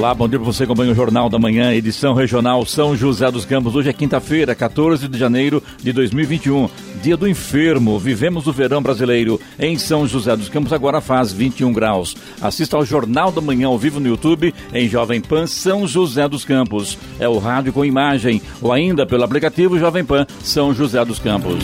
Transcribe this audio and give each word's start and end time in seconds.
Olá, 0.00 0.14
bom 0.14 0.26
dia 0.26 0.38
para 0.38 0.46
você 0.50 0.64
acompanha 0.64 0.92
o 0.92 0.94
Jornal 0.94 1.28
da 1.28 1.38
Manhã, 1.38 1.74
edição 1.74 2.14
regional 2.14 2.64
São 2.64 2.96
José 2.96 3.30
dos 3.30 3.44
Campos. 3.44 3.76
Hoje 3.76 3.90
é 3.90 3.92
quinta-feira, 3.92 4.54
14 4.54 5.06
de 5.06 5.18
janeiro 5.18 5.62
de 5.76 5.92
2021, 5.92 6.70
dia 7.02 7.18
do 7.18 7.28
enfermo. 7.28 7.98
Vivemos 7.98 8.46
o 8.46 8.52
verão 8.52 8.82
brasileiro 8.82 9.38
em 9.58 9.76
São 9.76 10.08
José 10.08 10.34
dos 10.34 10.48
Campos, 10.48 10.72
agora 10.72 11.02
faz 11.02 11.34
21 11.34 11.70
graus. 11.74 12.16
Assista 12.40 12.78
ao 12.78 12.84
Jornal 12.86 13.30
da 13.30 13.42
Manhã 13.42 13.66
ao 13.66 13.78
vivo 13.78 14.00
no 14.00 14.08
YouTube 14.08 14.54
em 14.72 14.88
Jovem 14.88 15.20
Pan 15.20 15.46
São 15.46 15.86
José 15.86 16.26
dos 16.26 16.46
Campos. 16.46 16.96
É 17.18 17.28
o 17.28 17.36
rádio 17.36 17.70
com 17.70 17.84
imagem 17.84 18.40
ou 18.62 18.72
ainda 18.72 19.04
pelo 19.04 19.24
aplicativo 19.24 19.78
Jovem 19.78 20.02
Pan 20.02 20.26
São 20.42 20.72
José 20.72 21.04
dos 21.04 21.18
Campos. 21.18 21.62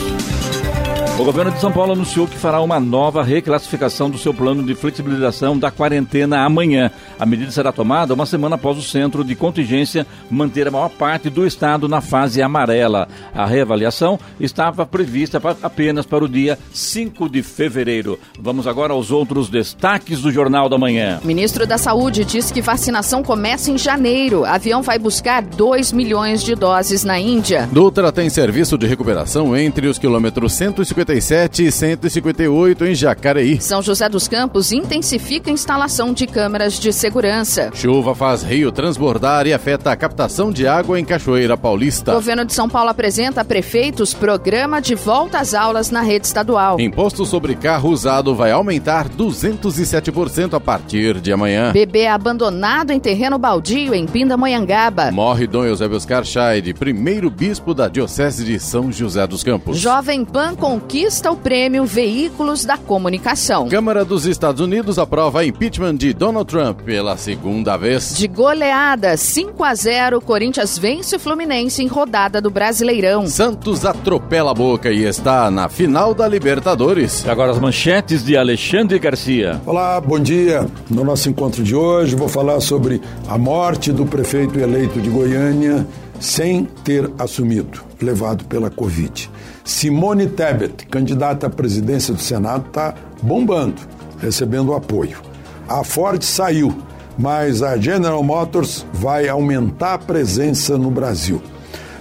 O 1.19 1.25
governo 1.25 1.51
de 1.51 1.59
São 1.59 1.71
Paulo 1.71 1.93
anunciou 1.93 2.27
que 2.27 2.37
fará 2.37 2.61
uma 2.61 2.79
nova 2.79 3.23
reclassificação 3.23 4.07
do 4.07 4.19
seu 4.19 4.31
plano 4.31 4.61
de 4.61 4.75
flexibilização 4.75 5.57
da 5.57 5.71
quarentena 5.71 6.45
amanhã. 6.45 6.91
A 7.19 7.25
medida 7.25 7.49
será 7.49 7.71
tomada 7.71 8.13
uma 8.13 8.27
semana 8.27 8.53
após 8.53 8.77
o 8.77 8.83
centro 8.83 9.23
de 9.23 9.33
contingência 9.33 10.05
manter 10.29 10.67
a 10.67 10.71
maior 10.71 10.89
parte 10.89 11.27
do 11.27 11.45
estado 11.45 11.87
na 11.87 12.01
fase 12.01 12.39
amarela. 12.39 13.07
A 13.33 13.47
reavaliação 13.47 14.19
estava 14.39 14.85
prevista 14.85 15.41
apenas 15.63 16.05
para 16.05 16.23
o 16.23 16.29
dia 16.29 16.57
5 16.71 17.27
de 17.27 17.41
fevereiro. 17.41 18.19
Vamos 18.39 18.67
agora 18.67 18.93
aos 18.93 19.09
outros 19.09 19.49
destaques 19.49 20.21
do 20.21 20.31
Jornal 20.31 20.69
da 20.69 20.77
Manhã. 20.77 21.19
Ministro 21.23 21.65
da 21.65 21.79
Saúde 21.79 22.23
diz 22.23 22.51
que 22.51 22.61
vacinação 22.61 23.23
começa 23.23 23.71
em 23.71 23.77
janeiro. 23.77 24.45
Avião 24.45 24.83
vai 24.83 24.99
buscar 24.99 25.41
2 25.41 25.91
milhões 25.93 26.43
de 26.43 26.53
doses 26.53 27.03
na 27.03 27.19
Índia. 27.19 27.67
Dutra 27.71 28.11
tem 28.11 28.29
serviço 28.29 28.77
de 28.77 28.85
recuperação 28.85 29.57
entre 29.57 29.87
os 29.87 29.97
quilômetros 29.97 30.53
150 30.53 31.06
157 31.07 31.63
e 31.63 31.71
158 31.71 32.85
em 32.85 32.93
Jacareí. 32.93 33.61
São 33.61 33.81
José 33.81 34.09
dos 34.09 34.27
Campos 34.27 34.73
intensifica 34.73 35.49
a 35.49 35.53
instalação 35.53 36.13
de 36.13 36.27
câmeras 36.27 36.77
de 36.77 36.91
segurança. 36.91 37.71
Chuva 37.73 38.13
faz 38.13 38.43
rio 38.43 38.71
transbordar 38.73 39.47
e 39.47 39.53
afeta 39.53 39.89
a 39.89 39.95
captação 39.95 40.51
de 40.51 40.67
água 40.67 40.99
em 40.99 41.05
Cachoeira 41.05 41.55
Paulista. 41.55 42.13
Governo 42.13 42.43
de 42.43 42.53
São 42.53 42.67
Paulo 42.67 42.89
apresenta 42.89 43.41
a 43.41 43.45
prefeitos 43.45 44.13
programa 44.13 44.81
de 44.81 44.95
volta 44.95 45.39
às 45.39 45.53
aulas 45.53 45.89
na 45.89 46.01
rede 46.01 46.27
estadual. 46.27 46.77
Imposto 46.79 47.25
sobre 47.25 47.55
carro 47.55 47.89
usado 47.89 48.35
vai 48.35 48.51
aumentar 48.51 49.07
207% 49.07 50.55
a 50.55 50.59
partir 50.59 51.21
de 51.21 51.31
amanhã. 51.31 51.71
Bebê 51.71 52.07
abandonado 52.07 52.91
em 52.91 52.99
terreno 52.99 53.37
baldio 53.37 53.95
em 53.95 54.05
Pindamonhangaba. 54.05 55.11
Morre 55.11 55.47
Dom 55.47 55.63
Eusébio 55.63 55.95
Oscar 55.95 56.25
Scheid, 56.25 56.73
primeiro 56.73 57.29
bispo 57.29 57.73
da 57.73 57.87
Diocese 57.87 58.43
de 58.43 58.59
São 58.59 58.91
José 58.91 59.25
dos 59.25 59.43
Campos. 59.43 59.77
Jovem 59.77 60.25
Pan 60.25 60.53
conquista 60.55 60.96
conquista 60.97 61.31
o 61.31 61.37
prêmio 61.37 61.85
Veículos 61.85 62.65
da 62.65 62.75
Comunicação. 62.75 63.69
Câmara 63.69 64.03
dos 64.03 64.25
Estados 64.25 64.59
Unidos 64.59 64.97
aprova 64.97 65.45
impeachment 65.45 65.95
de 65.95 66.11
Donald 66.11 66.49
Trump 66.49 66.81
pela 66.81 67.15
segunda 67.15 67.77
vez. 67.77 68.17
De 68.17 68.27
goleada 68.27 69.15
5 69.15 69.63
a 69.63 69.75
0, 69.75 70.19
Corinthians 70.19 70.75
vence 70.75 71.15
o 71.15 71.19
Fluminense 71.19 71.83
em 71.83 71.87
rodada 71.87 72.41
do 72.41 72.49
Brasileirão. 72.49 73.27
Santos 73.27 73.85
atropela 73.85 74.49
a 74.49 74.55
boca 74.55 74.91
e 74.91 75.03
está 75.03 75.51
na 75.51 75.69
final 75.69 76.15
da 76.15 76.27
Libertadores. 76.27 77.23
E 77.23 77.29
agora 77.29 77.51
as 77.51 77.59
manchetes 77.59 78.25
de 78.25 78.35
Alexandre 78.35 78.97
Garcia. 78.97 79.61
Olá, 79.67 80.01
bom 80.01 80.19
dia. 80.19 80.65
No 80.89 81.03
nosso 81.03 81.29
encontro 81.29 81.63
de 81.63 81.75
hoje 81.75 82.15
vou 82.15 82.27
falar 82.27 82.59
sobre 82.59 82.99
a 83.27 83.37
morte 83.37 83.91
do 83.91 84.03
prefeito 84.07 84.59
eleito 84.59 84.99
de 84.99 85.11
Goiânia 85.11 85.85
sem 86.19 86.65
ter 86.83 87.07
assumido, 87.19 87.83
levado 88.01 88.45
pela 88.45 88.69
Covid. 88.69 89.29
Simone 89.63 90.27
Tebet, 90.27 90.85
candidata 90.87 91.47
à 91.47 91.49
presidência 91.49 92.13
do 92.13 92.21
Senado, 92.21 92.67
está 92.67 92.93
bombando, 93.21 93.81
recebendo 94.19 94.73
apoio. 94.73 95.19
A 95.67 95.83
Ford 95.83 96.21
saiu, 96.21 96.75
mas 97.17 97.61
a 97.61 97.77
General 97.77 98.21
Motors 98.23 98.85
vai 98.93 99.27
aumentar 99.27 99.95
a 99.95 99.99
presença 99.99 100.77
no 100.77 100.91
Brasil. 100.91 101.41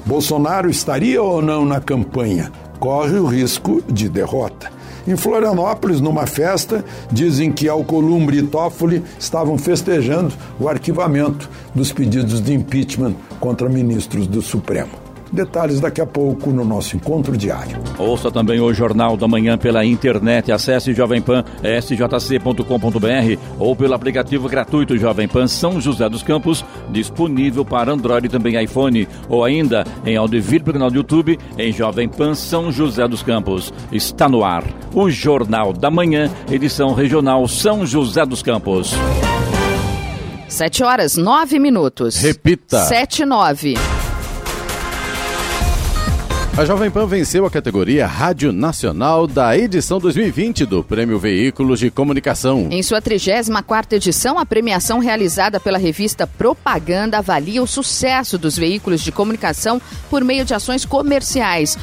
Bolsonaro 0.05 0.71
estaria 0.71 1.21
ou 1.21 1.43
não 1.43 1.65
na 1.65 1.81
campanha? 1.81 2.53
Corre 2.79 3.19
o 3.19 3.27
risco 3.27 3.83
de 3.89 4.09
derrota. 4.09 4.71
Em 5.07 5.17
Florianópolis, 5.17 6.01
numa 6.01 6.27
festa, 6.27 6.85
dizem 7.11 7.53
que 7.53 7.69
Alcolumbre 7.69 8.39
e 8.39 8.43
Toffoli 8.43 9.03
estavam 9.19 9.57
festejando 9.57 10.35
o 10.59 10.69
arquivamento 10.69 11.49
dos 11.75 11.93
pedidos 11.93 12.41
de 12.41 12.53
impeachment 12.53 13.15
contra 13.39 13.69
ministros 13.69 14.27
do 14.27 14.43
Supremo. 14.43 15.06
Detalhes 15.33 15.81
daqui 15.81 16.01
a 16.01 16.07
pouco 16.07 16.51
no 16.51 16.65
nosso 16.65 16.97
encontro 16.97 17.37
diário. 17.37 17.79
Ouça 17.99 18.31
também 18.31 18.61
o 18.61 18.73
Jornal 18.73 19.17
da 19.17 19.27
Manhã 19.27 19.59
pela 19.59 19.85
internet. 19.85 20.53
Acesse 20.53 20.93
Jovem 20.93 21.21
Pan 21.21 21.45
sjc.com.br 21.63 23.41
ou 23.59 23.75
pelo 23.75 23.95
aplicativo 23.95 24.49
gratuito 24.49 24.97
Jovem 24.97 25.29
Pan 25.29 25.47
São 25.47 25.81
José 25.81 26.09
dos 26.09 26.23
Campos, 26.23 26.65
disponível 26.91 27.65
para 27.65 27.93
Android 27.93 28.27
e 28.27 28.31
também 28.31 28.63
iPhone, 28.63 29.09
ou 29.29 29.45
ainda 29.45 29.85
em 30.05 30.17
vídeo 30.41 30.65
pelo 30.65 30.75
canal 30.75 30.91
do 30.91 30.97
YouTube 30.97 31.39
em 31.59 31.73
Jovem 31.73 32.09
Pan 32.09 32.35
São 32.35 32.71
José 32.71 33.07
dos 33.09 33.23
Campos. 33.23 33.73
Está 33.91 34.29
no 34.29 34.45
ar 34.45 34.65
o 34.95 35.11
Jornal 35.11 35.73
da 35.73 35.91
Manhã, 35.91 36.31
edição 36.51 36.95
regional 36.95 37.47
São 37.49 37.87
José 37.87 38.25
dos 38.25 38.43
Campos. 38.43 38.95
Sete 40.49 40.85
horas, 40.85 41.17
nove 41.17 41.59
minutos. 41.59 42.17
Repita. 42.17 42.85
Sete, 42.85 43.25
nove. 43.25 43.75
A 46.59 46.65
Jovem 46.65 46.91
Pan 46.91 47.07
venceu 47.07 47.45
a 47.45 47.51
categoria 47.51 48.07
Rádio 48.07 48.51
Nacional 48.51 49.27
da 49.27 49.55
edição 49.59 49.99
2020 49.99 50.65
do 50.65 50.83
Prêmio 50.83 51.19
Veículos 51.19 51.79
de 51.79 51.91
Comunicação. 51.91 52.69
Em 52.71 52.83
sua 52.83 53.03
34ª 53.03 53.93
edição, 53.93 54.39
a 54.39 54.47
premiação 54.47 54.99
realizada 54.99 55.61
pela 55.61 55.77
revista 55.77 56.27
Propaganda 56.27 57.19
avalia 57.19 57.63
o 57.63 57.67
sucesso 57.67 58.39
dos 58.39 58.57
veículos 58.57 59.03
de 59.03 59.13
comunicação 59.13 59.83
por 60.09 60.25
meio 60.25 60.47
de 60.47 60.55
ações 60.55 60.87
comerciais, 60.87 61.77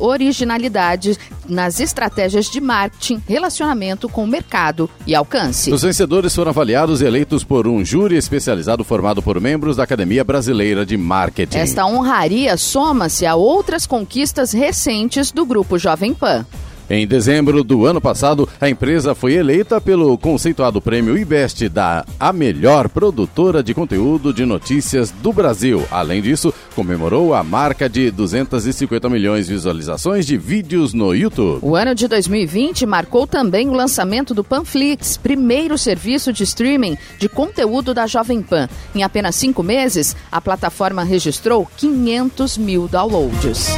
originalidade 0.00 1.16
nas 1.48 1.78
estratégias 1.78 2.50
de 2.50 2.60
marketing, 2.60 3.22
relacionamento 3.28 4.08
com 4.08 4.24
o 4.24 4.26
mercado 4.26 4.90
e 5.06 5.14
alcance. 5.14 5.70
Os 5.72 5.82
vencedores 5.82 6.34
foram 6.34 6.50
avaliados 6.50 7.00
e 7.00 7.04
eleitos 7.04 7.44
por 7.44 7.68
um 7.68 7.84
júri 7.84 8.16
especializado 8.16 8.82
formado 8.82 9.22
por 9.22 9.40
membros 9.40 9.76
da 9.76 9.84
Academia 9.84 10.24
Brasileira 10.24 10.84
de 10.84 10.96
Marketing. 10.96 11.58
Esta 11.58 11.86
honraria 11.86 12.56
soma-se 12.56 13.24
a 13.24 13.36
outras 13.36 13.86
conquistas 13.86 14.15
conquistas 14.16 14.52
recentes 14.52 15.30
do 15.30 15.44
Grupo 15.44 15.78
Jovem 15.78 16.14
Pan. 16.14 16.46
Em 16.88 17.04
dezembro 17.04 17.64
do 17.64 17.84
ano 17.84 18.00
passado, 18.00 18.48
a 18.60 18.68
empresa 18.68 19.12
foi 19.12 19.34
eleita 19.34 19.80
pelo 19.80 20.16
conceituado 20.16 20.80
prêmio 20.80 21.18
IBEST 21.18 21.68
da 21.68 22.04
A 22.18 22.32
Melhor 22.32 22.88
Produtora 22.88 23.60
de 23.60 23.74
Conteúdo 23.74 24.32
de 24.32 24.46
Notícias 24.46 25.10
do 25.10 25.32
Brasil. 25.32 25.84
Além 25.90 26.22
disso, 26.22 26.54
comemorou 26.76 27.34
a 27.34 27.42
marca 27.42 27.88
de 27.88 28.12
250 28.12 29.08
milhões 29.08 29.48
de 29.48 29.54
visualizações 29.54 30.24
de 30.24 30.36
vídeos 30.36 30.94
no 30.94 31.12
YouTube. 31.12 31.58
O 31.62 31.74
ano 31.74 31.92
de 31.92 32.06
2020 32.06 32.86
marcou 32.86 33.26
também 33.26 33.68
o 33.68 33.72
lançamento 33.72 34.32
do 34.32 34.44
Panflix, 34.44 35.16
primeiro 35.16 35.76
serviço 35.76 36.32
de 36.32 36.44
streaming 36.44 36.96
de 37.18 37.28
conteúdo 37.28 37.92
da 37.92 38.06
Jovem 38.06 38.40
Pan. 38.42 38.68
Em 38.94 39.02
apenas 39.02 39.34
cinco 39.34 39.60
meses, 39.60 40.14
a 40.30 40.40
plataforma 40.40 41.02
registrou 41.02 41.66
500 41.76 42.56
mil 42.58 42.86
downloads. 42.86 43.70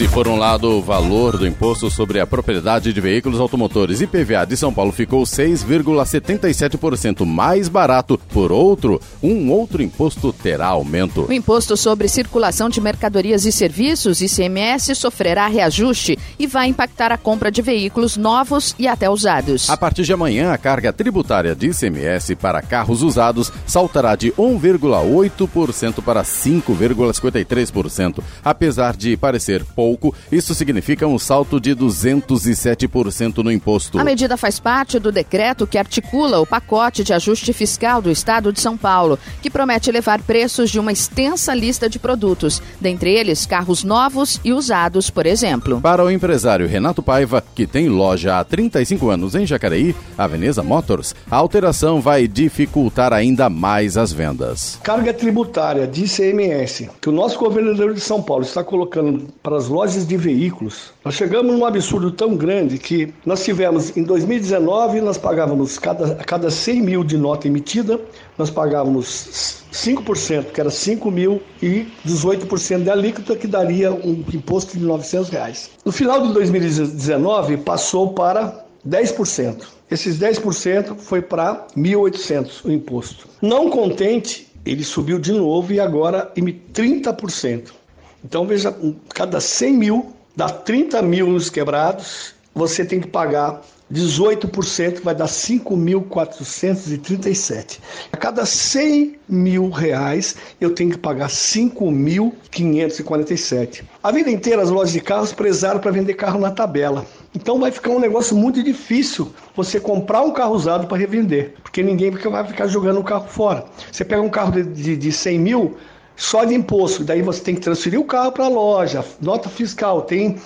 Se 0.00 0.08
por 0.08 0.26
um 0.26 0.38
lado 0.38 0.78
o 0.78 0.80
valor 0.80 1.36
do 1.36 1.46
imposto 1.46 1.90
sobre 1.90 2.20
a 2.20 2.26
propriedade 2.26 2.90
de 2.90 3.00
veículos 3.02 3.38
automotores 3.38 4.00
IPVA 4.00 4.46
de 4.46 4.56
São 4.56 4.72
Paulo 4.72 4.92
ficou 4.92 5.24
6,77% 5.24 7.26
mais 7.26 7.68
barato, 7.68 8.18
por 8.32 8.50
outro, 8.50 8.98
um 9.22 9.50
outro 9.50 9.82
imposto 9.82 10.32
terá 10.32 10.68
aumento. 10.68 11.26
O 11.28 11.32
imposto 11.34 11.76
sobre 11.76 12.08
circulação 12.08 12.70
de 12.70 12.80
mercadorias 12.80 13.44
e 13.44 13.52
serviços, 13.52 14.22
ICMS, 14.22 14.94
sofrerá 14.94 15.46
reajuste 15.48 16.18
e 16.38 16.46
vai 16.46 16.68
impactar 16.68 17.12
a 17.12 17.18
compra 17.18 17.50
de 17.50 17.60
veículos 17.60 18.16
novos 18.16 18.74
e 18.78 18.88
até 18.88 19.10
usados. 19.10 19.68
A 19.68 19.76
partir 19.76 20.04
de 20.04 20.14
amanhã, 20.14 20.50
a 20.50 20.56
carga 20.56 20.94
tributária 20.94 21.54
de 21.54 21.72
ICMS 21.72 22.36
para 22.36 22.62
carros 22.62 23.02
usados 23.02 23.52
saltará 23.66 24.16
de 24.16 24.32
1,8% 24.32 26.02
para 26.02 26.22
5,53%. 26.22 28.22
Apesar 28.42 28.96
de 28.96 29.14
parecer 29.14 29.62
pouco, 29.76 29.89
pouco, 29.90 30.14
isso 30.30 30.54
significa 30.54 31.06
um 31.06 31.18
salto 31.18 31.60
de 31.60 31.74
207% 31.74 33.38
no 33.38 33.50
imposto. 33.50 33.98
A 33.98 34.04
medida 34.04 34.36
faz 34.36 34.60
parte 34.60 34.98
do 34.98 35.10
decreto 35.10 35.66
que 35.66 35.78
articula 35.78 36.38
o 36.38 36.46
pacote 36.46 37.02
de 37.02 37.12
ajuste 37.12 37.52
fiscal 37.52 38.00
do 38.00 38.10
Estado 38.10 38.52
de 38.52 38.60
São 38.60 38.76
Paulo, 38.76 39.18
que 39.42 39.50
promete 39.50 39.90
elevar 39.90 40.22
preços 40.22 40.70
de 40.70 40.78
uma 40.78 40.92
extensa 40.92 41.54
lista 41.54 41.88
de 41.88 41.98
produtos, 41.98 42.62
dentre 42.80 43.10
eles 43.10 43.46
carros 43.46 43.82
novos 43.82 44.40
e 44.44 44.52
usados, 44.52 45.10
por 45.10 45.26
exemplo. 45.26 45.80
Para 45.80 46.04
o 46.04 46.10
empresário 46.10 46.68
Renato 46.68 47.02
Paiva, 47.02 47.42
que 47.54 47.66
tem 47.66 47.88
loja 47.88 48.38
há 48.38 48.44
35 48.44 49.10
anos 49.10 49.34
em 49.34 49.46
Jacareí, 49.46 49.94
a 50.16 50.26
Veneza 50.26 50.62
Motors, 50.62 51.14
a 51.28 51.36
alteração 51.36 52.00
vai 52.00 52.28
dificultar 52.28 53.12
ainda 53.12 53.50
mais 53.50 53.96
as 53.96 54.12
vendas. 54.12 54.78
Carga 54.82 55.12
tributária 55.12 55.86
de 55.86 56.04
ICMS 56.04 56.90
que 57.00 57.08
o 57.08 57.12
nosso 57.12 57.38
governador 57.38 57.94
de 57.94 58.00
São 58.00 58.22
Paulo 58.22 58.44
está 58.44 58.62
colocando 58.62 59.26
para 59.42 59.56
as 59.56 59.66
lojas 59.66 59.79
de 60.06 60.16
veículos. 60.16 60.92
Nós 61.04 61.14
chegamos 61.14 61.54
num 61.54 61.64
absurdo 61.64 62.10
tão 62.10 62.36
grande 62.36 62.78
que 62.78 63.12
nós 63.24 63.42
tivemos, 63.42 63.96
em 63.96 64.02
2019, 64.02 65.00
nós 65.00 65.16
pagávamos 65.16 65.78
cada, 65.78 66.12
a 66.12 66.24
cada 66.24 66.50
100 66.50 66.82
mil 66.82 67.02
de 67.02 67.16
nota 67.16 67.48
emitida, 67.48 68.00
nós 68.36 68.50
pagávamos 68.50 69.64
5%, 69.72 70.52
que 70.52 70.60
era 70.60 70.70
5 70.70 71.10
mil, 71.10 71.42
e 71.62 71.86
18% 72.06 72.82
de 72.82 72.90
alíquota, 72.90 73.34
que 73.34 73.46
daria 73.46 73.92
um 73.92 74.22
imposto 74.32 74.78
de 74.78 74.84
900 74.84 75.28
reais. 75.30 75.70
No 75.84 75.92
final 75.92 76.26
de 76.26 76.32
2019, 76.34 77.56
passou 77.58 78.12
para 78.12 78.64
10%. 78.86 79.64
Esses 79.90 80.18
10% 80.18 80.96
foi 80.98 81.20
para 81.20 81.66
1.800 81.76 82.64
o 82.64 82.70
imposto. 82.70 83.26
Não 83.42 83.70
contente, 83.70 84.46
ele 84.64 84.84
subiu 84.84 85.18
de 85.18 85.32
novo 85.32 85.72
e 85.72 85.80
agora 85.80 86.30
emite 86.36 86.60
30%. 86.72 87.79
Então 88.24 88.46
veja, 88.46 88.74
cada 89.14 89.40
100 89.40 89.72
mil 89.74 90.12
dá 90.36 90.48
30 90.48 91.02
mil 91.02 91.28
nos 91.28 91.50
quebrados, 91.50 92.34
você 92.54 92.84
tem 92.84 93.00
que 93.00 93.08
pagar 93.08 93.60
18%, 93.92 94.94
que 94.94 95.04
vai 95.04 95.14
dar 95.14 95.26
5.437. 95.26 97.78
A 98.12 98.16
cada 98.16 98.46
100 98.46 99.18
mil 99.28 99.68
reais, 99.68 100.36
eu 100.60 100.72
tenho 100.72 100.90
que 100.90 100.98
pagar 100.98 101.28
5.547. 101.28 103.82
A 104.02 104.10
vida 104.12 104.30
inteira, 104.30 104.62
as 104.62 104.70
lojas 104.70 104.92
de 104.92 105.00
carros 105.00 105.32
prezaram 105.32 105.80
para 105.80 105.90
vender 105.90 106.14
carro 106.14 106.38
na 106.38 106.52
tabela. 106.52 107.04
Então 107.34 107.58
vai 107.58 107.72
ficar 107.72 107.90
um 107.90 107.98
negócio 107.98 108.36
muito 108.36 108.62
difícil 108.62 109.32
você 109.56 109.80
comprar 109.80 110.22
um 110.22 110.32
carro 110.32 110.54
usado 110.54 110.86
para 110.86 110.96
revender, 110.96 111.54
porque 111.62 111.82
ninguém 111.82 112.12
vai 112.12 112.46
ficar 112.46 112.68
jogando 112.68 113.00
o 113.00 113.04
carro 113.04 113.26
fora. 113.28 113.64
Você 113.90 114.04
pega 114.04 114.22
um 114.22 114.30
carro 114.30 114.52
de, 114.52 114.62
de, 114.62 114.96
de 114.96 115.10
100 115.12 115.38
mil, 115.38 115.76
só 116.20 116.44
de 116.44 116.54
imposto. 116.54 117.02
Daí 117.02 117.22
você 117.22 117.40
tem 117.40 117.54
que 117.54 117.62
transferir 117.62 117.98
o 117.98 118.04
carro 118.04 118.30
para 118.30 118.44
a 118.44 118.48
loja, 118.48 119.02
nota 119.22 119.48
fiscal, 119.48 120.02
tem, 120.02 120.36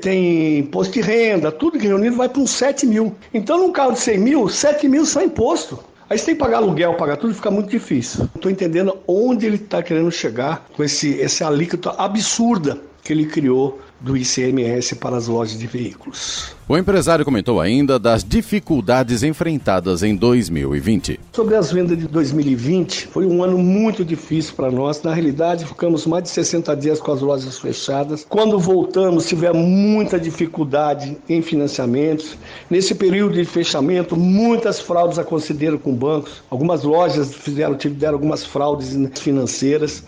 tem 0.00 0.58
imposto 0.58 0.94
de 0.94 1.00
renda, 1.00 1.52
tudo 1.52 1.78
que 1.78 1.86
reunido 1.86 2.16
vai 2.16 2.28
para 2.28 2.42
uns 2.42 2.50
7 2.50 2.84
mil. 2.84 3.14
Então, 3.32 3.58
num 3.58 3.70
carro 3.70 3.92
de 3.92 4.00
100 4.00 4.18
mil, 4.18 4.48
7 4.48 4.88
mil 4.88 5.06
só 5.06 5.22
imposto. 5.22 5.78
Aí 6.10 6.18
você 6.18 6.26
tem 6.26 6.34
que 6.34 6.40
pagar 6.40 6.56
aluguel, 6.56 6.94
pagar 6.94 7.16
tudo, 7.16 7.32
fica 7.32 7.52
muito 7.52 7.70
difícil. 7.70 8.28
Estou 8.34 8.50
entendendo 8.50 8.98
onde 9.06 9.46
ele 9.46 9.54
está 9.54 9.80
querendo 9.80 10.10
chegar 10.10 10.66
com 10.76 10.82
esse, 10.82 11.22
essa 11.22 11.46
alíquota 11.46 11.90
absurda 11.90 12.76
que 13.04 13.12
ele 13.12 13.26
criou 13.26 13.78
do 14.00 14.16
ICMS 14.16 14.96
para 14.96 15.16
as 15.16 15.26
lojas 15.26 15.58
de 15.58 15.66
veículos. 15.66 16.54
O 16.66 16.76
empresário 16.76 17.24
comentou 17.24 17.60
ainda 17.60 17.98
das 17.98 18.24
dificuldades 18.24 19.22
enfrentadas 19.22 20.02
em 20.02 20.14
2020. 20.14 21.18
Sobre 21.32 21.56
as 21.56 21.72
vendas 21.72 21.98
de 21.98 22.06
2020, 22.06 23.08
foi 23.08 23.26
um 23.26 23.42
ano 23.42 23.58
muito 23.58 24.04
difícil 24.04 24.54
para 24.54 24.70
nós. 24.70 25.02
Na 25.02 25.12
realidade, 25.12 25.66
ficamos 25.66 26.06
mais 26.06 26.22
de 26.24 26.30
60 26.30 26.76
dias 26.76 27.00
com 27.00 27.12
as 27.12 27.20
lojas 27.20 27.58
fechadas. 27.58 28.24
Quando 28.28 28.58
voltamos, 28.58 29.26
tivemos 29.26 29.60
muita 29.60 30.18
dificuldade 30.18 31.18
em 31.28 31.42
financiamentos. 31.42 32.38
Nesse 32.70 32.94
período 32.94 33.34
de 33.34 33.44
fechamento, 33.44 34.16
muitas 34.16 34.80
fraudes 34.80 35.18
aconteceram 35.18 35.76
com 35.76 35.92
bancos. 35.92 36.42
Algumas 36.48 36.84
lojas 36.84 37.34
fizeram, 37.34 37.74
tiveram 37.76 38.14
algumas 38.14 38.44
fraudes 38.44 38.96
financeiras. 39.18 40.04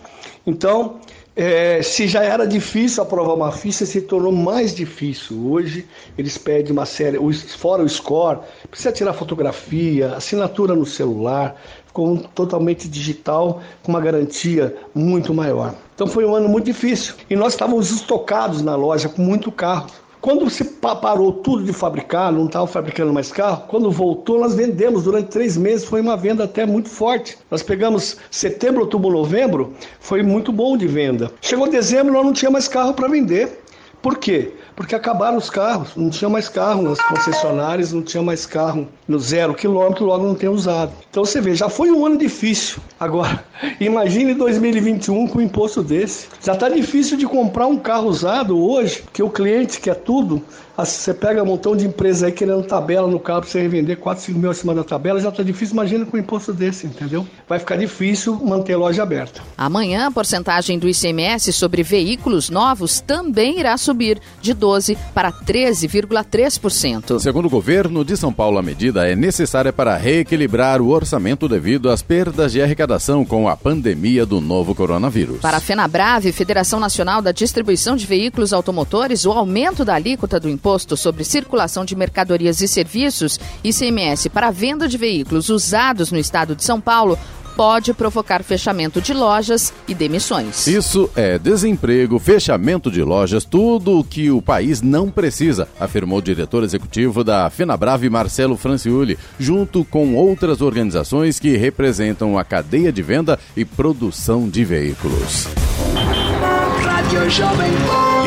Então, 0.47 0.97
é, 1.35 1.83
se 1.83 2.07
já 2.07 2.23
era 2.23 2.47
difícil 2.47 3.03
aprovar 3.03 3.35
uma 3.35 3.51
ficha, 3.51 3.87
se 3.87 4.03
tornou 4.03 4.33
mais 4.33 4.75
difícil. 4.75 5.51
Hoje 5.51 5.87
eles 6.17 6.37
pedem 6.37 6.73
uma 6.73 6.85
série, 6.85 7.19
fora 7.57 7.83
o 7.83 7.89
score, 7.89 8.41
precisa 8.71 8.93
tirar 8.93 9.15
fotografia, 9.15 10.15
assinatura 10.15 10.75
no 10.75 10.85
celular, 10.85 11.57
ficou 11.87 12.19
totalmente 12.35 12.89
digital, 12.89 13.63
com 13.83 13.93
uma 13.93 14.01
garantia 14.01 14.77
muito 14.95 15.33
maior. 15.33 15.75
Então 15.95 16.07
foi 16.07 16.25
um 16.25 16.35
ano 16.35 16.49
muito 16.49 16.67
difícil. 16.67 17.15
E 17.31 17.37
nós 17.37 17.55
estávamos 17.55 17.91
estocados 17.91 18.61
na 18.61 18.77
loja 18.77 19.09
com 19.09 19.23
muito 19.23 19.51
carro. 19.51 19.91
Quando 20.23 20.49
se 20.49 20.63
parou 20.63 21.33
tudo 21.33 21.65
de 21.65 21.73
fabricar, 21.73 22.31
não 22.31 22.47
estava 22.47 22.65
fabricando 22.65 23.13
mais 23.13 23.33
carro, 23.33 23.65
quando 23.67 23.91
voltou, 23.91 24.39
nós 24.39 24.55
vendemos 24.55 25.03
durante 25.03 25.31
três 25.31 25.57
meses, 25.57 25.85
foi 25.85 26.01
uma 26.01 26.17
venda 26.17 26.45
até 26.45 26.65
muito 26.65 26.89
forte. 26.89 27.37
Nós 27.51 27.61
pegamos 27.61 28.19
setembro, 28.31 28.83
outubro, 28.83 29.11
novembro, 29.11 29.75
foi 29.99 30.23
muito 30.23 30.53
bom 30.53 30.77
de 30.77 30.87
venda. 30.87 31.29
Chegou 31.41 31.69
dezembro, 31.69 32.13
nós 32.13 32.25
não 32.25 32.33
tinha 32.33 32.53
mais 32.53 32.69
carro 32.69 32.95
para 32.95 33.09
vender. 33.09 33.65
Por 34.01 34.17
quê? 34.17 34.53
Porque 34.75 34.95
acabaram 34.95 35.37
os 35.37 35.51
carros, 35.51 35.91
não 35.97 36.09
tinha 36.11 36.29
mais 36.29 36.49
carro 36.49 36.83
nas 36.83 37.01
concessionárias, 37.01 37.93
não 37.93 38.03
tinha 38.03 38.23
mais 38.23 38.47
carro 38.47 38.89
no 39.07 39.19
zero 39.19 39.55
quilômetro, 39.55 40.05
logo 40.05 40.27
não 40.27 40.35
tem 40.35 40.49
usado. 40.49 40.93
Então 41.11 41.25
você 41.25 41.41
vê, 41.41 41.55
já 41.55 41.69
foi 41.69 41.91
um 41.91 42.07
ano 42.07 42.17
difícil. 42.17 42.81
Agora, 42.99 43.45
imagine 43.81 44.35
2021 44.35 45.29
com 45.29 45.39
um 45.39 45.43
imposto 45.43 45.83
desse. 45.83 46.29
Já 46.43 46.55
está 46.55 46.69
difícil 46.69 47.17
de 47.17 47.27
comprar 47.27 47.67
um 47.67 47.79
carro 47.79 48.09
usado 48.09 48.59
hoje, 48.59 49.05
que 49.13 49.23
o 49.23 49.31
cliente 49.31 49.81
quer 49.81 49.97
tudo, 49.97 50.43
você 50.77 51.13
pega 51.13 51.43
um 51.43 51.47
montão 51.47 51.77
de 51.77 51.87
empresas 51.87 52.23
aí 52.23 52.33
querendo 52.33 52.63
tabela 52.63 53.07
no 53.07 53.21
carro 53.21 53.43
para 53.43 53.51
você 53.51 53.61
revender 53.61 53.99
4, 53.99 54.25
5 54.25 54.39
mil 54.39 54.51
acima 54.51 54.75
da 54.75 54.83
tabela, 54.83 55.21
já 55.21 55.29
está 55.29 55.43
difícil. 55.43 55.75
Imagina 55.75 56.07
com 56.07 56.17
um 56.17 56.21
imposto 56.21 56.53
desse, 56.53 56.87
entendeu? 56.87 57.27
Vai 57.49 57.59
ficar 57.59 57.77
difícil 57.77 58.35
manter 58.43 58.73
a 58.73 58.79
loja 58.79 59.03
aberta. 59.03 59.43
Amanhã, 59.57 60.07
a 60.07 60.11
porcentagem 60.11 60.79
do 60.79 60.89
ICMS 60.89 61.53
sobre 61.53 61.83
veículos 61.83 62.49
novos 62.49 63.01
também 63.01 63.61
irá 63.61 63.77
subir 63.77 64.19
de 64.41 64.55
12% 64.55 64.97
para 65.15 65.31
13,3%. 65.31 67.19
Segundo 67.19 67.47
o 67.47 67.51
governo 67.51 68.05
de 68.05 68.17
São 68.17 68.33
Paulo, 68.33 68.59
a 68.59 68.63
medida 68.63 69.07
é 69.07 69.15
necessária 69.15 69.73
para 69.73 69.97
reequilibrar 69.97 70.81
o 70.81 70.89
orçamento 70.89 71.49
devido 71.49 71.91
às 71.91 72.03
perdas 72.03 72.53
de 72.53 72.63
arrecadação 72.63 73.25
com 73.25 73.49
a 73.49 73.57
pandemia 73.57 74.25
do 74.25 74.41
novo 74.41 74.75
coronavírus. 74.75 75.41
Para 75.41 75.59
a 75.59 75.61
FenaBrave, 75.61 76.33
Federação 76.33 76.81
Nacional 76.81 77.21
da 77.21 77.33
Distribuição 77.33 77.95
de 77.95 78.07
Veículos 78.07 78.53
Automotores, 78.53 79.27
o 79.27 79.33
aumento 79.33 79.85
da 79.85 79.95
alíquota 79.95 80.41
do 80.41 80.49
imposto 80.49 80.62
Imposto 80.63 80.97
sobre 80.97 81.25
Circulação 81.25 81.85
de 81.85 81.97
Mercadorias 81.97 82.61
e 82.61 82.69
Serviços, 82.69 83.37
ICMS, 83.65 84.31
para 84.31 84.47
a 84.47 84.53
venda 84.53 84.87
de 84.87 84.97
veículos 84.97 85.49
usados 85.49 86.13
no 86.13 86.19
estado 86.19 86.55
de 86.55 86.63
São 86.63 86.81
Paulo 86.81 87.19
pode 87.57 87.93
provocar 87.93 88.45
fechamento 88.45 89.01
de 89.01 89.13
lojas 89.13 89.75
e 89.89 89.95
demissões. 89.95 90.69
Isso 90.69 91.11
é 91.17 91.37
desemprego, 91.37 92.17
fechamento 92.21 92.93
de 92.93 93.03
lojas, 93.03 93.45
tudo 93.45 93.99
o 93.99 94.05
que 94.05 94.31
o 94.31 94.41
país 94.41 94.81
não 94.81 95.11
precisa, 95.11 95.67
afirmou 95.81 96.21
o 96.21 96.23
diretor 96.23 96.63
executivo 96.63 97.25
da 97.25 97.51
FenaBrave, 97.51 98.09
Marcelo 98.09 98.57
Franciuli, 98.57 99.19
junto 99.41 99.85
com 99.85 100.15
outras 100.15 100.61
organizações 100.61 101.41
que 101.41 101.57
representam 101.57 102.39
a 102.39 102.45
cadeia 102.45 102.93
de 102.93 103.03
venda 103.03 103.37
e 103.57 103.65
produção 103.65 104.49
de 104.49 104.65
veículos. 104.65 105.49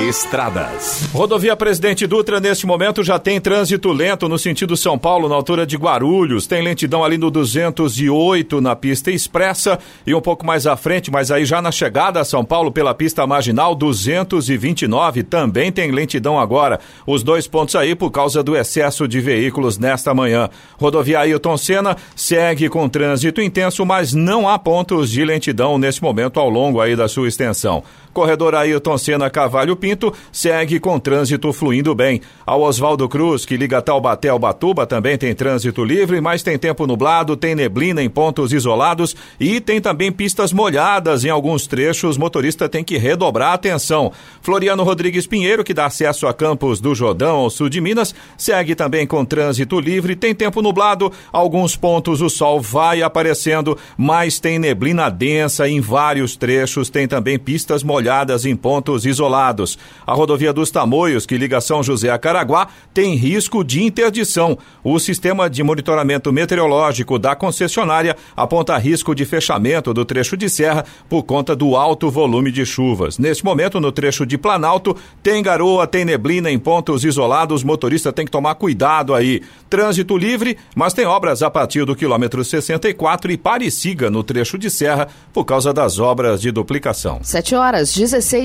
Estradas. 0.07 1.09
Rodovia 1.11 1.55
Presidente 1.55 2.05
Dutra, 2.05 2.39
neste 2.39 2.67
momento, 2.67 3.03
já 3.03 3.17
tem 3.17 3.41
trânsito 3.41 3.91
lento 3.91 4.29
no 4.29 4.37
sentido 4.37 4.77
São 4.77 4.95
Paulo, 4.95 5.27
na 5.27 5.33
altura 5.33 5.65
de 5.65 5.75
Guarulhos. 5.75 6.45
Tem 6.45 6.61
lentidão 6.61 7.03
ali 7.03 7.17
no 7.17 7.31
208 7.31 8.61
na 8.61 8.75
pista 8.75 9.09
expressa 9.09 9.79
e 10.05 10.13
um 10.13 10.21
pouco 10.21 10.45
mais 10.45 10.67
à 10.67 10.77
frente, 10.77 11.09
mas 11.09 11.31
aí 11.31 11.45
já 11.45 11.63
na 11.63 11.71
chegada 11.71 12.19
a 12.19 12.23
São 12.23 12.45
Paulo 12.45 12.71
pela 12.71 12.93
pista 12.93 13.25
marginal 13.25 13.73
229 13.73 15.23
também 15.23 15.71
tem 15.71 15.89
lentidão 15.89 16.39
agora. 16.39 16.79
Os 17.07 17.23
dois 17.23 17.47
pontos 17.47 17.75
aí 17.75 17.95
por 17.95 18.11
causa 18.11 18.43
do 18.43 18.55
excesso 18.55 19.07
de 19.07 19.19
veículos 19.19 19.79
nesta 19.79 20.13
manhã. 20.13 20.47
Rodovia 20.77 21.21
Ailton 21.21 21.57
Senna 21.57 21.97
segue 22.15 22.69
com 22.69 22.87
trânsito 22.87 23.41
intenso, 23.41 23.83
mas 23.83 24.13
não 24.13 24.47
há 24.47 24.59
pontos 24.59 25.09
de 25.09 25.25
lentidão 25.25 25.79
neste 25.79 26.03
momento 26.03 26.39
ao 26.39 26.49
longo 26.49 26.79
aí 26.79 26.95
da 26.95 27.07
sua 27.07 27.27
extensão. 27.27 27.83
Corredor 28.15 28.55
Ailton 28.75 28.97
Senna 28.97 29.29
Cavalho 29.29 29.75
Pinto 29.75 30.13
segue 30.31 30.79
com 30.79 30.99
trânsito 30.99 31.51
fluindo 31.53 31.95
bem. 31.95 32.21
A 32.45 32.55
Oswaldo 32.55 33.07
Cruz, 33.07 33.45
que 33.45 33.57
liga 33.57 33.81
Taubaté 33.81 34.29
ao 34.29 34.37
Batuba, 34.37 34.85
também 34.85 35.17
tem 35.17 35.33
trânsito 35.33 35.83
livre, 35.83 36.19
mas 36.21 36.43
tem 36.43 36.57
tempo 36.57 36.85
nublado, 36.85 37.37
tem 37.37 37.55
neblina 37.55 38.03
em 38.03 38.09
pontos 38.09 38.51
isolados 38.51 39.15
e 39.39 39.59
tem 39.59 39.79
também 39.79 40.11
pistas 40.11 40.51
molhadas 40.51 41.23
em 41.23 41.29
alguns 41.29 41.67
trechos. 41.67 42.17
Motorista 42.17 42.67
tem 42.67 42.83
que 42.83 42.97
redobrar 42.97 43.51
a 43.51 43.53
atenção. 43.53 44.11
Floriano 44.41 44.83
Rodrigues 44.83 45.25
Pinheiro, 45.25 45.63
que 45.63 45.73
dá 45.73 45.85
acesso 45.85 46.27
a 46.27 46.33
Campos 46.33 46.79
do 46.79 46.93
Jordão, 46.93 47.37
ao 47.37 47.49
sul 47.49 47.69
de 47.69 47.79
Minas, 47.79 48.13
segue 48.37 48.75
também 48.75 49.07
com 49.07 49.23
trânsito 49.23 49.79
livre, 49.79 50.15
tem 50.15 50.35
tempo 50.35 50.61
nublado, 50.61 51.11
alguns 51.31 51.75
pontos 51.75 52.21
o 52.21 52.29
sol 52.29 52.59
vai 52.59 53.01
aparecendo, 53.01 53.77
mas 53.97 54.39
tem 54.39 54.59
neblina 54.59 55.09
densa 55.09 55.67
em 55.67 55.79
vários 55.79 56.35
trechos, 56.35 56.89
tem 56.89 57.07
também 57.07 57.39
pistas 57.39 57.83
molhadas 57.83 58.45
em 58.45 58.55
pontos 58.65 59.05
isolados. 59.05 59.77
A 60.07 60.13
rodovia 60.15 60.51
dos 60.51 60.71
Tamoios, 60.71 61.27
que 61.27 61.37
liga 61.37 61.61
São 61.61 61.83
José 61.83 62.09
a 62.09 62.17
Caraguá, 62.17 62.67
tem 62.91 63.13
risco 63.13 63.63
de 63.63 63.83
interdição. 63.83 64.57
O 64.83 64.97
sistema 64.97 65.47
de 65.47 65.61
monitoramento 65.61 66.33
meteorológico 66.33 67.19
da 67.19 67.35
concessionária 67.35 68.17
aponta 68.35 68.75
risco 68.75 69.13
de 69.13 69.23
fechamento 69.23 69.93
do 69.93 70.03
trecho 70.03 70.35
de 70.35 70.49
serra 70.49 70.83
por 71.07 71.21
conta 71.21 71.55
do 71.55 71.75
alto 71.75 72.09
volume 72.09 72.51
de 72.51 72.65
chuvas. 72.65 73.19
Neste 73.19 73.45
momento, 73.45 73.79
no 73.79 73.91
trecho 73.91 74.25
de 74.25 74.35
Planalto, 74.35 74.97
tem 75.21 75.43
garoa, 75.43 75.85
tem 75.85 76.03
neblina 76.03 76.49
em 76.49 76.57
pontos 76.57 77.05
isolados, 77.05 77.63
motorista 77.63 78.11
tem 78.11 78.25
que 78.25 78.31
tomar 78.31 78.55
cuidado 78.55 79.13
aí. 79.13 79.43
Trânsito 79.69 80.17
livre, 80.17 80.57
mas 80.75 80.91
tem 80.91 81.05
obras 81.05 81.43
a 81.43 81.51
partir 81.51 81.85
do 81.85 81.95
quilômetro 81.95 82.43
64 82.43 83.31
e 83.31 83.37
pare 83.37 83.67
e 83.67 83.71
siga 83.71 84.09
no 84.09 84.23
trecho 84.23 84.57
de 84.57 84.71
serra 84.71 85.07
por 85.31 85.45
causa 85.45 85.71
das 85.71 85.99
obras 85.99 86.41
de 86.41 86.49
duplicação. 86.49 87.19
7 87.21 87.53
horas 87.53 87.93
16 87.93 88.44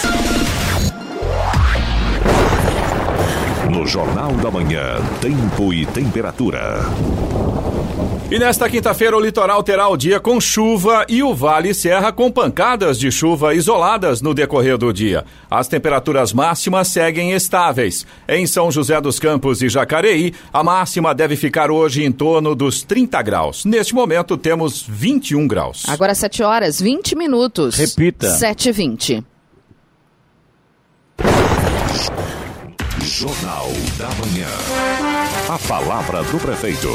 No 3.81 3.87
Jornal 3.87 4.33
da 4.33 4.51
Manhã, 4.51 5.01
tempo 5.19 5.73
e 5.73 5.87
temperatura. 5.87 6.81
E 8.29 8.37
nesta 8.37 8.69
quinta-feira, 8.69 9.17
o 9.17 9.19
litoral 9.19 9.63
terá 9.63 9.87
o 9.87 9.97
dia 9.97 10.19
com 10.19 10.39
chuva 10.39 11.03
e 11.09 11.23
o 11.23 11.33
Vale 11.33 11.73
Serra 11.73 12.11
com 12.11 12.31
pancadas 12.31 12.99
de 12.99 13.11
chuva 13.11 13.55
isoladas 13.55 14.21
no 14.21 14.35
decorrer 14.35 14.77
do 14.77 14.93
dia. 14.93 15.25
As 15.49 15.67
temperaturas 15.67 16.31
máximas 16.31 16.89
seguem 16.89 17.31
estáveis. 17.31 18.05
Em 18.29 18.45
São 18.45 18.69
José 18.71 19.01
dos 19.01 19.19
Campos 19.19 19.63
e 19.63 19.67
Jacareí, 19.67 20.31
a 20.53 20.63
máxima 20.63 21.15
deve 21.15 21.35
ficar 21.35 21.71
hoje 21.71 22.03
em 22.03 22.11
torno 22.11 22.53
dos 22.53 22.83
30 22.83 23.19
graus. 23.23 23.65
Neste 23.65 23.95
momento, 23.95 24.37
temos 24.37 24.85
21 24.87 25.47
graus. 25.47 25.85
Agora 25.87 26.13
7 26.13 26.43
horas 26.43 26.79
20 26.79 27.15
minutos. 27.15 27.77
Repita. 27.77 28.29
7 28.29 28.69
e 28.69 28.71
20. 28.71 29.23
Jornal 33.11 33.67
da 33.97 34.07
Manhã. 34.07 34.47
A 35.49 35.59
palavra 35.67 36.23
do 36.23 36.39
prefeito. 36.39 36.87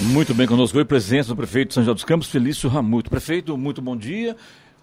Muito 0.00 0.32
bem 0.32 0.46
conosco 0.46 0.78
hoje, 0.78 0.84
presença 0.84 1.30
do 1.30 1.36
prefeito 1.36 1.68
de 1.68 1.74
São 1.74 1.82
José 1.82 1.94
dos 1.94 2.04
Campos, 2.04 2.28
Felício 2.28 2.70
Ramuto. 2.70 3.10
Prefeito, 3.10 3.58
muito 3.58 3.82
bom 3.82 3.96
dia. 3.96 4.36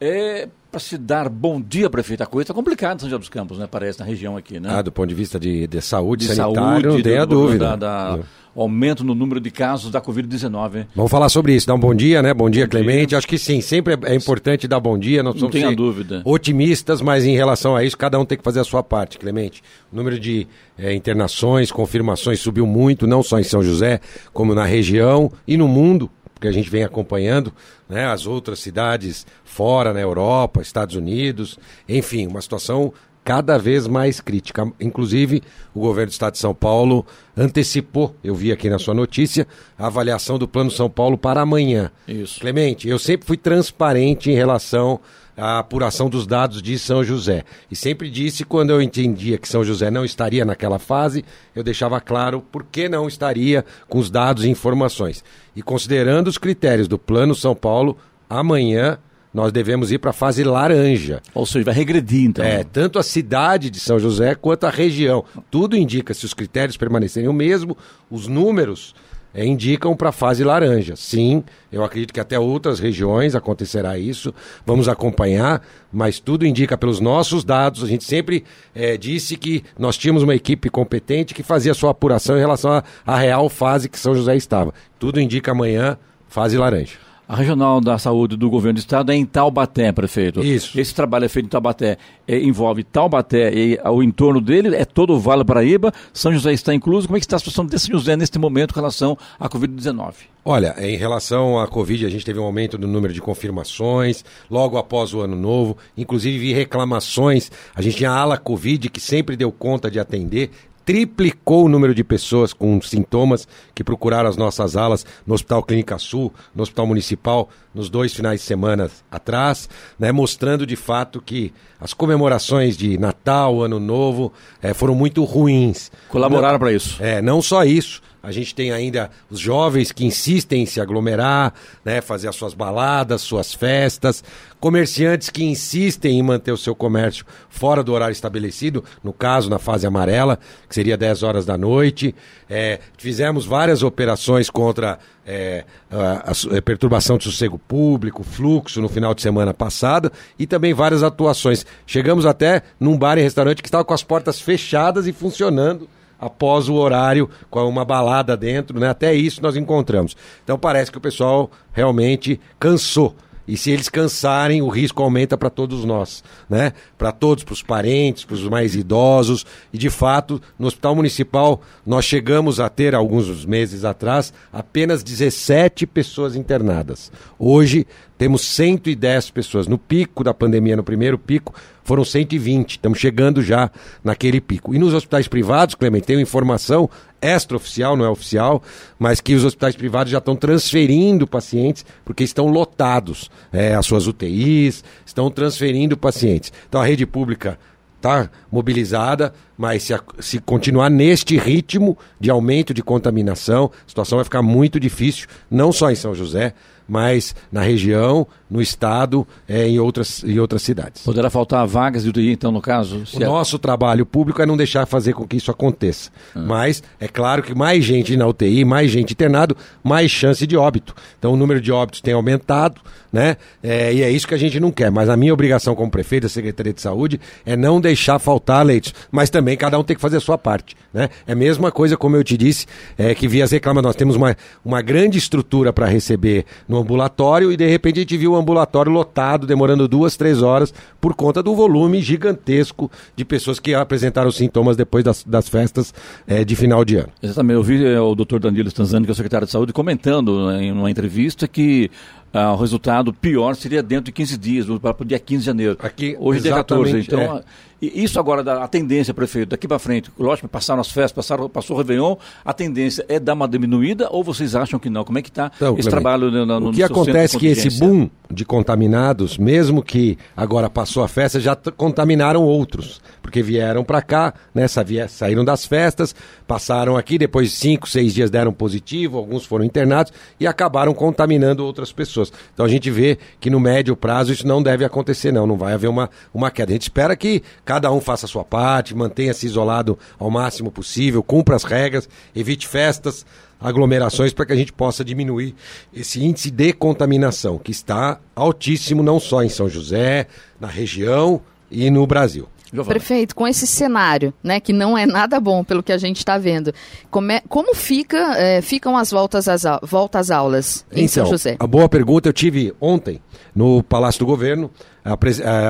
É, 0.04 0.48
para 0.72 0.80
se 0.80 0.98
dar 0.98 1.30
bom 1.30 1.62
dia, 1.62 1.88
prefeito, 1.88 2.24
a 2.24 2.26
coisa 2.26 2.46
está 2.46 2.54
complicada 2.56 2.96
em 2.96 3.00
São 3.02 3.08
José 3.10 3.20
dos 3.20 3.30
Campos, 3.30 3.60
né? 3.60 3.68
Parece, 3.70 4.00
na 4.00 4.06
região 4.06 4.36
aqui, 4.36 4.60
né? 4.60 4.68
Ah, 4.72 4.82
do 4.82 4.92
ponto 4.92 5.08
de 5.08 5.14
vista 5.14 5.40
de, 5.40 5.68
de 5.68 5.80
saúde 5.80 6.28
de 6.28 6.34
sanitário, 6.34 6.82
saúde, 6.82 6.88
não 6.88 7.02
tenha 7.04 7.24
do- 7.26 7.36
dúvida. 7.36 7.78
Da, 7.78 8.16
da 8.16 8.20
aumento 8.56 9.04
no 9.04 9.14
número 9.16 9.40
de 9.40 9.50
casos 9.52 9.92
da 9.92 10.02
Covid-19. 10.02 10.88
Vamos 10.96 11.10
falar 11.12 11.30
sobre 11.30 11.54
isso, 11.56 11.68
dar 11.68 11.76
um 11.76 11.80
bom 11.80 11.94
dia, 11.94 12.22
né? 12.22 12.34
Bom 12.34 12.50
dia, 12.50 12.68
Clemente. 12.68 13.16
Acho 13.16 13.28
que 13.28 13.38
sim, 13.38 13.62
sempre 13.62 13.94
é, 13.94 14.12
é 14.12 14.16
importante 14.16 14.68
dar 14.68 14.80
bom 14.80 14.98
dia. 14.98 15.22
Nós 15.22 15.40
Não 15.42 15.52
ser 15.52 15.76
dúvida. 15.76 16.22
otimistas, 16.26 17.00
mas 17.02 17.24
em 17.24 17.36
relação 17.36 17.76
a 17.76 17.84
isso, 17.84 17.96
cada 17.98 18.20
um 18.20 18.26
tem 18.26 18.38
que 18.38 18.44
fazer 18.44 18.60
a 18.60 18.64
sua 18.66 18.82
parte, 18.84 19.20
Clemente. 19.20 19.62
O 19.92 19.96
número 19.96 20.20
de 20.20 20.48
eh, 20.78 20.94
internações, 20.94 21.72
confirmações 21.72 22.40
subiu 22.42 22.66
muito, 22.66 23.06
não 23.08 23.22
só 23.24 23.40
em 23.40 23.44
São 23.44 23.62
José, 23.64 24.02
como 24.34 24.54
na 24.56 24.66
região 24.66 25.32
e 25.48 25.56
no 25.56 25.68
mundo, 25.68 26.10
porque 26.42 26.48
a 26.48 26.52
gente 26.52 26.72
vem 26.72 26.84
acompanhando 26.84 27.54
né, 27.88 28.08
as 28.08 28.26
outras 28.26 28.58
cidades 28.58 29.28
fora, 29.44 29.94
na 29.94 30.00
Europa, 30.00 30.60
Estados 30.60 30.96
Unidos, 30.96 31.60
enfim, 31.88 32.26
uma 32.26 32.42
situação 32.42 32.92
cada 33.24 33.60
vez 33.60 33.86
mais 33.86 34.20
crítica. 34.20 34.74
Inclusive, 34.80 35.44
o 35.72 35.82
governo 35.82 36.10
do 36.10 36.14
Estado 36.14 36.34
de 36.34 36.40
São 36.40 36.56
Paulo 36.56 37.06
antecipou, 37.38 38.16
eu 38.24 38.34
vi 38.34 38.52
aqui 38.52 38.72
na 38.72 38.80
sua 38.80 38.96
notícia, 38.96 39.48
a 39.78 39.86
avaliação 39.86 40.40
do 40.40 40.48
Plano 40.48 40.72
São 40.72 40.90
Paulo 40.90 41.16
para 41.16 41.42
amanhã. 41.42 41.92
Isso. 42.08 42.40
Clemente, 42.40 42.90
eu 42.90 42.98
sempre 42.98 43.28
fui 43.28 43.38
transparente 43.38 44.32
em 44.32 44.34
relação 44.34 45.00
à 45.36 45.60
apuração 45.60 46.10
dos 46.10 46.28
dados 46.28 46.62
de 46.62 46.78
São 46.78 47.04
José. 47.04 47.44
E 47.70 47.76
sempre 47.76 48.10
disse, 48.10 48.44
quando 48.46 48.72
eu 48.72 48.82
entendia 48.82 49.38
que 49.38 49.48
São 49.48 49.64
José 49.64 49.90
não 49.90 50.06
estaria 50.06 50.46
naquela 50.46 50.80
fase, 50.80 51.24
eu 51.56 51.64
deixava 51.64 52.00
claro 52.00 52.42
por 52.42 52.64
que 52.64 52.90
não 52.90 53.08
estaria 53.08 53.66
com 53.88 54.00
os 54.00 54.10
dados 54.10 54.44
e 54.44 54.50
informações. 54.50 55.24
E 55.56 55.62
considerando 55.62 56.28
os 56.28 56.38
critérios 56.38 56.88
do 56.88 56.98
Plano 56.98 57.36
São 57.36 57.56
Paulo, 57.56 57.98
amanhã 58.30 58.98
nós 59.34 59.52
devemos 59.52 59.92
ir 59.92 59.98
para 59.98 60.10
a 60.10 60.14
fase 60.14 60.44
laranja. 60.44 61.22
Ou 61.34 61.46
seja, 61.46 61.66
vai 61.66 61.74
regredir, 61.74 62.26
então. 62.26 62.44
É, 62.44 62.64
tanto 62.64 63.00
a 63.00 63.04
cidade 63.04 63.70
de 63.70 63.80
São 63.80 63.98
José 63.98 64.36
quanto 64.36 64.66
a 64.66 64.70
região. 64.70 65.24
Tudo 65.50 65.78
indica, 65.78 66.14
se 66.14 66.26
os 66.26 66.34
critérios 66.34 66.76
permanecerem 66.76 67.30
o 67.30 67.34
mesmo, 67.34 67.78
os 68.10 68.28
números 68.28 68.94
é, 69.34 69.46
indicam 69.46 69.96
para 69.96 70.10
a 70.10 70.12
fase 70.12 70.44
laranja. 70.44 70.96
Sim, 70.96 71.44
eu 71.72 71.84
acredito 71.84 72.14
que 72.14 72.20
até 72.20 72.38
outras 72.38 72.80
regiões 72.80 73.36
acontecerá 73.36 73.98
isso. 73.98 74.34
Vamos 74.66 74.88
acompanhar, 74.90 75.62
mas 75.92 76.20
tudo 76.20 76.46
indica 76.46 76.78
pelos 76.78 77.00
nossos 77.00 77.44
dados. 77.44 77.84
A 77.84 77.88
gente 77.88 78.04
sempre 78.04 78.44
é, 78.76 78.98
disse 78.98 79.38
que 79.38 79.64
nós 79.78 79.98
tínhamos 79.98 80.24
uma 80.24 80.36
equipe 80.36 80.70
competente 80.70 81.34
que 81.34 81.44
fazia 81.44 81.74
sua 81.74 81.92
apuração 81.92 82.36
em 82.36 82.40
relação 82.40 82.84
à- 83.06 83.18
real 83.18 83.48
fase 83.50 83.88
que 83.90 84.00
São 84.00 84.14
José 84.16 84.36
estava. 84.36 84.74
Tudo 85.00 85.20
indica 85.20 85.52
amanhã 85.52 85.98
fase 86.28 86.58
laranja. 86.58 86.98
A 87.32 87.36
Regional 87.38 87.80
da 87.80 87.98
Saúde 87.98 88.36
do 88.36 88.50
Governo 88.50 88.74
do 88.74 88.80
Estado 88.80 89.10
é 89.10 89.16
em 89.16 89.26
Taubaté, 89.26 89.90
prefeito. 89.94 90.44
Isso. 90.44 90.78
Esse 90.78 90.94
trabalho 90.94 91.24
é 91.24 91.30
feito 91.30 91.46
em 91.46 91.50
Taubaté, 91.50 91.98
é, 92.28 92.38
envolve 92.38 92.84
Taubaté 92.84 93.54
e 93.54 93.80
o 93.86 94.04
entorno 94.04 94.42
dele, 94.42 94.76
é 94.76 94.84
todo 94.84 95.14
o 95.14 95.18
Vale 95.18 95.42
do 95.42 95.46
Paraíba, 95.46 95.94
São 96.12 96.34
José 96.34 96.52
está 96.52 96.74
incluso. 96.74 97.08
Como 97.08 97.16
é 97.16 97.22
que 97.22 97.26
está 97.26 97.38
a 97.38 97.40
situação 97.40 97.66
de 97.66 97.80
São 97.80 97.98
José 97.98 98.18
neste 98.18 98.38
momento 98.38 98.74
com 98.74 98.82
relação 98.82 99.18
à 99.40 99.48
Covid-19? 99.48 100.14
Olha, 100.44 100.76
em 100.78 100.98
relação 100.98 101.58
à 101.58 101.68
Covid, 101.70 102.06
a 102.06 102.10
gente 102.10 102.26
teve 102.26 102.38
um 102.38 102.44
aumento 102.44 102.78
no 102.78 102.86
número 102.86 103.14
de 103.14 103.22
confirmações 103.22 104.26
logo 104.50 104.78
após 104.78 105.14
o 105.14 105.22
ano 105.22 105.38
novo. 105.38 105.78
Inclusive, 105.96 106.38
vi 106.38 106.52
reclamações. 106.52 107.50
A 107.74 107.82
gente 107.82 107.96
tinha 107.96 108.12
a 108.12 108.20
ala 108.20 108.38
Covid 108.38 108.90
que 108.90 109.00
sempre 109.00 109.38
deu 109.38 109.54
conta 109.54 109.90
de 109.90 110.02
atender. 110.02 110.50
Triplicou 110.86 111.66
o 111.66 111.70
número 111.70 111.94
de 111.94 112.04
pessoas 112.04 112.54
com 112.54 112.82
sintomas 112.82 113.48
que 113.74 113.84
procuraram 113.84 114.30
as 114.30 114.38
nossas 114.38 114.76
alas 114.76 115.06
no 115.26 115.34
Hospital 115.34 115.64
Clínica 115.64 115.98
Sul, 115.98 116.34
no 116.56 116.64
Hospital 116.64 116.88
Municipal, 116.88 117.50
nos 117.74 117.90
dois 117.90 118.14
finais 118.14 118.42
de 118.42 118.46
semana 118.46 118.90
atrás, 119.10 119.70
né, 119.98 120.12
mostrando 120.12 120.66
de 120.66 120.76
fato 120.76 121.22
que 121.22 121.54
as 121.80 121.94
comemorações 121.94 122.78
de 122.78 122.98
Natal, 122.98 123.62
Ano 123.62 123.80
Novo, 123.80 124.34
eh, 124.62 124.74
foram 124.74 124.94
muito 124.94 125.24
ruins. 125.24 125.92
Colaboraram 126.10 126.60
para 126.60 126.72
isso. 126.72 127.02
É, 127.02 127.22
não 127.22 127.42
só 127.42 127.64
isso. 127.64 128.02
A 128.24 128.32
gente 128.32 128.54
tem 128.54 128.72
ainda 128.72 129.10
os 129.30 129.40
jovens 129.40 129.92
que 129.92 130.06
insistem 130.06 130.64
em 130.64 130.66
se 130.66 130.80
aglomerar, 130.80 131.54
né, 131.84 132.02
fazer 132.02 132.28
as 132.28 132.36
suas 132.36 132.54
baladas, 132.54 133.22
suas 133.22 133.54
festas, 133.54 134.24
comerciantes 134.60 135.30
que 135.30 135.44
insistem 135.44 136.20
em 136.20 136.24
manter 136.24 136.52
o 136.52 136.58
seu 136.58 136.76
comércio 136.76 137.26
fora 137.50 137.84
do 137.84 137.92
horário 137.92 138.14
estabelecido, 138.14 138.84
no 139.04 139.12
caso 139.12 139.50
na 139.50 139.58
fase 139.58 139.88
amarela, 139.88 140.38
que 140.70 140.76
seria 140.76 140.96
10 140.96 141.24
horas 141.24 141.46
da 141.46 141.58
noite. 141.58 142.14
É, 142.48 142.80
fizemos 142.98 143.46
várias 143.46 143.82
operações 143.82 144.52
contra 144.52 145.00
é, 145.26 145.66
a, 145.90 146.32
a 146.32 146.58
a 146.58 146.62
perturbação 146.62 147.18
de 147.18 147.24
sossego 147.24 147.58
público, 147.58 148.24
fluxo 148.24 148.82
no 148.82 148.90
final 148.90 149.14
de 149.16 149.22
semana 149.22 149.54
passado 149.54 150.12
e 150.38 150.46
também 150.46 150.74
várias 150.74 151.02
atuações. 151.02 151.66
Chegamos 151.88 152.26
até 152.26 152.62
num 152.80 152.98
bar 152.98 153.18
e 153.18 153.22
restaurante 153.22 153.62
que 153.62 153.68
estava 153.68 153.84
com 153.84 153.94
as 153.94 154.04
portas 154.04 154.40
fechadas 154.40 155.08
e 155.08 155.14
funcionando 155.14 155.90
após 156.22 156.70
o 156.70 156.76
horário, 156.76 157.28
com 157.50 157.68
uma 157.68 157.84
balada 157.84 158.38
dentro, 158.38 158.80
né? 158.80 158.90
Até 158.90 159.14
isso 159.16 159.42
nós 159.42 159.58
encontramos. 159.58 160.16
Então 160.44 160.58
parece 160.58 160.92
que 160.92 161.00
o 161.00 161.02
pessoal 161.02 161.50
realmente 161.74 162.40
cansou. 162.60 163.16
E 163.48 163.58
se 163.58 163.72
eles 163.72 163.90
cansarem, 163.90 164.62
o 164.62 164.70
risco 164.70 165.02
aumenta 165.02 165.36
para 165.38 165.50
todos 165.50 165.84
nós, 165.84 166.24
né? 166.50 166.74
Para 166.98 167.12
todos, 167.12 167.44
para 167.44 167.54
os 167.54 167.64
parentes, 167.64 168.24
para 168.24 168.36
os 168.36 168.48
mais 168.48 168.76
idosos. 168.76 169.46
E 169.74 169.78
de 169.78 169.90
fato, 169.90 170.40
no 170.58 170.68
Hospital 170.68 170.96
Municipal, 170.96 171.62
nós 171.86 172.06
chegamos 172.06 172.60
a 172.60 172.70
ter, 172.70 172.94
alguns 172.94 173.44
meses 173.46 173.84
atrás, 173.84 174.32
apenas 174.54 175.04
17 175.04 175.88
pessoas 175.88 176.36
internadas. 176.36 177.12
Hoje, 177.38 177.86
temos 178.22 178.44
110 178.44 179.32
pessoas. 179.32 179.66
No 179.66 179.80
pico 179.80 180.24
da 180.24 180.32
pandemia, 180.32 180.76
no 180.76 180.84
primeiro 180.84 181.18
pico, 181.18 181.56
foram 181.84 182.06
120. 182.06 182.74
Estamos 182.74 183.00
chegando 183.00 183.42
já 183.42 183.72
naquele 184.04 184.40
pico. 184.40 184.76
E 184.76 184.78
nos 184.78 184.94
hospitais 184.94 185.28
privados, 185.28 185.74
Clemente, 185.74 186.06
tenho 186.06 186.20
informação 186.20 186.88
extraoficial, 187.20 187.98
não 187.98 188.06
é 188.06 188.10
oficial, 188.10 188.62
mas 189.00 189.20
que 189.20 189.34
os 189.34 189.44
hospitais 189.44 189.76
privados 189.76 190.12
já 190.12 190.20
estão 190.20 190.36
transferindo 190.36 191.26
pacientes 191.26 191.84
porque 192.06 192.24
estão 192.24 192.46
lotados. 192.46 193.28
É, 193.52 193.74
as 193.74 193.88
suas 193.88 194.06
UTIs 194.06 194.84
estão 195.04 195.32
transferindo 195.32 195.98
pacientes. 195.98 196.54
Então 196.70 196.80
a 196.80 196.86
rede 196.86 197.08
pública 197.08 197.58
está 197.98 198.30
mobilizada, 198.52 199.34
mas 199.58 199.84
se, 199.84 199.94
a, 199.94 200.02
se, 200.20 200.40
continuar 200.40 200.90
neste 200.90 201.38
ritmo 201.38 201.98
de 202.20 202.30
aumento 202.30 202.74
de 202.74 202.82
contaminação, 202.82 203.72
a 203.86 203.90
situação 203.90 204.18
vai 204.18 204.26
ficar 204.26 204.42
muito 204.42 204.80
difícil, 204.80 205.28
não 205.50 205.72
só 205.72 205.92
em 205.92 205.96
São 205.96 206.16
José, 206.16 206.54
mas 206.92 207.34
na 207.50 207.62
região, 207.62 208.28
no 208.50 208.62
estado, 208.62 209.26
é, 209.48 209.66
em, 209.66 209.80
outras, 209.80 210.26
em 210.26 210.38
outras 210.40 210.62
cidades. 210.62 211.04
Poderá 211.04 211.30
faltar 211.30 211.66
vagas 211.66 212.04
de 212.04 212.10
UTI, 212.10 212.34
então, 212.34 212.52
no 212.52 212.60
caso? 212.60 213.04
O 213.14 213.24
é... 213.24 213.26
nosso 213.26 213.58
trabalho 213.58 214.06
público 214.06 214.42
é 214.42 214.46
não 214.46 214.58
deixar 214.58 214.86
fazer 214.86 215.14
com 215.14 215.26
que 215.26 215.38
isso 215.38 215.50
aconteça. 215.50 216.12
Ah. 216.36 216.40
Mas 216.40 216.84
é 217.00 217.08
claro 217.08 217.42
que 217.42 217.56
mais 217.56 217.86
gente 217.86 218.18
na 218.18 218.28
UTI, 218.28 218.66
mais 218.66 218.92
gente 218.92 219.14
internado, 219.14 219.56
mais 219.82 220.12
chance 220.12 220.46
de 220.46 220.58
óbito. 220.58 220.94
Então 221.18 221.32
o 221.32 221.38
número 221.38 221.62
de 221.62 221.72
óbitos 221.72 222.02
tem 222.02 222.14
aumentado, 222.14 222.82
né? 223.10 223.38
É, 223.64 223.94
e 223.94 224.04
é 224.04 224.12
isso 224.12 224.28
que 224.28 224.34
a 224.34 224.38
gente 224.38 224.60
não 224.60 224.70
quer. 224.70 224.92
Mas 224.92 225.08
a 225.08 225.16
minha 225.16 225.34
obrigação 225.34 225.74
como 225.74 225.90
prefeito 225.90 226.24
da 226.24 226.30
Secretaria 226.30 226.74
de 226.74 226.82
Saúde 226.82 227.22
é 227.46 227.56
não 227.56 227.80
deixar 227.80 228.20
faltar 228.20 228.66
leitos. 228.66 228.94
Mas 229.10 229.30
também 229.30 229.51
cada 229.58 229.78
um 229.78 229.84
tem 229.84 229.96
que 229.96 230.02
fazer 230.02 230.18
a 230.18 230.20
sua 230.20 230.38
parte. 230.38 230.76
Né? 230.94 231.10
É 231.26 231.34
a 231.34 231.36
mesma 231.36 231.72
coisa, 231.72 231.98
como 231.98 232.16
eu 232.16 232.24
te 232.24 232.38
disse, 232.38 232.66
é, 232.98 233.16
que 233.16 233.28
via 233.28 233.44
as 233.44 233.52
reclamações. 233.52 233.86
Nós 233.86 233.96
temos 233.96 234.16
uma, 234.16 234.36
uma 234.64 234.82
grande 234.82 235.18
estrutura 235.18 235.72
para 235.72 235.88
receber 235.88 236.46
no 236.68 236.78
ambulatório 236.78 237.52
e 237.52 237.58
de 237.58 237.68
repente 237.68 238.00
a 238.00 238.02
gente 238.02 238.18
viu 238.18 238.34
o 238.34 238.36
ambulatório 238.36 238.92
lotado, 238.92 239.48
demorando 239.48 239.88
duas, 239.88 240.16
três 240.16 240.42
horas, 240.42 240.74
por 241.00 241.16
conta 241.16 241.42
do 241.42 241.56
volume 241.56 242.02
gigantesco 242.02 242.92
de 243.16 243.26
pessoas 243.26 243.60
que 243.60 243.74
apresentaram 243.74 244.32
sintomas 244.32 244.76
depois 244.76 245.04
das, 245.04 245.24
das 245.24 245.48
festas 245.50 245.94
é, 246.28 246.44
de 246.44 246.56
final 246.56 246.84
de 246.84 246.98
ano. 246.98 247.10
Exatamente. 247.22 247.56
Eu 247.56 247.64
vi 247.64 247.86
é, 247.86 248.00
o 248.00 248.14
doutor 248.14 248.40
Danilo 248.40 248.68
Stanzani, 248.68 249.06
que 249.06 249.12
é 249.12 249.14
o 249.14 249.16
secretário 249.16 249.46
de 249.46 249.52
saúde, 249.52 249.74
comentando 249.74 250.48
né, 250.48 250.64
em 250.64 250.72
uma 250.72 250.92
entrevista 250.92 251.48
que 251.48 251.90
ah, 252.34 252.54
o 252.54 252.56
resultado 252.56 253.14
pior 253.14 253.56
seria 253.56 253.84
dentro 253.84 254.06
de 254.06 254.12
15 254.14 254.38
dias, 254.38 254.66
para 254.80 254.96
o 255.00 255.06
dia 255.06 255.20
15 255.20 255.40
de 255.40 255.46
janeiro. 255.46 255.78
Aqui, 255.80 256.16
Hoje 256.20 256.40
é 256.40 256.44
dia 256.44 256.54
14. 256.54 257.00
Então, 257.00 257.20
é. 257.20 257.44
Isso 257.82 258.20
agora, 258.20 258.64
a 258.64 258.68
tendência, 258.68 259.14
prefeito, 259.14 259.50
daqui 259.50 259.68
para 259.68 259.80
frente, 259.80 260.12
lógico, 260.20 260.48
passaram 260.48 260.82
as 260.82 260.92
festas, 260.92 261.12
passaram, 261.12 261.50
passou 261.50 261.76
o 261.76 261.80
Réveillon, 261.80 262.16
a 262.46 262.54
tendência 262.54 263.04
é 263.10 263.20
dar 263.20 263.34
uma 263.34 263.48
diminuída 263.48 264.08
ou 264.12 264.24
vocês 264.24 264.56
acham 264.56 264.80
que 264.80 264.90
não? 264.90 265.04
Como 265.04 265.18
é 265.18 265.22
que 265.22 265.30
está 265.30 265.52
então, 265.56 265.78
esse 265.78 265.90
trabalho 265.90 266.30
no, 266.30 266.46
no 266.60 266.70
O 266.70 266.74
que 266.74 266.84
acontece 266.84 267.38
é 267.38 267.40
que 267.40 267.48
esse 267.48 267.80
boom 267.80 268.10
de 268.30 268.46
contaminados, 268.46 269.38
mesmo 269.38 269.82
que 269.82 270.18
agora 270.38 270.70
passou 270.70 271.04
a 271.04 271.08
festa, 271.08 271.40
já 271.40 271.56
contaminaram 271.56 272.44
outros, 272.44 273.02
porque 273.22 273.42
vieram 273.42 273.84
para 273.84 274.02
cá, 274.02 274.34
né, 274.54 274.66
saíram 275.08 275.44
das 275.44 275.66
festas, 275.66 276.16
passaram 276.48 276.98
aqui, 276.98 277.18
depois 277.18 277.50
de 277.50 277.56
cinco, 277.56 277.90
seis 277.90 278.14
dias 278.14 278.30
deram 278.30 278.54
positivo, 278.54 279.18
alguns 279.18 279.44
foram 279.44 279.66
internados 279.66 280.14
e 280.40 280.46
acabaram 280.46 280.94
contaminando 280.94 281.66
outras 281.66 281.92
pessoas. 281.92 282.32
Então 282.54 282.66
a 282.66 282.70
gente 282.70 282.90
vê 282.90 283.18
que 283.40 283.50
no 283.50 283.60
médio 283.60 283.96
prazo 283.96 284.32
isso 284.32 284.48
não 284.48 284.62
deve 284.62 284.86
acontecer, 284.86 285.32
não, 285.32 285.48
não 285.48 285.58
vai 285.58 285.74
haver 285.74 285.88
uma, 285.88 286.10
uma 286.34 286.52
queda. 286.52 286.72
A 286.72 286.74
gente 286.74 286.84
espera 286.84 287.16
que 287.16 287.42
cada 287.72 287.90
um 287.90 288.02
faça 288.02 288.26
a 288.26 288.28
sua 288.28 288.44
parte, 288.44 288.94
mantenha-se 288.94 289.46
isolado 289.46 289.98
ao 290.20 290.30
máximo 290.30 290.70
possível, 290.70 291.24
cumpra 291.24 291.56
as 291.56 291.64
regras, 291.64 292.10
evite 292.36 292.68
festas, 292.68 293.26
aglomerações 293.62 294.34
para 294.34 294.46
que 294.46 294.52
a 294.52 294.58
gente 294.58 294.74
possa 294.74 295.06
diminuir 295.06 295.56
esse 295.94 296.22
índice 296.22 296.52
de 296.52 296.74
contaminação, 296.74 297.58
que 297.58 297.72
está 297.72 298.20
altíssimo 298.36 299.02
não 299.02 299.22
só 299.22 299.42
em 299.42 299.48
São 299.48 299.70
José, 299.70 300.28
na 300.60 300.68
região 300.68 301.40
e 301.72 301.90
no 301.90 302.06
Brasil. 302.06 302.46
Giovana. 302.74 303.00
Prefeito, 303.00 303.36
com 303.36 303.48
esse 303.48 303.66
cenário, 303.68 304.34
né, 304.44 304.60
que 304.60 304.74
não 304.74 304.98
é 304.98 305.06
nada 305.06 305.40
bom 305.40 305.64
pelo 305.64 305.84
que 305.84 305.92
a 305.92 305.98
gente 305.98 306.18
está 306.18 306.38
vendo, 306.38 306.74
como, 307.10 307.32
é, 307.32 307.42
como 307.48 307.76
fica, 307.76 308.38
é, 308.38 308.62
ficam 308.62 308.98
as 308.98 309.12
voltas 309.12 309.48
às, 309.48 309.64
voltas 309.82 310.30
às 310.30 310.32
aulas 310.32 310.86
em 310.92 311.06
então, 311.06 311.08
São 311.08 311.26
José? 311.26 311.56
A 311.60 311.68
boa 311.68 311.88
pergunta 311.90 312.30
eu 312.30 312.34
tive 312.34 312.74
ontem 312.80 313.22
no 313.54 313.84
Palácio 313.84 314.20
do 314.20 314.26
Governo, 314.26 314.72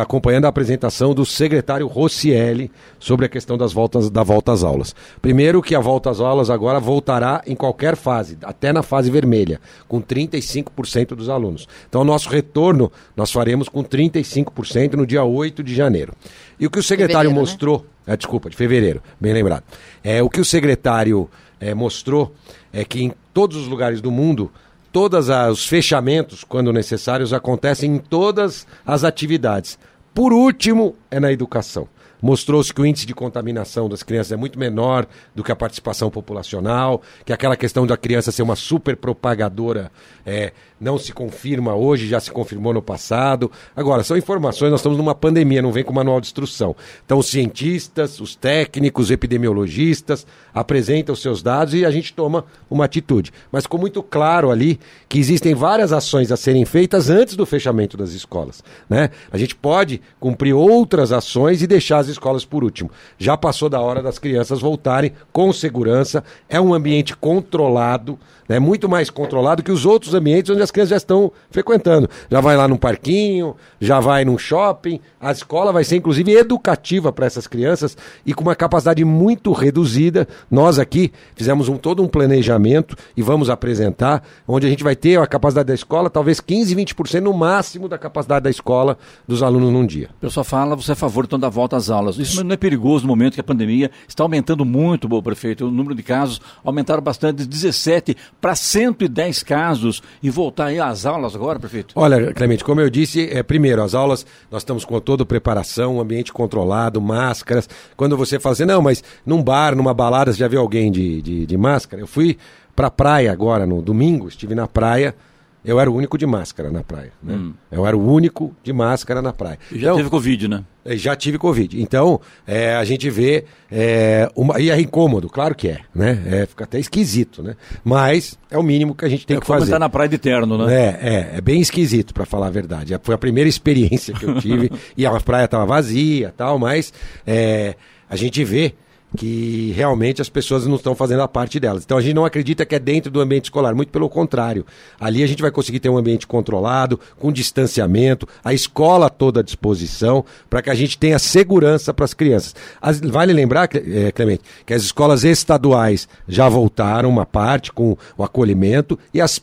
acompanhando 0.02 0.46
a 0.46 0.50
apresentação 0.50 1.14
do 1.14 1.26
secretário 1.26 1.88
Rossielli 1.88 2.70
sobre 3.00 3.26
a 3.26 3.30
questão 3.30 3.58
das 3.58 3.72
voltas, 3.72 4.10
da 4.10 4.24
volta 4.24 4.52
às 4.52 4.64
aulas. 4.64 4.94
Primeiro 5.22 5.62
que 5.62 5.74
a 5.74 5.80
volta 5.80 6.10
às 6.10 6.20
aulas 6.20 6.50
agora 6.50 6.80
voltará 6.80 7.42
em 7.48 7.56
qualquer 7.56 7.96
fase, 7.96 8.38
até 8.44 8.74
na 8.74 8.84
fase 8.84 9.10
vermelha, 9.10 9.60
com 9.88 10.02
35% 10.02 11.16
dos 11.16 11.30
alunos. 11.30 11.68
Então, 11.88 12.02
o 12.02 12.06
nosso 12.06 12.30
retorno 12.30 12.92
nós 13.16 13.32
faremos 13.32 13.70
com 13.70 13.84
35% 13.84 14.94
no 14.94 15.06
dia 15.06 15.24
8 15.24 15.64
de 15.64 15.74
janeiro. 15.74 16.14
E 16.60 16.68
o 16.68 16.70
que 16.70 16.80
o 16.80 16.84
secretário 16.84 17.30
fevereiro, 17.30 17.36
né? 17.36 17.40
mostrou, 17.40 17.86
né? 18.06 18.14
é, 18.14 18.18
desculpa, 18.18 18.50
de 18.50 18.56
fevereiro, 18.56 19.02
bem 19.20 19.34
lembrado. 19.34 19.64
É, 20.04 20.22
o 20.22 20.30
que 20.30 20.42
o 20.42 20.46
secretário 20.46 21.30
é, 21.60 21.74
mostrou 21.74 22.34
é 22.74 22.84
que 22.84 23.02
em 23.02 23.14
todos 23.34 23.58
os 23.58 23.68
lugares 23.68 24.02
do 24.02 24.12
mundo 24.12 24.52
todos 24.92 25.30
os 25.30 25.66
fechamentos, 25.66 26.44
quando 26.44 26.74
necessários, 26.74 27.34
acontecem 27.34 27.96
em 27.96 27.98
todas 27.98 28.68
as 28.86 29.04
atividades. 29.04 29.78
Por 30.14 30.34
último, 30.34 30.96
é 31.10 31.20
na 31.20 31.32
educação. 31.32 31.88
Mostrou-se 32.22 32.72
que 32.72 32.80
o 32.80 32.86
índice 32.86 33.08
de 33.08 33.16
contaminação 33.16 33.90
das 33.90 34.04
crianças 34.04 34.32
é 34.32 34.36
muito 34.36 34.60
menor 34.60 35.08
do 35.34 35.44
que 35.44 35.52
a 35.52 35.56
participação 35.56 36.12
populacional, 36.12 37.02
que 37.26 37.34
aquela 37.34 37.56
questão 37.56 37.88
da 37.88 37.98
criança 37.98 38.32
ser 38.32 38.44
uma 38.44 38.56
super 38.56 38.96
propagadora 38.96 39.92
é, 40.24 40.54
não 40.82 40.98
se 40.98 41.14
confirma 41.14 41.76
hoje, 41.76 42.08
já 42.08 42.20
se 42.20 42.32
confirmou 42.32 42.74
no 42.74 42.82
passado. 42.82 43.52
Agora, 43.76 44.04
são 44.04 44.18
informações, 44.18 44.72
nós 44.72 44.80
estamos 44.80 44.98
numa 44.98 45.14
pandemia, 45.14 45.62
não 45.62 45.72
vem 45.72 45.84
com 45.84 45.94
manual 45.94 46.20
de 46.20 46.26
instrução. 46.26 46.76
Então, 47.06 47.20
os 47.20 47.28
cientistas, 47.28 48.20
os 48.20 48.36
técnicos, 48.36 49.06
os 49.06 49.12
epidemiologistas 49.12 50.26
apresentam 50.52 51.14
os 51.14 51.22
seus 51.22 51.44
dados 51.44 51.76
e 51.76 51.86
a 51.86 51.92
gente 51.92 52.14
toma 52.14 52.46
uma 52.70 52.86
atitude. 52.86 53.32
Mas 53.52 53.64
ficou 53.64 53.80
muito 53.80 54.02
claro 54.02 54.50
ali 54.50 54.80
que 55.08 55.20
existem 55.20 55.54
várias 55.54 55.94
ações 55.94 56.32
a 56.32 56.38
serem 56.38 56.66
feitas 56.66 57.12
antes 57.12 57.36
do 57.36 57.46
fechamento 57.46 57.96
das 57.96 58.12
escolas. 58.14 58.64
Né? 58.90 59.12
A 59.32 59.38
gente 59.38 59.56
pode 59.56 60.02
cumprir 60.20 60.54
outras 60.54 61.12
ações 61.12 61.62
e 61.62 61.68
deixar 61.68 62.00
as 62.00 62.08
escolas 62.08 62.44
por 62.44 62.64
último. 62.64 62.90
Já 63.20 63.38
passou 63.38 63.70
da 63.70 63.80
hora 63.80 64.02
das 64.02 64.18
crianças 64.18 64.60
voltarem 64.60 65.14
com 65.32 65.54
segurança, 65.54 66.24
é 66.50 66.60
um 66.60 66.74
ambiente 66.74 67.16
controlado 67.16 68.18
é 68.54 68.60
muito 68.60 68.90
mais 68.90 69.10
controlado 69.10 69.64
que 69.64 69.72
os 69.72 69.86
outros 69.86 70.14
ambientes 70.14 70.52
onde 70.52 70.62
as 70.62 70.71
crianças 70.72 70.90
já 70.90 70.98
estão 70.98 71.32
frequentando. 71.50 72.10
Já 72.30 72.42
vai 72.42 72.56
lá 72.56 72.68
num 72.68 72.78
parquinho, 72.78 73.56
já 73.80 74.00
vai 74.00 74.26
num 74.26 74.38
shopping. 74.38 75.00
A 75.20 75.32
escola 75.32 75.72
vai 75.72 75.84
ser, 75.84 75.98
inclusive, 75.98 76.32
educativa 76.32 77.12
para 77.12 77.26
essas 77.26 77.48
crianças 77.48 77.98
e 78.26 78.34
com 78.34 78.44
uma 78.44 78.56
capacidade 78.56 79.04
muito 79.04 79.52
reduzida. 79.52 80.28
Nós 80.50 80.80
aqui 80.80 81.12
fizemos 81.36 81.70
um, 81.70 81.78
todo 81.78 82.04
um 82.04 82.08
planejamento 82.08 82.96
e 83.16 83.22
vamos 83.22 83.50
apresentar, 83.50 84.24
onde 84.48 84.68
a 84.68 84.70
gente 84.70 84.84
vai 84.84 84.96
ter 84.96 85.20
a 85.20 85.28
capacidade 85.28 85.68
da 85.68 85.74
escola, 85.74 86.10
talvez 86.10 86.40
15, 86.40 86.76
20% 86.76 87.22
no 87.22 87.34
máximo 87.34 87.88
da 87.88 87.98
capacidade 87.98 88.44
da 88.44 88.50
escola 88.50 88.98
dos 89.28 89.44
alunos 89.44 89.72
num 89.72 89.86
dia. 89.86 90.10
O 90.18 90.22
pessoal 90.22 90.44
fala, 90.44 90.76
você 90.76 90.92
é 90.92 90.94
a 90.94 90.96
favor 90.96 91.26
então 91.26 91.40
da 91.40 91.50
volta 91.50 91.76
às 91.76 91.90
aulas. 91.90 92.18
Isso 92.18 92.44
não 92.44 92.54
é 92.54 92.58
perigoso 92.58 93.04
no 93.06 93.10
momento 93.10 93.34
que 93.34 93.42
a 93.42 93.44
pandemia 93.44 93.92
está 94.08 94.24
aumentando 94.24 94.66
muito, 94.66 95.08
bom 95.08 95.22
prefeito. 95.22 95.68
O 95.68 95.72
número 95.72 95.96
de 95.96 96.04
casos 96.04 96.42
aumentaram 96.64 97.02
bastante, 97.02 97.40
de 97.40 97.48
17 97.48 98.16
para 98.40 98.56
110 98.56 99.44
casos 99.44 100.02
e 100.22 100.30
voltar 100.30 100.61
aí 100.66 100.80
às 100.80 101.06
aulas 101.06 101.36
agora, 101.36 101.60
prefeito? 101.60 101.94
Olha, 101.96 102.34
Clemente, 102.34 102.64
como 102.64 102.82
eu 102.82 102.90
disse, 102.90 103.30
é, 103.32 103.44
primeiro, 103.44 103.82
as 103.82 103.94
aulas, 103.94 104.26
nós 104.50 104.62
estamos 104.62 104.86
com 104.86 105.00
toda 105.00 105.26
preparação, 105.26 106.00
ambiente 106.00 106.32
controlado, 106.32 107.02
máscaras. 107.02 107.68
Quando 107.98 108.16
você 108.16 108.40
fala 108.40 108.54
assim, 108.54 108.66
não, 108.66 108.82
mas 108.82 109.04
num 109.26 109.44
bar, 109.44 109.76
numa 109.76 109.94
balada, 109.94 110.32
você 110.32 110.40
já 110.40 110.48
viu 110.48 110.62
alguém 110.62 110.92
de, 110.92 111.22
de, 111.22 111.46
de 111.46 111.58
máscara? 111.58 112.02
Eu 112.02 112.08
fui 112.08 112.38
para 112.76 112.88
a 112.88 112.92
praia 112.92 113.32
agora, 113.32 113.66
no 113.66 113.82
domingo, 113.82 114.28
estive 114.28 114.56
na 114.56 114.68
praia, 114.68 115.16
eu 115.64 115.80
era 115.80 115.90
o 115.90 115.96
único 115.96 116.18
de 116.18 116.26
máscara 116.26 116.72
na 116.72 116.84
praia. 116.84 117.12
Né? 117.22 117.36
Hum. 117.36 117.54
Eu 117.72 117.86
era 117.86 117.96
o 117.96 118.12
único 118.12 118.56
de 118.64 118.74
máscara 118.74 119.22
na 119.22 119.32
praia. 119.32 119.60
E 119.72 119.78
já 119.78 119.88
então, 119.88 119.98
teve 119.98 120.10
Covid, 120.10 120.48
né? 120.48 120.64
É, 120.84 120.98
já 120.98 121.16
tive 121.16 121.38
Covid. 121.38 121.80
Então, 121.80 122.20
é, 122.48 122.76
a 122.76 122.84
gente 122.84 123.10
vê. 123.10 123.46
É, 123.72 124.30
uma, 124.36 124.60
e 124.60 124.72
é 124.72 124.80
incômodo, 124.80 125.30
claro 125.30 125.54
que 125.54 125.68
é, 125.68 125.80
né? 125.94 126.24
É, 126.26 126.46
fica 126.48 126.64
até 126.64 126.80
esquisito, 126.80 127.44
né? 127.44 127.56
Mas 127.84 128.40
é 128.50 128.58
o 128.58 128.64
mínimo 128.64 128.96
que 128.96 129.06
a 129.06 129.10
gente 129.10 129.26
tem 129.26 129.38
é 129.38 129.40
que 129.40 129.46
fazer. 129.46 129.66
estar 129.66 129.80
na 129.80 129.90
praia 129.90 130.10
de 130.10 130.18
terno, 130.18 130.58
né? 130.58 130.74
É, 130.74 130.88
é, 130.88 131.38
é 131.38 131.42
bem 131.42 131.62
esquisito, 131.62 132.14
para 132.14 132.26
falar 132.26 132.48
a 132.48 132.52
verdade. 132.52 133.00
Foi 133.04 133.14
a 133.14 133.18
primeira 133.18 133.48
experiência 133.48 134.16
que 134.16 134.26
eu 134.26 134.40
tive. 134.40 134.72
e 134.98 135.06
a 135.06 135.12
praia 135.20 135.46
estava 135.46 135.66
vazia 135.66 136.34
tal, 136.36 136.58
mas 136.58 136.92
é, 137.26 137.76
a 138.10 138.16
gente 138.16 138.44
vê 138.44 138.74
que 139.16 139.74
realmente 139.76 140.22
as 140.22 140.30
pessoas 140.30 140.66
não 140.66 140.76
estão 140.76 140.96
fazendo 140.96 141.22
a 141.22 141.28
parte 141.28 141.60
delas. 141.60 141.84
Então 141.84 141.98
a 141.98 142.02
gente 142.02 142.14
não 142.14 142.26
acredita 142.26 142.66
que 142.66 142.76
é 142.76 142.80
dentro 142.80 143.12
do 143.12 143.20
ambiente 143.20 143.46
escolar, 143.46 143.76
muito 143.76 143.92
pelo 143.92 144.10
contrário. 144.10 144.66
Ali 145.00 145.24
a 145.24 145.28
gente 145.28 145.42
vai 145.42 145.52
conseguir 145.52 145.80
ter 145.80 145.90
um 145.90 145.98
ambiente 145.98 146.26
controlado, 146.26 147.00
com 147.20 147.32
distanciamento, 147.32 148.28
a 148.44 148.54
escola 148.54 149.10
toda 149.10 149.42
à 149.42 149.44
disposição, 149.44 150.24
para 150.50 150.62
que 150.62 150.70
a 150.70 150.76
gente 150.76 150.98
tenha 150.98 151.20
segurança 151.20 151.94
para 151.94 152.06
as 152.06 152.14
crianças. 152.14 152.56
As, 152.82 153.00
vale 153.00 153.34
lembrar, 153.34 153.70
é, 153.74 154.12
Clemente, 154.12 154.44
que 154.66 154.74
as 154.74 154.84
escolas 154.84 155.24
estaduais 155.24 156.08
já 156.28 156.48
voltaram 156.48 157.10
uma 157.10 157.26
parte 157.26 157.72
com 157.72 157.98
o 158.18 158.24
acolhimento 158.24 158.98
e 159.14 159.20
as 159.20 159.42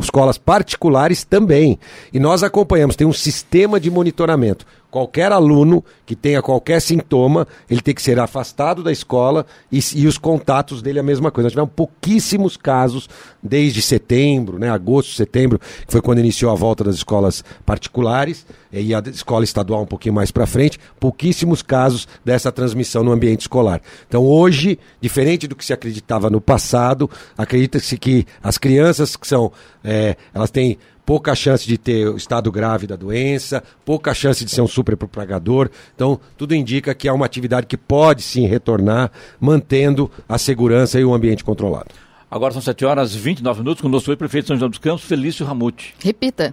escolas 0.00 0.38
particulares 0.38 1.22
também. 1.22 1.78
E 2.12 2.18
nós 2.18 2.42
acompanhamos, 2.42 2.96
tem 2.96 3.06
um 3.06 3.12
sistema 3.12 3.78
de 3.78 3.90
monitoramento 3.90 4.66
qualquer 4.90 5.32
aluno 5.32 5.84
que 6.04 6.14
tenha 6.14 6.40
qualquer 6.40 6.80
sintoma, 6.80 7.46
ele 7.68 7.80
tem 7.80 7.94
que 7.94 8.02
ser 8.02 8.18
afastado 8.18 8.82
da 8.82 8.92
escola 8.92 9.44
e, 9.70 9.80
e, 9.94 10.06
os 10.06 10.18
contatos 10.18 10.80
dele 10.80 10.98
é 10.98 11.00
a 11.00 11.04
mesma 11.04 11.30
coisa. 11.30 11.46
Nós 11.46 11.52
tivemos 11.52 11.72
pouquíssimos 11.74 12.56
casos 12.56 13.08
desde 13.42 13.82
setembro, 13.82 14.58
né, 14.58 14.70
agosto, 14.70 15.12
setembro, 15.12 15.58
que 15.58 15.92
foi 15.92 16.00
quando 16.00 16.18
iniciou 16.18 16.50
a 16.50 16.54
volta 16.54 16.84
das 16.84 16.96
escolas 16.96 17.44
particulares 17.64 18.46
e 18.80 18.94
a 18.94 19.00
escola 19.00 19.44
estadual 19.44 19.82
um 19.82 19.86
pouquinho 19.86 20.14
mais 20.14 20.30
para 20.30 20.46
frente, 20.46 20.78
pouquíssimos 20.98 21.62
casos 21.62 22.06
dessa 22.24 22.50
transmissão 22.52 23.02
no 23.02 23.12
ambiente 23.12 23.42
escolar. 23.42 23.80
Então 24.08 24.24
hoje, 24.24 24.78
diferente 25.00 25.46
do 25.46 25.56
que 25.56 25.64
se 25.64 25.72
acreditava 25.72 26.30
no 26.30 26.40
passado, 26.40 27.10
acredita-se 27.36 27.96
que 27.98 28.26
as 28.42 28.58
crianças 28.58 29.16
que 29.16 29.26
são, 29.26 29.52
é, 29.82 30.16
elas 30.34 30.50
têm 30.50 30.78
pouca 31.06 31.34
chance 31.36 31.64
de 31.66 31.78
ter 31.78 32.08
o 32.08 32.16
estado 32.16 32.50
grave 32.50 32.86
da 32.86 32.96
doença, 32.96 33.62
pouca 33.84 34.12
chance 34.12 34.44
de 34.44 34.50
ser 34.50 34.60
um 34.60 34.66
superpropagador. 34.66 35.70
Então, 35.94 36.18
tudo 36.36 36.54
indica 36.54 36.92
que 36.94 37.06
é 37.06 37.12
uma 37.12 37.24
atividade 37.24 37.66
que 37.68 37.76
pode 37.76 38.22
sim 38.22 38.46
retornar, 38.46 39.12
mantendo 39.40 40.10
a 40.28 40.36
segurança 40.36 40.98
e 40.98 41.04
o 41.04 41.14
ambiente 41.14 41.44
controlado. 41.44 41.90
Agora 42.28 42.52
são 42.52 42.60
7 42.60 42.84
horas 42.84 43.14
e 43.14 43.18
29 43.18 43.60
minutos, 43.60 43.80
com 43.80 43.86
o 43.86 43.90
nosso 43.90 44.14
prefeito 44.16 44.44
de 44.44 44.48
São 44.48 44.56
José 44.56 44.68
dos 44.68 44.78
Campos, 44.78 45.04
Felício 45.04 45.46
Ramute. 45.46 45.94
Repita. 46.02 46.52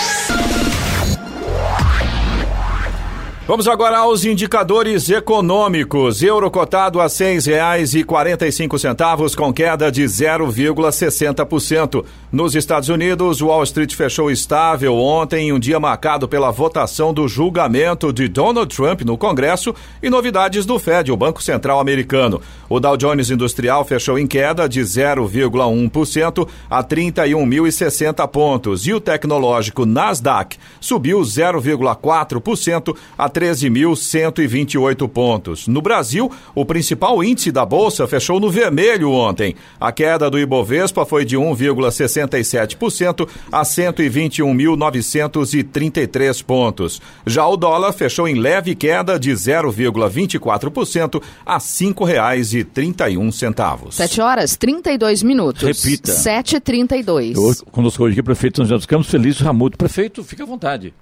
Vamos 3.51 3.67
agora 3.67 3.97
aos 3.97 4.23
indicadores 4.23 5.09
econômicos. 5.09 6.23
Euro 6.23 6.49
cotado 6.49 7.01
a 7.01 7.09
seis 7.09 7.45
reais 7.45 7.93
e 7.93 8.01
quarenta 8.01 8.47
e 8.47 8.51
cinco 8.51 8.79
centavos 8.79 9.35
com 9.35 9.51
queda 9.51 9.91
de 9.91 10.03
0,60%. 10.03 12.05
Nos 12.31 12.55
Estados 12.55 12.87
Unidos, 12.87 13.41
Wall 13.41 13.63
Street 13.63 13.93
fechou 13.93 14.31
estável 14.31 14.95
ontem 14.95 15.49
em 15.49 15.51
um 15.51 15.59
dia 15.59 15.81
marcado 15.81 16.29
pela 16.29 16.49
votação 16.49 17.13
do 17.13 17.27
julgamento 17.27 18.13
de 18.13 18.29
Donald 18.29 18.73
Trump 18.73 19.01
no 19.01 19.17
Congresso 19.17 19.75
e 20.01 20.09
novidades 20.09 20.65
do 20.65 20.79
Fed, 20.79 21.11
o 21.11 21.17
Banco 21.17 21.43
Central 21.43 21.81
Americano. 21.81 22.41
O 22.69 22.79
Dow 22.79 22.95
Jones 22.95 23.29
Industrial 23.29 23.83
fechou 23.83 24.17
em 24.17 24.25
queda 24.25 24.69
de 24.69 24.79
0,1% 24.79 26.47
a 26.69 26.81
31.060 26.81 28.25
pontos 28.29 28.87
e 28.87 28.93
o 28.93 29.01
tecnológico 29.01 29.85
Nasdaq 29.85 30.55
subiu 30.79 31.19
0,4% 31.19 32.95
a 33.17 33.29
13.128 33.41 35.09
pontos. 35.09 35.67
No 35.67 35.81
Brasil, 35.81 36.31
o 36.53 36.63
principal 36.63 37.23
índice 37.23 37.51
da 37.51 37.65
bolsa 37.65 38.07
fechou 38.07 38.39
no 38.39 38.51
vermelho 38.51 39.09
ontem. 39.09 39.55
A 39.79 39.91
queda 39.91 40.29
do 40.29 40.37
Ibovespa 40.37 41.03
foi 41.07 41.25
de 41.25 41.35
1,67% 41.35 43.27
a 43.51 43.63
121.933 43.63 46.43
pontos. 46.43 47.01
Já 47.25 47.47
o 47.47 47.57
dólar 47.57 47.93
fechou 47.93 48.27
em 48.27 48.35
leve 48.35 48.75
queda 48.75 49.19
de 49.19 49.31
0,24% 49.31 51.19
a 51.43 51.55
R$ 51.55 51.59
5,31. 51.59 53.91
7 53.91 54.21
horas 54.21 54.55
32 54.55 55.23
minutos. 55.23 55.63
Repita. 55.63 56.11
7h32. 56.11 57.63
Conosco 57.71 58.03
hoje 58.03 58.13
aqui, 58.13 58.21
prefeito 58.21 58.57
São 58.57 58.65
José 58.65 58.75
dos 58.75 58.85
Campos, 58.85 59.09
Felício 59.09 59.43
Ramuto. 59.43 59.79
Prefeito, 59.79 60.23
fica 60.23 60.43
à 60.43 60.45
vontade. 60.45 60.93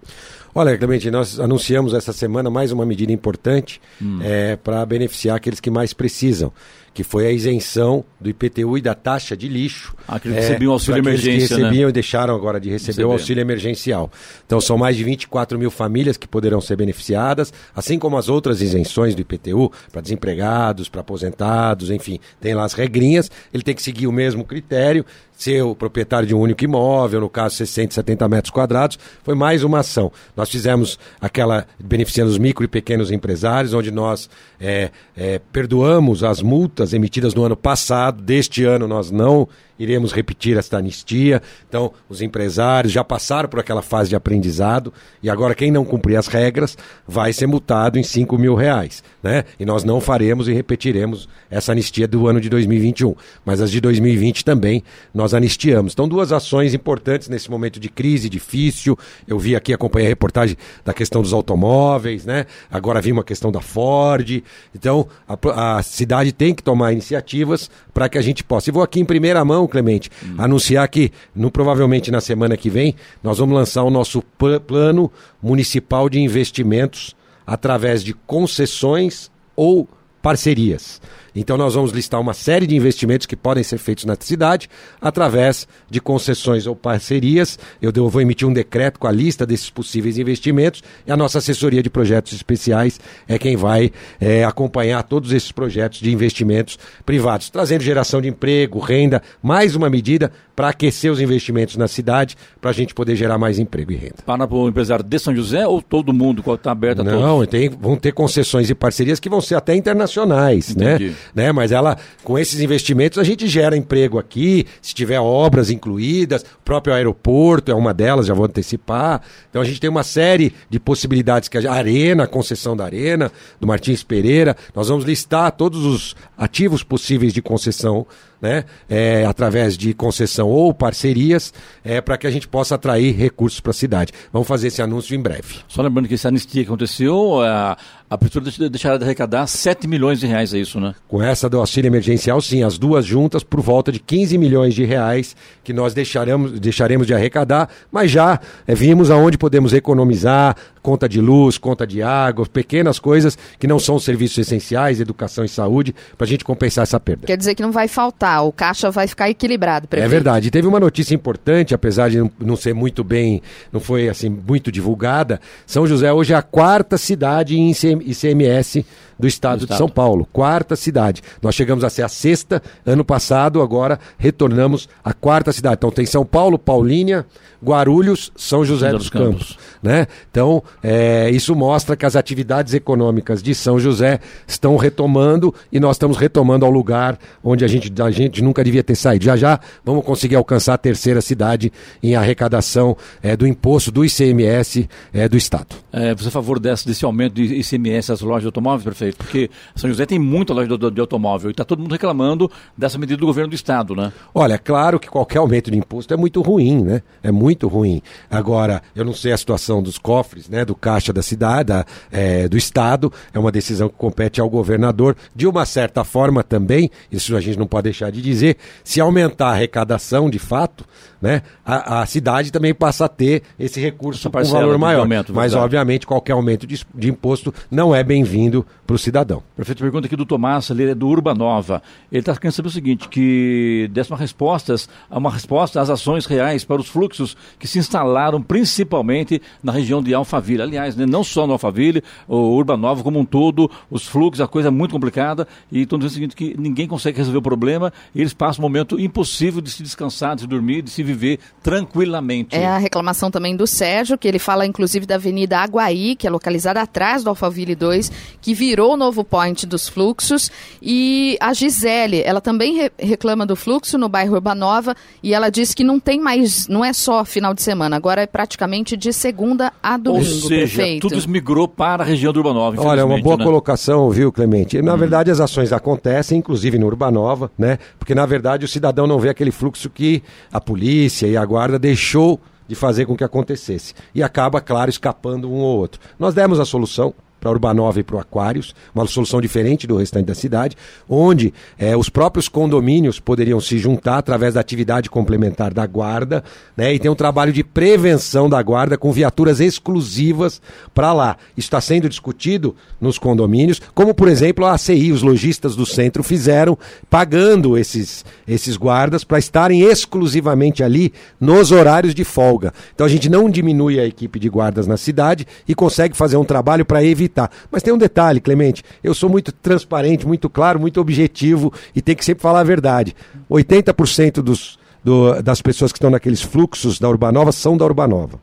Olha, 0.53 0.77
Clemente, 0.77 1.09
nós 1.11 1.39
anunciamos 1.39 1.93
essa 1.93 2.11
semana 2.11 2.49
mais 2.49 2.71
uma 2.71 2.85
medida 2.85 3.11
importante 3.11 3.79
hum. 4.01 4.19
é, 4.21 4.55
para 4.55 4.85
beneficiar 4.85 5.37
aqueles 5.37 5.59
que 5.59 5.69
mais 5.69 5.93
precisam, 5.93 6.51
que 6.93 7.03
foi 7.03 7.27
a 7.27 7.31
isenção 7.31 8.03
do 8.19 8.29
IPTU 8.29 8.77
e 8.77 8.81
da 8.81 8.93
taxa 8.93 9.35
de 9.35 9.47
lixo. 9.47 9.95
Ah, 10.07 10.19
que 10.19 10.29
é, 10.29 10.31
recebiam 10.31 10.73
auxílio 10.73 10.99
emergencial. 10.99 11.47
que 11.47 11.55
recebiam 11.55 11.85
né? 11.85 11.89
e 11.89 11.93
deixaram 11.93 12.35
agora 12.35 12.59
de 12.59 12.69
receber 12.69 13.03
o 13.05 13.11
auxílio 13.11 13.41
emergencial. 13.41 14.11
Então 14.45 14.59
são 14.59 14.77
mais 14.77 14.97
de 14.97 15.03
24 15.03 15.57
mil 15.57 15.71
famílias 15.71 16.17
que 16.17 16.27
poderão 16.27 16.59
ser 16.61 16.75
beneficiadas, 16.75 17.53
assim 17.75 17.97
como 17.97 18.17
as 18.17 18.29
outras 18.29 18.61
isenções 18.61 19.15
do 19.15 19.21
IPTU 19.21 19.71
para 19.91 20.01
desempregados, 20.01 20.89
para 20.89 21.01
aposentados, 21.01 21.89
enfim, 21.91 22.19
tem 22.39 22.53
lá 22.53 22.63
as 22.63 22.73
regrinhas. 22.73 23.29
Ele 23.53 23.63
tem 23.63 23.75
que 23.75 23.81
seguir 23.81 24.07
o 24.07 24.11
mesmo 24.11 24.43
critério 24.43 25.05
ser 25.39 25.61
o 25.61 25.73
proprietário 25.73 26.27
de 26.27 26.35
um 26.35 26.39
único 26.39 26.65
imóvel, 26.65 27.21
no 27.21 27.29
caso 27.29 27.55
60, 27.55 27.93
70 27.93 28.27
metros 28.27 28.51
quadrados, 28.51 28.99
foi 29.23 29.33
mais 29.35 29.63
uma 29.63 29.79
ação. 29.79 30.11
Nós 30.35 30.49
fizemos 30.49 30.99
aquela 31.19 31.65
beneficiando 31.79 32.29
os 32.29 32.37
micro 32.37 32.65
e 32.65 32.67
pequenos 32.67 33.09
empresários, 33.09 33.73
onde 33.73 33.89
nós 33.89 34.29
é, 34.59 34.91
é, 35.15 35.39
perdoamos 35.53 36.25
as 36.25 36.41
multas 36.41 36.88
emitidas 36.93 37.33
no 37.33 37.43
ano 37.43 37.55
passado, 37.55 38.21
deste 38.21 38.63
ano 38.63 38.87
nós 38.87 39.11
não 39.11 39.47
iremos 39.79 40.11
repetir 40.11 40.57
esta 40.57 40.77
anistia. 40.77 41.41
Então, 41.67 41.91
os 42.09 42.21
empresários 42.21 42.91
já 42.91 43.03
passaram 43.03 43.47
por 43.47 43.59
aquela 43.59 43.81
fase 43.81 44.09
de 44.09 44.15
aprendizado 44.15 44.93
e 45.23 45.29
agora 45.29 45.55
quem 45.55 45.71
não 45.71 45.85
cumprir 45.85 46.17
as 46.17 46.27
regras 46.27 46.77
vai 47.07 47.31
ser 47.31 47.47
multado 47.47 47.97
em 47.97 48.03
5 48.03 48.37
mil 48.37 48.55
reais. 48.55 49.01
Né? 49.23 49.45
E 49.59 49.65
nós 49.65 49.83
não 49.83 50.01
faremos 50.01 50.47
e 50.47 50.53
repetiremos 50.53 51.29
essa 51.49 51.71
anistia 51.71 52.07
do 52.07 52.27
ano 52.27 52.41
de 52.41 52.49
2021. 52.49 53.15
Mas 53.45 53.61
as 53.61 53.71
de 53.71 53.79
2020 53.79 54.43
também 54.43 54.83
nós 55.13 55.33
anistiamos. 55.33 55.93
Então, 55.93 56.07
duas 56.07 56.31
ações 56.31 56.73
importantes 56.73 57.29
nesse 57.29 57.49
momento 57.49 57.79
de 57.79 57.89
crise 57.89 58.29
difícil. 58.29 58.97
Eu 59.27 59.39
vi 59.39 59.55
aqui, 59.55 59.73
acompanhei 59.73 60.07
a 60.07 60.09
reportagem 60.09 60.57
da 60.83 60.93
questão 60.93 61.21
dos 61.21 61.33
automóveis, 61.33 62.25
né? 62.25 62.45
Agora 62.69 63.01
vi 63.01 63.11
uma 63.11 63.23
questão 63.23 63.51
da 63.51 63.61
Ford. 63.61 64.43
Então, 64.75 65.07
a, 65.27 65.77
a 65.77 65.83
cidade 65.83 66.31
tem 66.31 66.53
que 66.53 66.61
tomar 66.61 66.91
iniciativas 66.91 67.69
para 67.93 68.09
que 68.09 68.17
a 68.17 68.21
gente 68.21 68.43
possa. 68.43 68.69
E 68.69 68.73
vou 68.73 68.83
aqui 68.83 68.99
em 68.99 69.05
primeira 69.05 69.43
mão, 69.45 69.67
Clemente, 69.69 70.09
hum. 70.23 70.35
anunciar 70.37 70.87
que, 70.87 71.11
no, 71.35 71.49
provavelmente 71.49 72.11
na 72.11 72.19
semana 72.19 72.57
que 72.57 72.69
vem, 72.69 72.95
nós 73.23 73.37
vamos 73.37 73.55
lançar 73.55 73.83
o 73.83 73.89
nosso 73.89 74.21
plano 74.67 75.11
municipal 75.41 76.09
de 76.09 76.19
investimentos 76.19 77.15
através 77.45 78.03
de 78.03 78.13
concessões 78.13 79.31
ou 79.55 79.87
parcerias. 80.21 81.01
Então 81.39 81.55
nós 81.55 81.73
vamos 81.73 81.91
listar 81.91 82.19
uma 82.19 82.33
série 82.33 82.67
de 82.67 82.75
investimentos 82.75 83.25
que 83.25 83.33
podem 83.33 83.63
ser 83.63 83.77
feitos 83.77 84.03
na 84.03 84.17
cidade 84.19 84.69
através 84.99 85.65
de 85.89 86.01
concessões 86.01 86.67
ou 86.67 86.75
parcerias. 86.75 87.57
Eu 87.81 88.09
vou 88.09 88.21
emitir 88.21 88.45
um 88.45 88.51
decreto 88.51 88.99
com 88.99 89.07
a 89.07 89.11
lista 89.11 89.45
desses 89.45 89.69
possíveis 89.69 90.17
investimentos 90.17 90.83
e 91.07 91.11
a 91.11 91.15
nossa 91.15 91.37
assessoria 91.37 91.81
de 91.81 91.89
projetos 91.89 92.33
especiais 92.33 92.99
é 93.25 93.39
quem 93.39 93.55
vai 93.55 93.89
é, 94.19 94.43
acompanhar 94.43 95.01
todos 95.03 95.31
esses 95.31 95.49
projetos 95.49 96.01
de 96.01 96.11
investimentos 96.11 96.77
privados, 97.05 97.49
trazendo 97.49 97.83
geração 97.83 98.21
de 98.21 98.27
emprego, 98.27 98.77
renda, 98.77 99.23
mais 99.41 99.77
uma 99.77 99.89
medida 99.89 100.33
para 100.59 100.67
aquecer 100.67 101.09
os 101.09 101.21
investimentos 101.21 101.77
na 101.77 101.87
cidade, 101.87 102.35
para 102.59 102.71
a 102.71 102.73
gente 102.73 102.93
poder 102.93 103.15
gerar 103.15 103.37
mais 103.37 103.57
emprego 103.59 103.93
e 103.93 103.95
renda. 103.95 104.15
Para 104.25 104.45
o 104.53 104.67
empresário 104.67 105.05
de 105.05 105.17
São 105.17 105.33
José 105.33 105.65
ou 105.65 105.81
todo 105.81 106.11
mundo 106.11 106.43
está 106.53 106.73
aberto 106.73 106.99
a 106.99 107.03
Não, 107.05 107.37
todos? 107.37 107.47
Tem, 107.47 107.69
vão 107.69 107.95
ter 107.95 108.11
concessões 108.11 108.69
e 108.69 108.75
parcerias 108.75 109.21
que 109.21 109.29
vão 109.29 109.39
ser 109.39 109.55
até 109.55 109.73
internacionais? 109.73 110.71
Entendi. 110.71 111.11
né? 111.33 111.45
né? 111.45 111.51
Mas 111.53 111.71
ela, 111.71 111.97
com 112.25 112.37
esses 112.37 112.59
investimentos, 112.59 113.17
a 113.17 113.23
gente 113.23 113.47
gera 113.47 113.77
emprego 113.77 114.19
aqui, 114.19 114.65
se 114.81 114.93
tiver 114.93 115.17
obras 115.17 115.69
incluídas, 115.69 116.41
o 116.41 116.61
próprio 116.65 116.93
aeroporto 116.93 117.71
é 117.71 117.73
uma 117.73 117.93
delas, 117.93 118.25
já 118.25 118.33
vou 118.33 118.43
antecipar. 118.43 119.21
Então 119.49 119.61
a 119.61 119.65
gente 119.65 119.79
tem 119.79 119.89
uma 119.89 120.03
série 120.03 120.53
de 120.69 120.77
possibilidades 120.77 121.47
que 121.47 121.57
a 121.57 121.71
Arena, 121.71 122.25
a 122.25 122.27
concessão 122.27 122.75
da 122.75 122.83
Arena, 122.83 123.31
do 123.61 123.65
Martins 123.65 124.03
Pereira, 124.03 124.57
nós 124.75 124.89
vamos 124.89 125.05
listar 125.05 125.53
todos 125.53 125.85
os 125.85 126.17
ativos 126.37 126.83
possíveis 126.83 127.31
de 127.31 127.41
concessão 127.41 128.05
né, 128.41 128.65
é, 128.89 129.25
através 129.25 129.77
de 129.77 129.93
concessão 129.93 130.47
ou 130.47 130.73
parcerias, 130.73 131.53
é, 131.83 132.01
para 132.01 132.17
que 132.17 132.27
a 132.27 132.31
gente 132.31 132.47
possa 132.47 132.75
atrair 132.75 133.15
recursos 133.15 133.59
para 133.59 133.71
a 133.71 133.73
cidade. 133.73 134.13
Vamos 134.31 134.47
fazer 134.47 134.67
esse 134.67 134.81
anúncio 134.81 135.15
em 135.15 135.21
breve. 135.21 135.59
Só 135.67 135.81
lembrando 135.81 136.07
que 136.07 136.13
essa 136.13 136.27
anistia 136.27 136.63
aconteceu, 136.63 137.41
a, 137.41 137.77
a 138.09 138.17
prefeitura 138.17 138.69
deixará 138.69 138.97
de 138.97 139.03
arrecadar 139.03 139.45
7 139.45 139.87
milhões 139.87 140.19
de 140.19 140.25
reais, 140.25 140.53
é 140.53 140.57
isso, 140.57 140.79
né? 140.79 140.95
Com 141.07 141.21
essa 141.21 141.47
do 141.47 141.59
auxílio 141.59 141.87
emergencial, 141.87 142.41
sim, 142.41 142.63
as 142.63 142.77
duas 142.77 143.05
juntas, 143.05 143.43
por 143.43 143.61
volta 143.61 143.91
de 143.91 143.99
15 143.99 144.37
milhões 144.37 144.73
de 144.73 144.83
reais 144.83 145.35
que 145.63 145.71
nós 145.71 145.93
deixaremos, 145.93 146.59
deixaremos 146.59 147.05
de 147.05 147.13
arrecadar, 147.13 147.69
mas 147.91 148.09
já 148.09 148.39
é, 148.65 148.73
vimos 148.73 149.11
aonde 149.11 149.37
podemos 149.37 149.73
economizar, 149.73 150.55
conta 150.81 151.07
de 151.07 151.21
luz, 151.21 151.57
conta 151.57 151.85
de 151.85 152.01
água, 152.01 152.45
pequenas 152.47 152.97
coisas 152.97 153.37
que 153.59 153.67
não 153.67 153.77
são 153.77 153.99
serviços 153.99 154.37
essenciais, 154.39 154.99
educação 154.99 155.43
e 155.43 155.49
saúde, 155.49 155.93
para 156.17 156.25
a 156.25 156.27
gente 156.27 156.43
compensar 156.43 156.83
essa 156.83 156.99
perda. 156.99 157.27
Quer 157.27 157.37
dizer 157.37 157.53
que 157.53 157.61
não 157.61 157.71
vai 157.71 157.87
faltar, 157.87 158.43
o 158.45 158.51
caixa 158.51 158.89
vai 158.89 159.07
ficar 159.07 159.29
equilibrado. 159.29 159.87
Prefeito. 159.87 160.07
É 160.07 160.09
verdade. 160.09 160.47
E 160.47 160.51
teve 160.51 160.67
uma 160.67 160.79
notícia 160.79 161.13
importante, 161.13 161.75
apesar 161.75 162.09
de 162.09 162.17
não 162.39 162.55
ser 162.55 162.73
muito 162.73 163.03
bem, 163.03 163.41
não 163.71 163.79
foi 163.79 164.09
assim 164.09 164.29
muito 164.29 164.71
divulgada. 164.71 165.39
São 165.65 165.85
José 165.85 166.11
hoje 166.11 166.33
é 166.33 166.35
a 166.35 166.41
quarta 166.41 166.97
cidade 166.97 167.59
em 167.59 167.73
ICMS 168.01 168.83
do 169.19 169.27
estado, 169.27 169.59
do 169.59 169.67
de 169.67 169.77
São 169.77 169.89
Paulo, 169.89 170.27
quarta 170.31 170.75
cidade. 170.75 171.21
Nós 171.41 171.53
chegamos 171.53 171.83
a 171.83 171.89
ser 171.89 172.03
a 172.03 172.07
sexta 172.07 172.61
ano 172.85 173.03
passado, 173.03 173.61
agora 173.61 173.99
retornamos 174.17 174.87
à 175.03 175.13
quarta 175.13 175.51
cidade. 175.51 175.75
Então 175.75 175.91
tem 175.91 176.05
São 176.05 176.25
Paulo, 176.25 176.57
Paulínia, 176.57 177.25
Guarulhos, 177.63 178.31
São 178.35 178.63
José 178.63 178.91
dos, 178.91 178.99
dos 178.99 179.09
Campos. 179.09 179.49
Campos. 179.49 179.57
Né? 179.83 180.07
Então, 180.31 180.63
é, 180.81 181.29
isso 181.29 181.55
mostra 181.55 181.95
que 181.95 182.05
as 182.05 182.15
atividades 182.15 182.73
econômicas 182.73 183.43
de 183.43 183.53
São 183.53 183.79
José 183.79 184.19
estão 184.47 184.77
retomando 184.77 185.53
e 185.71 185.79
nós 185.79 185.95
estamos 185.95 186.17
retomando 186.17 186.65
ao 186.65 186.71
lugar 186.71 187.17
onde 187.43 187.65
a 187.65 187.67
gente, 187.67 187.91
a 188.01 188.11
gente 188.11 188.41
nunca 188.41 188.63
devia 188.63 188.83
ter 188.83 188.95
saído. 188.95 189.25
Já 189.25 189.35
já 189.35 189.59
vamos 189.83 190.05
conseguir 190.05 190.35
alcançar 190.35 190.75
a 190.75 190.77
terceira 190.77 191.21
cidade 191.21 191.71
em 192.01 192.15
arrecadação 192.15 192.95
é, 193.21 193.35
do 193.35 193.45
imposto 193.45 193.91
do 193.91 194.05
ICMS 194.05 194.89
é, 195.13 195.27
do 195.27 195.35
Estado. 195.35 195.75
É, 195.91 196.13
você 196.15 196.25
é 196.25 196.27
a 196.29 196.31
favor 196.31 196.59
desse, 196.59 196.85
desse 196.85 197.03
aumento 197.03 197.33
do 197.33 197.41
ICMS 197.41 198.11
às 198.11 198.21
lojas 198.21 198.43
de 198.43 198.47
automóveis, 198.47 198.83
prefeito? 198.83 199.08
Porque 199.17 199.49
São 199.75 199.89
José 199.89 200.05
tem 200.05 200.19
muita 200.19 200.53
loja 200.53 200.77
de, 200.77 200.91
de 200.91 201.01
automóvel 201.01 201.49
e 201.49 201.51
está 201.51 201.63
todo 201.63 201.79
mundo 201.79 201.91
reclamando 201.91 202.49
dessa 202.77 202.97
medida 202.97 203.19
do 203.19 203.25
governo 203.25 203.49
do 203.49 203.55
Estado, 203.55 203.95
né? 203.95 204.11
Olha, 204.33 204.53
é 204.53 204.57
claro 204.57 204.99
que 204.99 205.07
qualquer 205.07 205.39
aumento 205.39 205.71
de 205.71 205.77
imposto 205.77 206.13
é 206.13 206.17
muito 206.17 206.41
ruim, 206.41 206.83
né? 206.83 207.01
É 207.21 207.31
muito 207.31 207.67
ruim. 207.67 208.01
Agora, 208.29 208.81
eu 208.95 209.05
não 209.05 209.13
sei 209.13 209.31
a 209.31 209.37
situação 209.37 209.81
dos 209.81 209.97
cofres, 209.97 210.49
né? 210.49 210.63
Do 210.65 210.75
caixa 210.75 211.11
da 211.11 211.21
cidade, 211.21 211.69
da, 211.69 211.85
é, 212.11 212.47
do 212.47 212.57
Estado. 212.57 213.11
É 213.33 213.39
uma 213.39 213.51
decisão 213.51 213.89
que 213.89 213.95
compete 213.95 214.39
ao 214.39 214.49
governador. 214.49 215.15
De 215.35 215.47
uma 215.47 215.65
certa 215.65 216.03
forma 216.03 216.43
também, 216.43 216.89
isso 217.11 217.35
a 217.35 217.41
gente 217.41 217.57
não 217.57 217.67
pode 217.67 217.83
deixar 217.83 218.11
de 218.11 218.21
dizer, 218.21 218.57
se 218.83 218.99
aumentar 218.99 219.47
a 219.47 219.51
arrecadação 219.51 220.29
de 220.29 220.39
fato, 220.39 220.85
né? 221.21 221.41
A, 221.65 222.01
a 222.01 222.05
cidade 222.05 222.51
também 222.51 222.73
passa 222.73 223.05
a 223.05 223.09
ter 223.09 223.43
esse 223.59 223.79
recurso 223.79 224.29
com 224.29 224.39
um 224.39 224.43
valor 224.43 224.77
maior. 224.77 225.01
Aumento, 225.01 225.33
Mas, 225.33 225.53
obviamente, 225.53 226.05
qualquer 226.05 226.33
aumento 226.33 226.65
de, 226.65 226.85
de 226.93 227.09
imposto 227.09 227.53
não 227.69 227.93
é 227.93 228.03
bem-vindo 228.03 228.65
para 228.85 228.95
o 228.95 228.99
cidadão. 228.99 229.43
Prefeito, 229.55 229.79
pergunta 229.79 230.07
aqui 230.07 230.15
do 230.15 230.25
Tomás, 230.25 230.69
ele 230.69 230.89
é 230.89 230.95
do 230.95 231.07
Urbanova. 231.07 231.81
Ele 232.11 232.21
está 232.21 232.35
querendo 232.35 232.53
saber 232.53 232.69
o 232.69 232.71
seguinte, 232.71 233.07
que 233.07 233.89
desse 233.91 234.09
uma 234.09 234.17
resposta, 234.17 234.75
uma 235.11 235.29
resposta 235.29 235.79
às 235.79 235.89
ações 235.89 236.25
reais 236.25 236.63
para 236.63 236.81
os 236.81 236.87
fluxos 236.87 237.37
que 237.59 237.67
se 237.67 237.77
instalaram 237.77 238.41
principalmente 238.41 239.41
na 239.61 239.71
região 239.71 240.01
de 240.01 240.13
Alphaville. 240.13 240.61
Aliás, 240.61 240.95
né, 240.95 241.05
não 241.05 241.23
só 241.23 241.45
no 241.45 241.53
Alphaville, 241.53 242.03
o 242.27 242.35
Urbanova 242.35 243.03
como 243.03 243.19
um 243.19 243.25
todo, 243.25 243.69
os 243.91 244.07
fluxos, 244.07 244.41
a 244.41 244.47
coisa 244.47 244.69
é 244.69 244.71
muito 244.71 244.91
complicada 244.91 245.47
e 245.71 245.81
estão 245.81 245.99
dizendo 245.99 246.11
o 246.11 246.13
seguinte, 246.13 246.35
que 246.35 246.55
ninguém 246.59 246.87
consegue 246.87 247.17
resolver 247.17 247.39
o 247.39 247.43
problema 247.43 247.93
e 248.15 248.21
eles 248.21 248.33
passam 248.33 248.63
um 248.63 248.67
momento 248.67 248.99
impossível 248.99 249.61
de 249.61 249.69
se 249.69 249.83
descansar, 249.83 250.35
de 250.35 250.41
se 250.41 250.47
dormir, 250.47 250.81
de 250.81 250.89
se 250.89 251.03
viver 251.13 251.39
tranquilamente. 251.61 252.55
É 252.55 252.65
a 252.65 252.77
reclamação 252.77 253.29
também 253.29 253.55
do 253.55 253.67
Sérgio, 253.67 254.17
que 254.17 254.27
ele 254.27 254.39
fala 254.39 254.65
inclusive 254.65 255.05
da 255.05 255.15
Avenida 255.15 255.59
Aguaí, 255.59 256.15
que 256.15 256.25
é 256.25 256.29
localizada 256.29 256.81
atrás 256.81 257.23
do 257.23 257.29
Alphaville 257.29 257.75
2, 257.75 258.11
que 258.41 258.53
virou 258.53 258.93
o 258.93 258.97
novo 258.97 259.23
point 259.23 259.65
dos 259.65 259.87
fluxos. 259.87 260.51
E 260.81 261.37
a 261.39 261.53
Gisele, 261.53 262.21
ela 262.23 262.41
também 262.41 262.75
re 262.75 262.91
reclama 262.97 263.45
do 263.45 263.55
fluxo 263.55 263.97
no 263.97 264.09
bairro 264.09 264.35
Urbanova 264.35 264.95
e 265.21 265.33
ela 265.33 265.49
diz 265.49 265.73
que 265.73 265.83
não 265.83 265.99
tem 265.99 266.19
mais, 266.19 266.67
não 266.67 266.83
é 266.83 266.91
só 266.93 267.23
final 267.23 267.53
de 267.53 267.61
semana, 267.61 267.95
agora 267.95 268.21
é 268.21 268.27
praticamente 268.27 268.97
de 268.97 269.11
segunda 269.13 269.71
a 269.81 269.97
domingo, 269.97 270.25
Ou 270.25 270.49
seja, 270.49 270.75
prefeito. 270.75 271.07
tudo 271.07 271.29
migrou 271.29 271.67
para 271.67 272.03
a 272.03 272.05
região 272.05 272.31
do 272.33 272.37
Urbanova. 272.37 272.81
Olha, 272.81 273.01
é 273.01 273.03
uma 273.03 273.21
boa 273.21 273.37
né? 273.37 273.43
colocação, 273.43 274.09
viu, 274.09 274.31
Clemente? 274.31 274.81
Na 274.81 274.93
hum. 274.93 274.97
verdade, 274.97 275.31
as 275.31 275.39
ações 275.39 275.71
acontecem, 275.71 276.37
inclusive 276.37 276.77
no 276.77 276.87
Urbanova, 276.87 277.51
né? 277.57 277.77
Porque 277.97 278.15
na 278.15 278.25
verdade 278.25 278.65
o 278.65 278.67
cidadão 278.67 279.05
não 279.05 279.19
vê 279.19 279.29
aquele 279.29 279.51
fluxo 279.51 279.89
que 279.89 280.23
a 280.51 280.59
polícia 280.59 280.98
e 281.27 281.37
a 281.37 281.45
guarda 281.45 281.77
deixou 281.79 282.39
de 282.67 282.75
fazer 282.75 283.05
com 283.05 283.17
que 283.17 283.23
acontecesse. 283.23 283.93
E 284.13 284.21
acaba, 284.21 284.61
claro, 284.61 284.89
escapando 284.89 285.49
um 285.49 285.55
ou 285.55 285.77
outro. 285.77 285.99
Nós 286.19 286.33
demos 286.33 286.59
a 286.59 286.65
solução, 286.65 287.13
para 287.39 287.49
Urbanova 287.49 287.99
e 287.99 288.03
para 288.03 288.17
o 288.17 288.19
Aquários, 288.19 288.75
uma 288.93 289.07
solução 289.07 289.39
diferente 289.39 289.87
do 289.87 289.97
restante 289.97 290.25
da 290.25 290.35
cidade, 290.35 290.75
onde 291.07 291.53
é, 291.77 291.95
os 291.95 292.09
próprios 292.09 292.47
condomínios 292.47 293.19
poderiam 293.19 293.59
se 293.59 293.77
juntar 293.77 294.17
através 294.17 294.53
da 294.53 294.59
atividade 294.59 295.09
complementar 295.09 295.73
da 295.73 295.85
guarda, 295.85 296.43
né, 296.75 296.93
e 296.93 296.99
tem 296.99 297.09
um 297.09 297.15
trabalho 297.15 297.53
de 297.53 297.63
prevenção 297.63 298.49
da 298.49 298.61
guarda 298.61 298.97
com 298.97 299.11
viaturas 299.11 299.59
exclusivas 299.59 300.61
para 300.93 301.13
lá. 301.13 301.37
Isso 301.57 301.67
está 301.67 301.81
sendo 301.81 302.09
discutido 302.09 302.75
nos 302.99 303.17
condomínios, 303.17 303.81
como 303.93 304.13
por 304.13 304.27
exemplo 304.27 304.65
a 304.65 304.73
ACI, 304.73 305.11
os 305.11 305.21
lojistas 305.21 305.75
do 305.75 305.85
centro 305.85 306.23
fizeram, 306.23 306.77
pagando 307.09 307.77
esses, 307.77 308.25
esses 308.47 308.75
guardas 308.75 309.23
para 309.23 309.39
estarem 309.39 309.81
exclusivamente 309.81 310.83
ali 310.83 311.13
nos 311.39 311.71
horários 311.71 312.13
de 312.13 312.23
folga. 312.23 312.73
Então 312.93 313.05
a 313.05 313.09
gente 313.09 313.29
não 313.29 313.49
diminui 313.49 313.99
a 313.99 314.05
equipe 314.05 314.39
de 314.39 314.49
guardas 314.49 314.87
na 314.87 314.97
cidade 314.97 315.47
e 315.67 315.73
consegue 315.73 316.15
fazer 316.15 316.37
um 316.37 316.43
trabalho 316.43 316.85
para 316.85 317.03
evitar 317.03 317.28
evitar. 317.29 317.51
Mas 317.71 317.83
tem 317.83 317.93
um 317.93 317.97
detalhe, 317.97 318.41
Clemente, 318.41 318.83
eu 319.03 319.13
sou 319.13 319.29
muito 319.29 319.51
transparente, 319.51 320.27
muito 320.27 320.49
claro, 320.49 320.79
muito 320.79 320.99
objetivo 320.99 321.71
e 321.95 322.01
tem 322.01 322.15
que 322.15 322.25
sempre 322.25 322.41
falar 322.41 322.61
a 322.61 322.63
verdade. 322.63 323.15
80% 323.49 324.41
dos, 324.41 324.77
do, 325.03 325.41
das 325.41 325.61
pessoas 325.61 325.91
que 325.91 325.97
estão 325.97 326.09
naqueles 326.09 326.41
fluxos 326.41 326.99
da 326.99 327.07
Urbanova 327.07 327.51
são 327.51 327.77
da 327.77 327.85
Urbanova. 327.85 328.39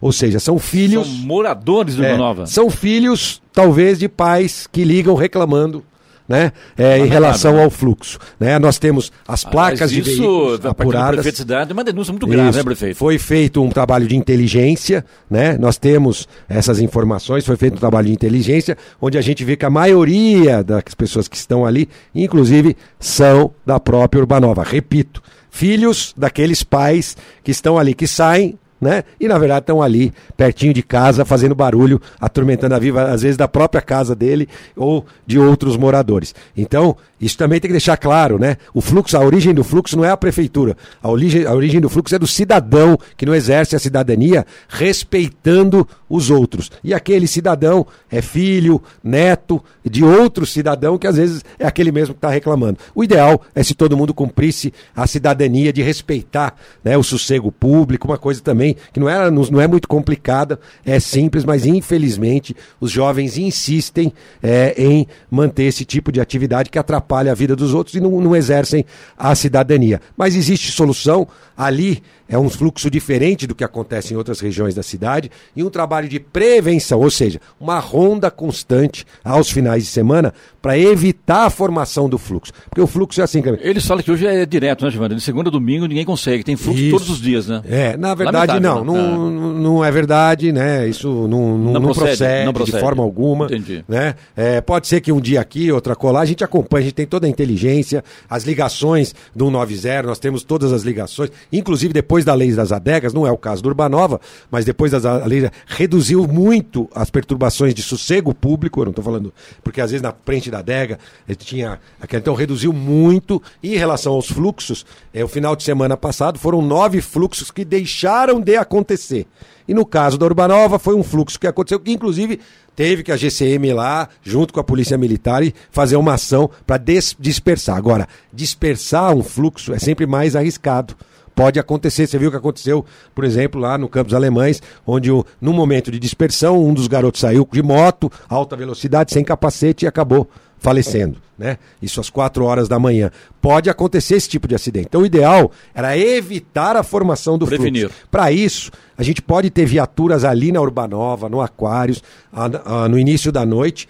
Ou 0.00 0.12
seja, 0.12 0.40
são 0.40 0.58
filhos. 0.58 1.06
São 1.06 1.16
moradores 1.26 1.96
da 1.96 2.04
Urbanova. 2.04 2.44
É, 2.44 2.46
são 2.46 2.70
filhos, 2.70 3.42
talvez, 3.52 3.98
de 3.98 4.08
pais 4.08 4.66
que 4.66 4.82
ligam 4.82 5.14
reclamando 5.14 5.84
né? 6.30 6.52
É, 6.78 6.96
em 6.96 7.06
relação 7.06 7.60
ao 7.60 7.68
fluxo. 7.68 8.16
Né? 8.38 8.56
Nós 8.60 8.78
temos 8.78 9.10
as 9.26 9.42
placas 9.42 9.90
de 9.90 10.00
veículos 10.00 10.64
apuradas. 10.64 11.16
Prefeito 11.16 11.34
de 11.34 11.38
cidade 11.38 11.70
é 11.70 11.72
uma 11.72 11.82
denúncia 11.82 12.12
muito 12.12 12.24
grave, 12.28 12.56
né, 12.56 12.62
prefeito? 12.62 12.96
Foi 12.96 13.18
feito 13.18 13.60
um 13.60 13.68
trabalho 13.68 14.06
de 14.06 14.14
inteligência, 14.14 15.04
né? 15.28 15.58
Nós 15.58 15.76
temos 15.76 16.28
essas 16.48 16.78
informações, 16.78 17.44
foi 17.44 17.56
feito 17.56 17.74
um 17.74 17.78
trabalho 17.78 18.06
de 18.06 18.12
inteligência, 18.12 18.78
onde 19.00 19.18
a 19.18 19.20
gente 19.20 19.44
vê 19.44 19.56
que 19.56 19.66
a 19.66 19.70
maioria 19.70 20.62
das 20.62 20.94
pessoas 20.96 21.26
que 21.26 21.36
estão 21.36 21.66
ali, 21.66 21.88
inclusive, 22.14 22.76
são 23.00 23.50
da 23.66 23.80
própria 23.80 24.20
Urbanova. 24.20 24.62
Repito, 24.62 25.20
filhos 25.50 26.14
daqueles 26.16 26.62
pais 26.62 27.16
que 27.42 27.50
estão 27.50 27.76
ali, 27.76 27.92
que 27.92 28.06
saem 28.06 28.56
né? 28.80 29.04
E 29.20 29.28
na 29.28 29.38
verdade 29.38 29.60
estão 29.60 29.82
ali, 29.82 30.12
pertinho 30.36 30.72
de 30.72 30.82
casa, 30.82 31.24
fazendo 31.24 31.54
barulho, 31.54 32.00
atormentando 32.20 32.74
a 32.74 32.78
vida, 32.78 33.02
às 33.04 33.22
vezes 33.22 33.36
da 33.36 33.46
própria 33.46 33.82
casa 33.82 34.14
dele 34.14 34.48
ou 34.76 35.04
de 35.26 35.38
outros 35.38 35.76
moradores. 35.76 36.34
Então, 36.56 36.96
isso 37.20 37.36
também 37.36 37.60
tem 37.60 37.68
que 37.68 37.74
deixar 37.74 37.96
claro, 37.96 38.38
né? 38.38 38.56
O 38.72 38.80
fluxo, 38.80 39.16
a 39.16 39.20
origem 39.20 39.52
do 39.52 39.62
fluxo 39.62 39.96
não 39.96 40.04
é 40.04 40.10
a 40.10 40.16
prefeitura. 40.16 40.76
A 41.02 41.10
origem, 41.10 41.44
a 41.44 41.52
origem 41.52 41.80
do 41.80 41.88
fluxo 41.90 42.14
é 42.14 42.18
do 42.18 42.26
cidadão 42.26 42.98
que 43.16 43.26
não 43.26 43.34
exerce 43.34 43.76
a 43.76 43.78
cidadania 43.78 44.46
respeitando 44.68 45.86
os 46.08 46.30
outros. 46.30 46.70
E 46.82 46.94
aquele 46.94 47.26
cidadão 47.26 47.86
é 48.10 48.22
filho, 48.22 48.82
neto 49.04 49.62
de 49.84 50.02
outro 50.02 50.46
cidadão 50.46 50.96
que 50.96 51.06
às 51.06 51.16
vezes 51.16 51.44
é 51.58 51.66
aquele 51.66 51.92
mesmo 51.92 52.14
que 52.14 52.18
está 52.18 52.30
reclamando. 52.30 52.78
O 52.94 53.04
ideal 53.04 53.42
é 53.54 53.62
se 53.62 53.74
todo 53.74 53.96
mundo 53.96 54.14
cumprisse 54.14 54.72
a 54.96 55.06
cidadania 55.06 55.72
de 55.72 55.82
respeitar 55.82 56.54
né, 56.82 56.96
o 56.96 57.02
sossego 57.02 57.52
público, 57.52 58.08
uma 58.08 58.18
coisa 58.18 58.40
também 58.40 58.69
que 58.92 59.00
não 59.00 59.08
é, 59.08 59.30
não 59.30 59.60
é 59.60 59.66
muito 59.66 59.88
complicada, 59.88 60.58
é 60.84 60.98
simples, 60.98 61.44
mas 61.44 61.66
infelizmente 61.66 62.56
os 62.80 62.90
jovens 62.90 63.36
insistem 63.36 64.12
é, 64.42 64.74
em 64.76 65.06
manter 65.30 65.64
esse 65.64 65.84
tipo 65.84 66.10
de 66.10 66.20
atividade 66.20 66.70
que 66.70 66.78
atrapalha 66.78 67.00
atrapalha 67.00 67.32
a 67.32 67.34
vida 67.34 67.56
dos 67.56 67.74
outros 67.74 67.96
e 67.96 68.00
não, 68.00 68.20
não 68.20 68.36
exercem 68.36 68.84
a 69.18 69.34
cidadania. 69.34 70.00
Mas 70.16 70.36
existe 70.36 70.70
solução 70.70 71.26
ali 71.56 72.02
é 72.30 72.38
um 72.38 72.48
fluxo 72.48 72.88
diferente 72.88 73.46
do 73.46 73.54
que 73.54 73.64
acontece 73.64 74.14
em 74.14 74.16
outras 74.16 74.40
regiões 74.40 74.74
da 74.74 74.82
cidade 74.82 75.30
e 75.54 75.62
um 75.62 75.68
trabalho 75.68 76.08
de 76.08 76.20
prevenção, 76.20 77.00
ou 77.00 77.10
seja, 77.10 77.40
uma 77.60 77.78
ronda 77.78 78.30
constante 78.30 79.04
aos 79.24 79.50
finais 79.50 79.82
de 79.82 79.90
semana 79.90 80.32
para 80.62 80.78
evitar 80.78 81.46
a 81.46 81.50
formação 81.50 82.08
do 82.08 82.18
fluxo. 82.18 82.52
Porque 82.68 82.80
o 82.80 82.86
fluxo 82.86 83.20
é 83.20 83.24
assim, 83.24 83.42
Eles 83.60 83.84
falam 83.84 84.02
que 84.02 84.10
hoje 84.10 84.26
é 84.26 84.46
direto, 84.46 84.84
né, 84.84 84.90
Giovanni? 84.90 85.16
De 85.16 85.20
segunda 85.20 85.48
a 85.48 85.52
domingo 85.52 85.86
ninguém 85.86 86.04
consegue, 86.04 86.44
tem 86.44 86.56
fluxo 86.56 86.80
Isso. 86.80 86.90
todos 86.92 87.10
os 87.10 87.20
dias, 87.20 87.48
né? 87.48 87.62
É, 87.68 87.96
na 87.96 88.14
verdade 88.14 88.60
não, 88.60 88.84
não, 88.84 89.30
não 89.52 89.84
é 89.84 89.90
verdade, 89.90 90.52
né? 90.52 90.86
Isso 90.86 91.08
não, 91.08 91.58
não, 91.58 91.72
não 91.72 91.82
procede, 91.82 92.06
procede, 92.06 92.44
não 92.44 92.52
procede 92.52 92.76
de 92.76 92.82
forma 92.82 93.02
alguma. 93.02 93.46
Entendi. 93.46 93.84
Né? 93.88 94.14
É, 94.36 94.60
pode 94.60 94.86
ser 94.86 95.00
que 95.00 95.10
um 95.10 95.20
dia 95.20 95.40
aqui, 95.40 95.72
outra 95.72 95.96
colar, 95.96 96.20
a 96.20 96.24
gente 96.24 96.44
acompanha, 96.44 96.82
a 96.82 96.84
gente 96.84 96.94
tem 96.94 97.06
toda 97.06 97.26
a 97.26 97.30
inteligência, 97.30 98.04
as 98.28 98.44
ligações 98.44 99.14
do 99.34 99.46
190, 99.46 100.02
nós 100.02 100.18
temos 100.18 100.42
todas 100.42 100.72
as 100.72 100.82
ligações, 100.82 101.30
inclusive 101.52 101.92
depois 101.92 102.19
da 102.24 102.34
lei 102.34 102.52
das 102.52 102.72
adegas, 102.72 103.12
não 103.12 103.26
é 103.26 103.32
o 103.32 103.36
caso 103.36 103.62
do 103.62 103.68
Urbanova, 103.68 104.20
mas 104.50 104.64
depois 104.64 104.92
das 104.92 105.04
leis, 105.26 105.50
reduziu 105.66 106.26
muito 106.26 106.88
as 106.94 107.10
perturbações 107.10 107.74
de 107.74 107.82
sossego 107.82 108.34
público, 108.34 108.80
eu 108.80 108.86
não 108.86 108.90
estou 108.90 109.04
falando, 109.04 109.32
porque 109.62 109.80
às 109.80 109.90
vezes 109.90 110.02
na 110.02 110.14
frente 110.24 110.50
da 110.50 110.58
adega 110.58 110.98
tinha, 111.38 111.78
então 112.12 112.34
reduziu 112.34 112.72
muito, 112.72 113.42
e 113.62 113.74
em 113.74 113.78
relação 113.78 114.12
aos 114.12 114.28
fluxos, 114.28 114.84
é, 115.12 115.24
o 115.24 115.28
final 115.28 115.54
de 115.54 115.62
semana 115.62 115.96
passado 115.96 116.38
foram 116.38 116.62
nove 116.62 117.00
fluxos 117.00 117.50
que 117.50 117.64
deixaram 117.64 118.40
de 118.40 118.56
acontecer. 118.56 119.26
E 119.70 119.74
no 119.74 119.86
caso 119.86 120.18
da 120.18 120.26
Urbanova 120.26 120.80
foi 120.80 120.96
um 120.96 121.02
fluxo 121.02 121.38
que 121.38 121.46
aconteceu, 121.46 121.78
que 121.78 121.92
inclusive 121.92 122.40
teve 122.74 123.02
que 123.02 123.12
a 123.12 123.16
GCM 123.16 123.72
lá, 123.72 124.08
junto 124.22 124.52
com 124.52 124.58
a 124.58 124.64
Polícia 124.64 124.98
Militar, 124.98 125.42
fazer 125.70 125.96
uma 125.96 126.14
ação 126.14 126.50
para 126.66 126.82
dispersar. 127.18 127.76
Agora, 127.76 128.08
dispersar 128.32 129.14
um 129.14 129.22
fluxo 129.22 129.72
é 129.72 129.78
sempre 129.78 130.06
mais 130.06 130.34
arriscado. 130.34 130.96
Pode 131.40 131.58
acontecer, 131.58 132.06
você 132.06 132.18
viu 132.18 132.28
o 132.28 132.30
que 132.30 132.36
aconteceu, 132.36 132.84
por 133.14 133.24
exemplo, 133.24 133.58
lá 133.58 133.78
no 133.78 133.88
Campos 133.88 134.12
Alemães, 134.12 134.62
onde 134.86 135.08
no 135.40 135.54
momento 135.54 135.90
de 135.90 135.98
dispersão, 135.98 136.62
um 136.62 136.74
dos 136.74 136.86
garotos 136.86 137.22
saiu 137.22 137.48
de 137.50 137.62
moto, 137.62 138.12
alta 138.28 138.54
velocidade, 138.54 139.10
sem 139.10 139.24
capacete 139.24 139.86
e 139.86 139.88
acabou 139.88 140.28
falecendo, 140.58 141.16
né? 141.38 141.56
Isso 141.80 141.98
às 141.98 142.10
quatro 142.10 142.44
horas 142.44 142.68
da 142.68 142.78
manhã. 142.78 143.10
Pode 143.40 143.70
acontecer 143.70 144.16
esse 144.16 144.28
tipo 144.28 144.46
de 144.46 144.54
acidente. 144.54 144.88
Então 144.90 145.00
o 145.00 145.06
ideal 145.06 145.50
era 145.74 145.96
evitar 145.96 146.76
a 146.76 146.82
formação 146.82 147.38
do 147.38 147.46
Prevenir. 147.46 147.88
fluxo. 147.88 148.06
Para 148.10 148.30
isso, 148.30 148.70
a 148.94 149.02
gente 149.02 149.22
pode 149.22 149.48
ter 149.48 149.64
viaturas 149.64 150.26
ali 150.26 150.52
na 150.52 150.60
Urbanova, 150.60 151.30
no 151.30 151.40
Aquários, 151.40 152.02
a, 152.30 152.82
a, 152.84 152.86
no 152.86 152.98
início 152.98 153.32
da 153.32 153.46
noite, 153.46 153.88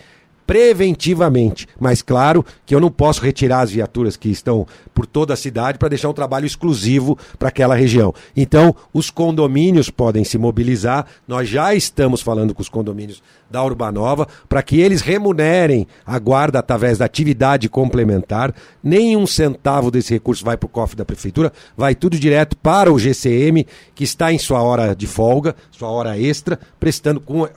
preventivamente. 0.51 1.69
Mas 1.79 2.03
claro 2.03 2.45
que 2.67 2.75
eu 2.75 2.81
não 2.81 2.91
posso 2.91 3.23
retirar 3.23 3.61
as 3.61 3.71
viaturas 3.71 4.17
que 4.17 4.29
estão 4.29 4.67
por 4.94 5.07
toda 5.07 5.35
a 5.35 5.37
cidade 5.37 5.79
para 5.79 5.88
deixar 5.88 6.09
um 6.09 6.14
trabalho 6.14 6.46
exclusivo 6.46 7.18
para 7.38 7.48
aquela 7.48 7.74
região. 7.74 8.14
Então, 8.37 8.74
os 8.92 9.11
condomínios 9.11 9.90
podem 9.90 10.24
se 10.24 10.38
mobilizar. 10.38 11.07
Nós 11.26 11.48
já 11.48 11.74
estamos 11.74 12.20
falando 12.22 12.55
com 12.55 12.62
os 12.62 12.68
condomínios 12.68 13.22
da 13.50 13.62
Urbanova 13.64 14.29
para 14.48 14.62
que 14.62 14.81
eles 14.81 15.03
remunerem 15.03 15.87
a 16.07 16.18
guarda 16.18 16.61
através 16.61 16.98
da 16.98 17.05
atividade 17.05 17.68
complementar. 17.68 18.55
Nenhum 18.83 19.26
centavo 19.26 19.90
desse 19.90 20.14
recurso 20.14 20.44
vai 20.44 20.57
para 20.57 20.66
o 20.66 20.70
cofre 20.70 20.96
da 20.96 21.05
prefeitura, 21.05 21.53
vai 21.76 21.94
tudo 21.94 22.18
direto 22.18 22.57
para 22.57 22.92
o 22.92 22.98
GCM, 22.98 23.66
que 23.94 24.05
está 24.05 24.33
em 24.33 24.38
sua 24.38 24.62
hora 24.62 24.94
de 24.94 25.07
folga, 25.07 25.57
sua 25.70 25.88
hora 25.88 26.18
extra, 26.18 26.59
prestando 26.79 27.20
com 27.20 27.44
eh, 27.44 27.50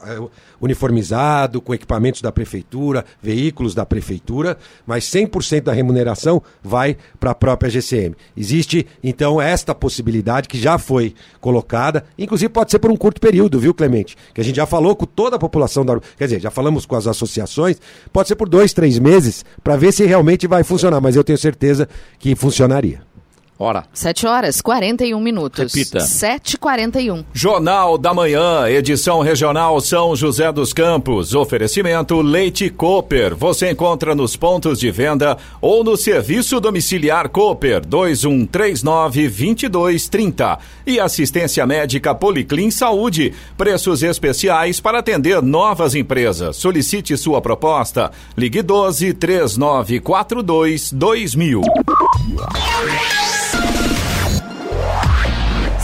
uniformizado, 0.60 1.62
com 1.62 1.74
equipamentos 1.74 2.22
da 2.22 2.32
prefeitura, 2.32 3.06
veículos 3.22 3.76
da 3.76 3.86
prefeitura, 3.86 4.58
mas 4.86 5.06
100% 5.06 5.64
da 5.64 5.74
remuneração 5.74 6.42
vai 6.64 6.98
para 7.24 7.32
a 7.32 7.36
própria 7.36 7.70
GCM. 7.72 8.18
Existe, 8.36 8.86
então, 9.02 9.42
esta 9.42 9.74
possibilidade 9.74 10.50
que 10.50 10.60
já 10.60 10.78
foi 10.78 11.16
colocada, 11.40 12.04
inclusive 12.20 12.50
pode 12.50 12.70
ser 12.70 12.80
por 12.80 12.92
um 12.92 12.98
curto 12.98 13.22
período, 13.22 13.62
viu, 13.62 13.74
Clemente? 13.74 14.18
Que 14.34 14.42
a 14.42 14.44
gente 14.44 14.58
já 14.58 14.66
falou 14.66 14.94
com 14.94 15.06
toda 15.06 15.38
a 15.38 15.40
população 15.40 15.86
da. 15.86 15.98
Quer 16.18 16.26
dizer, 16.26 16.42
já 16.42 16.52
falamos 16.52 16.86
com 16.86 16.98
as 16.98 17.08
associações, 17.08 17.78
pode 18.12 18.28
ser 18.28 18.36
por 18.36 18.50
dois, 18.50 18.74
três 18.74 19.00
meses, 19.00 19.46
para 19.64 19.78
ver 19.78 19.94
se 19.94 20.06
realmente 20.06 20.48
vai 20.48 20.66
funcionar, 20.66 21.00
mas 21.00 21.16
eu 21.16 21.24
tenho 21.24 21.38
certeza 21.38 21.88
que 22.20 22.36
funcionaria. 22.36 23.13
Hora. 23.64 23.86
7 23.94 24.28
horas 24.28 24.62
41 24.62 25.18
minutos. 25.22 25.74
Repita. 25.74 26.00
7h41. 26.00 27.24
Jornal 27.34 27.98
da 27.98 28.14
Manhã, 28.14 28.68
edição 28.68 29.22
regional 29.22 29.80
São 29.80 30.14
José 30.18 30.52
dos 30.52 30.74
Campos. 30.74 31.34
Oferecimento 31.34 32.22
Leite 32.22 32.70
Cooper. 32.70 33.34
Você 33.36 33.72
encontra 33.72 34.14
nos 34.14 34.36
pontos 34.36 34.80
de 34.80 34.92
venda 34.92 35.38
ou 35.62 35.82
no 35.82 35.96
serviço 35.96 36.60
domiciliar 36.60 37.30
Cooper 37.30 37.86
2139 37.86 39.30
2230. 39.30 40.60
E 40.86 41.00
assistência 41.00 41.66
médica 41.66 42.14
Policlin 42.14 42.70
Saúde. 42.70 43.34
Preços 43.58 44.04
especiais 44.04 44.82
para 44.82 45.00
atender 45.00 45.42
novas 45.42 45.96
empresas. 45.96 46.58
Solicite 46.58 47.16
sua 47.16 47.42
proposta. 47.42 48.12
Ligue 48.36 48.62
12 48.62 49.14
3942 49.14 50.92
2000. 50.92 51.62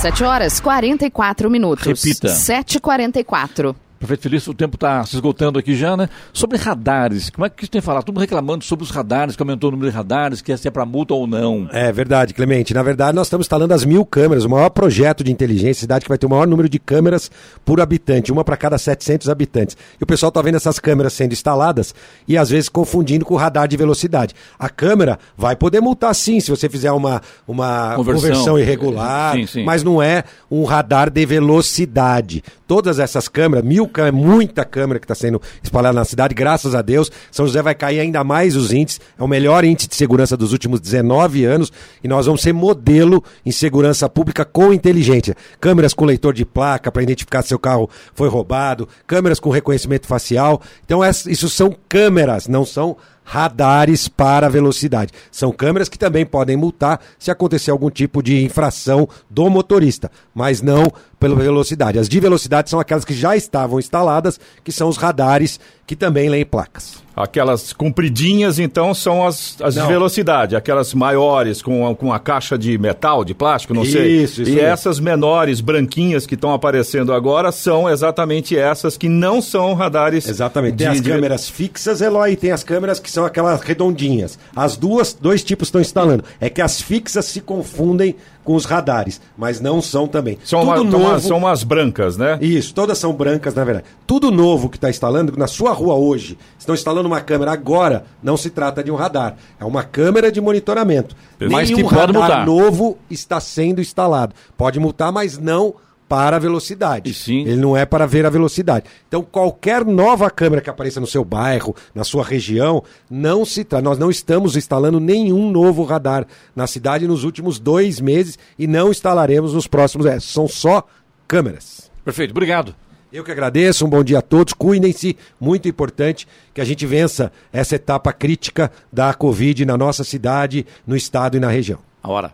7 0.01 0.23
horas 0.23 0.61
44 0.61 1.49
minutos. 1.49 1.85
Repita. 1.85 2.29
7h44. 2.29 3.75
Prefeito 3.99 4.23
Felício, 4.23 4.51
o 4.51 4.55
tempo 4.55 4.77
está 4.77 5.05
se 5.05 5.15
esgotando 5.15 5.59
aqui 5.59 5.75
já, 5.75 5.97
né? 5.97 6.07
Sobre 6.31 6.57
radares, 6.57 7.29
como 7.29 7.45
é 7.45 7.49
que 7.49 7.65
você 7.65 7.69
tem 7.69 7.81
falado? 7.81 8.05
Todo 8.05 8.15
mundo 8.15 8.21
reclamando 8.21 8.63
sobre 8.63 8.85
os 8.85 8.91
radares, 8.91 9.35
que 9.35 9.43
aumentou 9.43 9.67
o 9.67 9.71
número 9.71 9.91
de 9.91 9.95
radares, 9.95 10.41
que 10.41 10.53
é 10.53 10.57
se 10.57 10.69
é 10.69 10.71
para 10.71 10.85
multa 10.85 11.13
ou 11.13 11.27
não. 11.27 11.67
É 11.73 11.91
verdade, 11.91 12.33
Clemente. 12.33 12.73
Na 12.73 12.81
verdade, 12.81 13.13
nós 13.13 13.27
estamos 13.27 13.43
instalando 13.43 13.73
as 13.73 13.83
mil 13.83 14.05
câmeras, 14.05 14.45
o 14.45 14.49
maior 14.49 14.69
projeto 14.69 15.21
de 15.21 15.31
inteligência, 15.31 15.81
cidade 15.81 16.05
que 16.05 16.09
vai 16.09 16.17
ter 16.17 16.25
o 16.25 16.29
maior 16.29 16.47
número 16.47 16.69
de 16.69 16.79
câmeras 16.79 17.29
por 17.65 17.81
habitante, 17.81 18.31
uma 18.31 18.45
para 18.45 18.55
cada 18.55 18.77
700 18.77 19.27
habitantes. 19.27 19.75
E 19.99 20.03
o 20.03 20.07
pessoal 20.07 20.29
está 20.29 20.41
vendo 20.41 20.55
essas 20.55 20.79
câmeras 20.79 21.11
sendo 21.11 21.33
instaladas 21.33 21.93
e 22.25 22.37
às 22.37 22.49
vezes 22.49 22.69
confundindo 22.69 23.25
com 23.25 23.33
o 23.33 23.37
radar 23.37 23.67
de 23.67 23.75
velocidade. 23.75 24.33
A 24.57 24.69
câmera 24.69 25.19
vai 25.37 25.57
poder 25.57 25.81
multar 25.81 26.15
sim, 26.15 26.39
se 26.39 26.49
você 26.49 26.69
fizer 26.69 26.93
uma, 26.93 27.21
uma 27.45 27.95
conversão, 27.95 28.29
conversão 28.29 28.59
irregular, 28.59 29.35
sim, 29.35 29.45
sim. 29.45 29.63
mas 29.65 29.83
não 29.83 30.01
é 30.01 30.23
um 30.49 30.63
radar 30.63 31.09
de 31.09 31.25
velocidade. 31.25 32.41
Todas 32.65 32.99
essas 32.99 33.27
câmeras, 33.27 33.65
mil 33.65 33.88
câmeras, 33.89 34.19
muita 34.19 34.63
câmera 34.63 34.99
que 34.99 35.05
está 35.05 35.15
sendo 35.15 35.41
espalhada 35.61 35.95
na 35.95 36.05
cidade, 36.05 36.33
graças 36.33 36.73
a 36.73 36.81
Deus. 36.81 37.11
São 37.31 37.45
José 37.45 37.61
vai 37.61 37.75
cair 37.75 37.99
ainda 37.99 38.23
mais 38.23 38.55
os 38.55 38.71
índices, 38.71 39.01
é 39.17 39.23
o 39.23 39.27
melhor 39.27 39.63
índice 39.65 39.87
de 39.87 39.95
segurança 39.95 40.37
dos 40.37 40.53
últimos 40.53 40.79
19 40.79 41.45
anos 41.45 41.71
e 42.03 42.07
nós 42.07 42.25
vamos 42.25 42.41
ser 42.41 42.53
modelo 42.53 43.23
em 43.45 43.51
segurança 43.51 44.07
pública 44.07 44.45
com 44.45 44.73
inteligência. 44.73 45.35
Câmeras 45.59 45.93
com 45.93 46.05
leitor 46.05 46.33
de 46.33 46.45
placa 46.45 46.91
para 46.91 47.03
identificar 47.03 47.41
se 47.41 47.49
seu 47.49 47.59
carro 47.59 47.89
foi 48.13 48.29
roubado, 48.29 48.87
câmeras 49.05 49.39
com 49.39 49.49
reconhecimento 49.49 50.07
facial. 50.07 50.61
Então, 50.85 51.01
isso 51.27 51.49
são 51.49 51.75
câmeras, 51.87 52.47
não 52.47 52.65
são 52.65 52.95
radares 53.29 54.07
para 54.07 54.49
velocidade. 54.49 55.13
São 55.31 55.51
câmeras 55.51 55.87
que 55.87 55.99
também 55.99 56.25
podem 56.25 56.57
multar 56.57 56.99
se 57.19 57.29
acontecer 57.29 57.69
algum 57.69 57.91
tipo 57.91 58.23
de 58.23 58.43
infração 58.43 59.07
do 59.29 59.47
motorista, 59.51 60.09
mas 60.33 60.63
não 60.63 60.91
pela 61.19 61.35
velocidade. 61.35 61.99
As 61.99 62.09
de 62.09 62.19
velocidade 62.19 62.71
são 62.71 62.79
aquelas 62.79 63.05
que 63.05 63.13
já 63.13 63.35
estavam 63.35 63.77
instaladas, 63.77 64.39
que 64.63 64.71
são 64.71 64.89
os 64.89 64.97
radares 64.97 65.59
que 65.85 65.95
também 65.95 66.27
leem 66.27 66.43
placas. 66.43 67.03
Aquelas 67.19 67.73
compridinhas, 67.73 68.59
então, 68.59 68.93
são 68.93 69.27
as, 69.27 69.57
as 69.61 69.73
de 69.73 69.81
velocidade. 69.81 70.55
Aquelas 70.55 70.93
maiores, 70.93 71.61
com 71.61 71.85
a, 71.85 71.93
com 71.93 72.13
a 72.13 72.19
caixa 72.19 72.57
de 72.57 72.77
metal, 72.77 73.25
de 73.25 73.33
plástico, 73.33 73.73
não 73.73 73.83
isso, 73.83 73.91
sei. 73.91 74.23
Isso, 74.23 74.43
E 74.43 74.57
essas 74.57 75.01
menores, 75.01 75.59
branquinhas, 75.59 76.25
que 76.25 76.35
estão 76.35 76.53
aparecendo 76.53 77.13
agora, 77.13 77.51
são 77.51 77.89
exatamente 77.89 78.57
essas 78.57 78.97
que 78.97 79.09
não 79.09 79.41
são 79.41 79.73
radares. 79.73 80.29
Exatamente. 80.29 80.77
Tem 80.77 80.87
as 80.87 81.01
de... 81.01 81.09
câmeras 81.09 81.49
fixas, 81.49 81.99
Eloy, 81.99 82.31
e 82.31 82.35
tem 82.37 82.51
as 82.51 82.63
câmeras 82.63 83.01
que 83.01 83.11
são 83.11 83.25
aquelas 83.25 83.59
redondinhas. 83.59 84.39
As 84.55 84.77
duas, 84.77 85.13
dois 85.13 85.43
tipos 85.43 85.67
estão 85.67 85.81
instalando. 85.81 86.23
É 86.39 86.49
que 86.49 86.61
as 86.61 86.81
fixas 86.81 87.25
se 87.25 87.41
confundem 87.41 88.15
com 88.49 88.55
os 88.55 88.65
radares, 88.65 89.21
mas 89.37 89.61
não 89.61 89.79
são 89.79 90.07
também. 90.07 90.39
São, 90.43 90.63
uma, 90.63 90.83
novo... 90.83 91.19
são 91.19 91.37
umas 91.37 91.63
brancas, 91.63 92.17
né? 92.17 92.39
Isso, 92.41 92.73
todas 92.73 92.97
são 92.97 93.13
brancas, 93.13 93.53
na 93.53 93.63
verdade. 93.63 93.85
Tudo 94.07 94.31
novo 94.31 94.69
que 94.69 94.77
está 94.77 94.89
instalando, 94.89 95.37
na 95.37 95.45
sua 95.45 95.71
rua 95.71 95.93
hoje, 95.93 96.35
estão 96.57 96.73
instalando 96.73 97.07
uma 97.07 97.21
câmera 97.21 97.51
agora, 97.51 98.05
não 98.23 98.35
se 98.35 98.49
trata 98.49 98.83
de 98.83 98.89
um 98.89 98.95
radar. 98.95 99.35
É 99.59 99.65
uma 99.65 99.83
câmera 99.83 100.31
de 100.31 100.41
monitoramento. 100.41 101.15
Mas 101.39 101.69
Nenhum 101.69 101.87
que 101.87 101.93
radar 101.93 102.11
multar. 102.11 102.45
novo 102.47 102.97
está 103.07 103.39
sendo 103.39 103.81
instalado. 103.81 104.33
Pode 104.57 104.79
multar, 104.79 105.11
mas 105.11 105.37
não 105.37 105.75
para 106.09 106.37
a 106.37 106.39
velocidade. 106.39 107.13
sim. 107.13 107.41
Ele 107.41 107.57
não 107.57 107.77
é 107.77 107.85
para 107.85 108.07
ver 108.07 108.25
a 108.25 108.29
velocidade. 108.31 108.85
Então, 109.07 109.21
qualquer 109.21 109.85
nova 109.85 110.27
câmera 110.31 110.59
que 110.59 110.69
apareça 110.69 110.99
no 110.99 111.05
seu 111.05 111.23
bairro, 111.23 111.75
na 111.93 112.03
sua 112.03 112.23
região, 112.23 112.83
não 113.09 113.45
se 113.45 113.63
trata. 113.63 113.83
Nós 113.83 113.99
não 113.99 114.09
estamos 114.09 114.57
instalando 114.57 114.99
nenhum 114.99 115.51
novo 115.51 115.83
radar 115.83 116.25
na 116.55 116.65
cidade 116.65 117.07
nos 117.07 117.23
últimos 117.23 117.59
dois 117.59 118.01
meses 118.01 118.39
e 118.57 118.65
não 118.65 118.89
instalaremos 118.89 119.53
nos 119.53 119.67
próximos. 119.67 120.07
É, 120.07 120.19
são 120.19 120.47
só 120.47 120.83
câmeras. 121.27 121.91
Perfeito, 122.03 122.31
obrigado. 122.31 122.73
Eu 123.13 123.23
que 123.23 123.31
agradeço, 123.31 123.85
um 123.85 123.89
bom 123.89 124.03
dia 124.03 124.19
a 124.19 124.21
todos, 124.21 124.53
cuidem-se, 124.53 125.17
muito 125.39 125.67
importante 125.67 126.27
que 126.53 126.61
a 126.61 126.65
gente 126.65 126.85
vença 126.85 127.31
essa 127.51 127.75
etapa 127.75 128.11
crítica 128.13 128.71
da 128.91 129.13
Covid 129.13 129.65
na 129.65 129.77
nossa 129.77 130.03
cidade, 130.03 130.65
no 130.85 130.95
estado 130.95 131.37
e 131.37 131.39
na 131.39 131.49
região. 131.49 131.79
A 132.03 132.09
hora. 132.09 132.33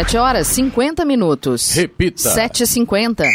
7 0.00 0.16
horas 0.16 0.46
50 0.46 1.04
minutos. 1.04 1.74
Repita. 1.74 2.34
7h50. 2.34 3.26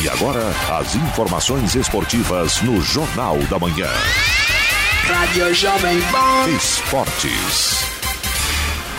E 0.00 0.08
agora, 0.08 0.40
as 0.78 0.94
informações 0.94 1.74
esportivas 1.74 2.62
no 2.62 2.80
Jornal 2.80 3.38
da 3.50 3.58
Manhã. 3.58 3.88
Rádio 5.04 5.52
Jovem 5.52 6.00
Pan. 6.12 6.48
Esportes. 6.56 8.01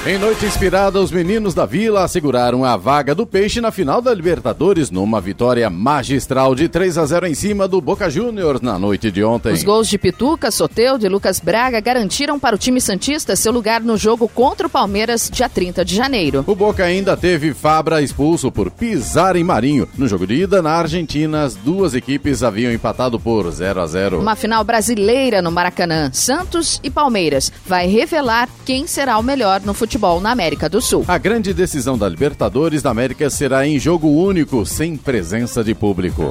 Em 0.05 0.17
noite 0.17 0.45
inspirada, 0.45 0.99
os 0.99 1.13
meninos 1.13 1.53
da 1.53 1.65
Vila 1.65 2.03
asseguraram 2.03 2.65
a 2.65 2.75
vaga 2.75 3.15
do 3.15 3.25
Peixe 3.25 3.61
na 3.61 3.71
final 3.71 4.01
da 4.01 4.13
Libertadores 4.13 4.91
numa 4.91 5.21
vitória 5.21 5.69
magistral 5.69 6.53
de 6.53 6.67
3 6.67 6.97
a 6.97 7.05
0 7.05 7.27
em 7.27 7.33
cima 7.33 7.69
do 7.69 7.79
Boca 7.79 8.09
Juniors 8.09 8.59
na 8.59 8.77
noite 8.77 9.09
de 9.09 9.23
ontem. 9.23 9.53
Os 9.53 9.63
gols 9.63 9.87
de 9.87 9.97
Pituca, 9.97 10.51
Soteudo 10.51 11.05
e 11.05 11.09
Lucas 11.09 11.39
Braga 11.39 11.79
garantiram 11.79 12.37
para 12.37 12.53
o 12.53 12.59
time 12.59 12.81
Santista 12.81 13.33
seu 13.37 13.53
lugar 13.53 13.79
no 13.79 13.95
jogo 13.95 14.27
contra 14.27 14.67
o 14.67 14.69
Palmeiras, 14.69 15.29
dia 15.31 15.47
30 15.47 15.85
de 15.85 15.95
janeiro. 15.95 16.43
O 16.45 16.53
Boca 16.53 16.83
ainda 16.83 17.15
teve 17.15 17.53
Fabra 17.53 18.01
expulso 18.01 18.51
por 18.51 18.69
pisar 18.71 19.37
em 19.37 19.43
Marinho. 19.45 19.87
No 19.97 20.05
jogo 20.05 20.27
de 20.27 20.33
ida, 20.33 20.61
na 20.61 20.71
Argentina, 20.71 21.43
as 21.43 21.55
duas 21.55 21.93
equipes 21.93 22.43
haviam 22.43 22.73
empatado 22.73 23.17
por 23.17 23.49
0 23.49 23.79
a 23.79 23.87
0 23.87 24.19
Uma 24.19 24.35
final 24.35 24.65
brasileira 24.65 25.41
no 25.41 25.49
Maracanã. 25.49 26.11
Santos 26.11 26.81
e 26.83 26.89
Palmeiras 26.89 27.49
vai 27.65 27.87
revelar 27.87 28.49
quem 28.65 28.85
será 28.85 29.17
o 29.17 29.23
melhor 29.23 29.61
no 29.61 29.73
futebol 29.73 29.92
na 30.21 30.31
América 30.31 30.67
do 30.67 30.81
Sul. 30.81 31.05
A 31.07 31.17
grande 31.17 31.53
decisão 31.53 31.97
da 31.97 32.09
Libertadores 32.09 32.81
da 32.81 32.89
América 32.89 33.29
será 33.29 33.67
em 33.67 33.79
jogo 33.79 34.07
único, 34.07 34.65
sem 34.65 34.97
presença 34.97 35.63
de 35.63 35.73
público. 35.73 36.29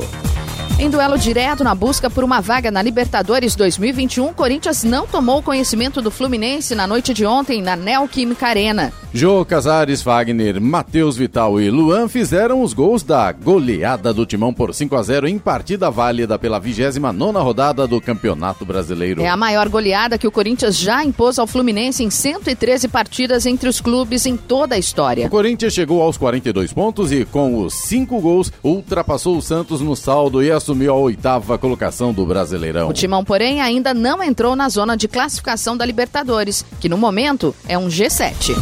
Em 0.83 0.91
duelo 0.91 1.17
direto 1.17 1.63
na 1.63 1.77
busca 1.77 2.11
por 2.11 2.25
uma 2.25 2.41
vaga 2.41 2.69
na 2.69 2.83
Libertadores 2.83 3.55
2021, 3.55 4.31
o 4.31 4.35
Corinthians 4.35 4.83
não 4.83 5.07
tomou 5.07 5.41
conhecimento 5.41 6.03
do 6.03 6.11
Fluminense 6.11 6.75
na 6.75 6.89
noite 6.89 7.15
de 7.15 7.25
ontem 7.25 7.63
na 7.63 7.77
Neoquímica 7.77 8.49
Arena. 8.49 8.93
Jô 9.15 9.45
Casares, 9.45 10.03
Wagner, 10.03 10.61
Matheus 10.61 11.17
Vital 11.17 11.61
e 11.61 11.71
Luan 11.71 12.09
fizeram 12.09 12.63
os 12.63 12.73
gols 12.73 13.03
da 13.05 13.31
goleada 13.31 14.13
do 14.13 14.27
Timão 14.27 14.53
por 14.53 14.75
5 14.75 14.97
a 14.97 15.03
0 15.03 15.29
em 15.29 15.39
partida 15.39 15.89
válida 15.91 16.37
pela 16.39 16.61
29ª 16.61 17.43
rodada 17.43 17.87
do 17.87 18.01
Campeonato 18.01 18.65
Brasileiro. 18.65 19.23
É 19.23 19.29
a 19.29 19.37
maior 19.37 19.69
goleada 19.69 20.19
que 20.19 20.27
o 20.27 20.33
Corinthians 20.33 20.77
já 20.79 21.05
impôs 21.05 21.39
ao 21.39 21.47
Fluminense 21.47 22.03
em 22.03 22.11
113 22.11 22.89
partidas 22.89 23.47
entre 23.47 23.69
os 23.69 23.81
clubes 23.81 24.27
em 24.27 24.37
toda 24.37 24.75
a 24.75 24.79
história. 24.79 25.27
O 25.27 25.31
Corinthians 25.31 25.75
chegou 25.75 26.03
aos 26.03 26.17
42 26.17 26.73
pontos 26.73 27.13
e, 27.13 27.25
com 27.27 27.63
os 27.63 27.75
cinco 27.75 28.19
gols, 28.19 28.51
ultrapassou 28.65 29.37
o 29.37 29.43
Santos 29.43 29.81
no 29.83 29.95
saldo 29.95 30.43
e 30.43 30.51
assumiu 30.51 30.72
a 30.89 30.95
oitava 30.95 31.59
colocação 31.59 32.13
do 32.13 32.25
Brasileirão. 32.25 32.89
O 32.89 32.93
Timão, 32.93 33.25
porém, 33.25 33.61
ainda 33.61 33.93
não 33.95 34.23
entrou 34.23 34.57
na 34.57 34.69
zona 34.69 34.97
de 34.97 35.09
classificação 35.09 35.77
da 35.77 35.85
Libertadores, 35.85 36.65
que 36.81 36.89
no 36.89 36.99
momento 36.99 37.55
é 37.69 37.77
um 37.77 37.89
G7. 37.89 38.57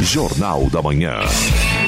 Jornal 0.00 0.68
da 0.70 0.80
Manhã. 0.80 1.20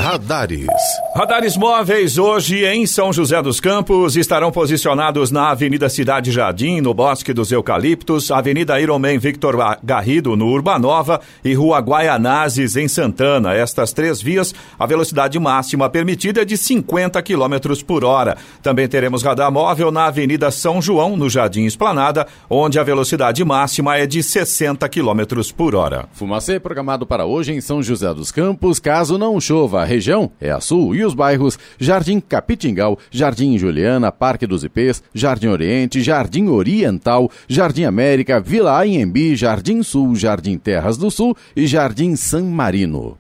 Radares. 0.01 0.67
Radares 1.15 1.59
móveis 1.59 2.17
hoje 2.17 2.65
em 2.65 2.87
São 2.87 3.13
José 3.13 3.43
dos 3.43 3.61
Campos 3.61 4.17
estarão 4.17 4.51
posicionados 4.51 5.31
na 5.31 5.51
Avenida 5.51 5.91
Cidade 5.91 6.33
Jardim, 6.33 6.81
no 6.81 6.95
Bosque 6.95 7.35
dos 7.35 7.53
Eucaliptos, 7.53 8.31
Avenida 8.31 8.81
Ironman 8.81 9.19
Victor 9.19 9.57
Garrido, 9.85 10.35
no 10.37 10.47
Urbanova 10.47 11.21
e 11.45 11.53
Rua 11.53 11.81
Guaianazes, 11.81 12.77
em 12.77 12.89
Santana. 12.89 13.53
Estas 13.53 13.93
três 13.93 14.23
vias, 14.23 14.55
a 14.79 14.87
velocidade 14.87 15.39
máxima 15.39 15.91
permitida 15.91 16.41
é 16.41 16.45
de 16.47 16.57
50 16.57 17.21
km 17.21 17.85
por 17.87 18.03
hora. 18.03 18.39
Também 18.63 18.89
teremos 18.89 19.23
radar 19.23 19.53
móvel 19.53 19.93
na 19.93 20.07
Avenida 20.07 20.51
São 20.51 20.81
João, 20.81 21.15
no 21.15 21.29
Jardim 21.29 21.67
Esplanada, 21.67 22.27
onde 22.49 22.79
a 22.79 22.83
velocidade 22.83 23.45
máxima 23.45 23.99
é 23.99 24.07
de 24.07 24.23
60 24.23 24.89
km 24.89 25.43
por 25.55 25.75
hora. 25.75 26.09
Fumacê 26.15 26.59
programado 26.59 27.07
para 27.07 27.27
hoje 27.27 27.53
em 27.53 27.61
São 27.61 27.83
José 27.83 28.15
dos 28.15 28.33
Campos, 28.33 28.79
caso 28.79 29.19
não 29.19 29.39
chova. 29.39 29.89
Região 29.91 30.30
é 30.41 30.53
a 30.53 30.61
sul 30.61 30.95
e 30.95 31.05
os 31.05 31.14
bairros 31.14 31.59
Jardim 31.76 32.20
Capitingal, 32.20 32.97
Jardim 33.11 33.59
Juliana, 33.59 34.12
Parque 34.12 34.47
dos 34.47 34.62
Ipês, 34.62 35.03
Jardim 35.12 35.49
Oriente, 35.49 36.01
Jardim 36.01 36.47
Oriental, 36.47 37.28
Jardim 37.49 37.82
América, 37.82 38.38
Vila 38.38 38.80
Anhembi, 38.80 39.34
Jardim 39.34 39.82
Sul, 39.82 40.14
Jardim 40.14 40.57
Terras 40.59 40.97
do 40.97 41.11
Sul 41.11 41.36
e 41.57 41.66
Jardim 41.66 42.14
San 42.14 42.45
Marino. 42.45 43.18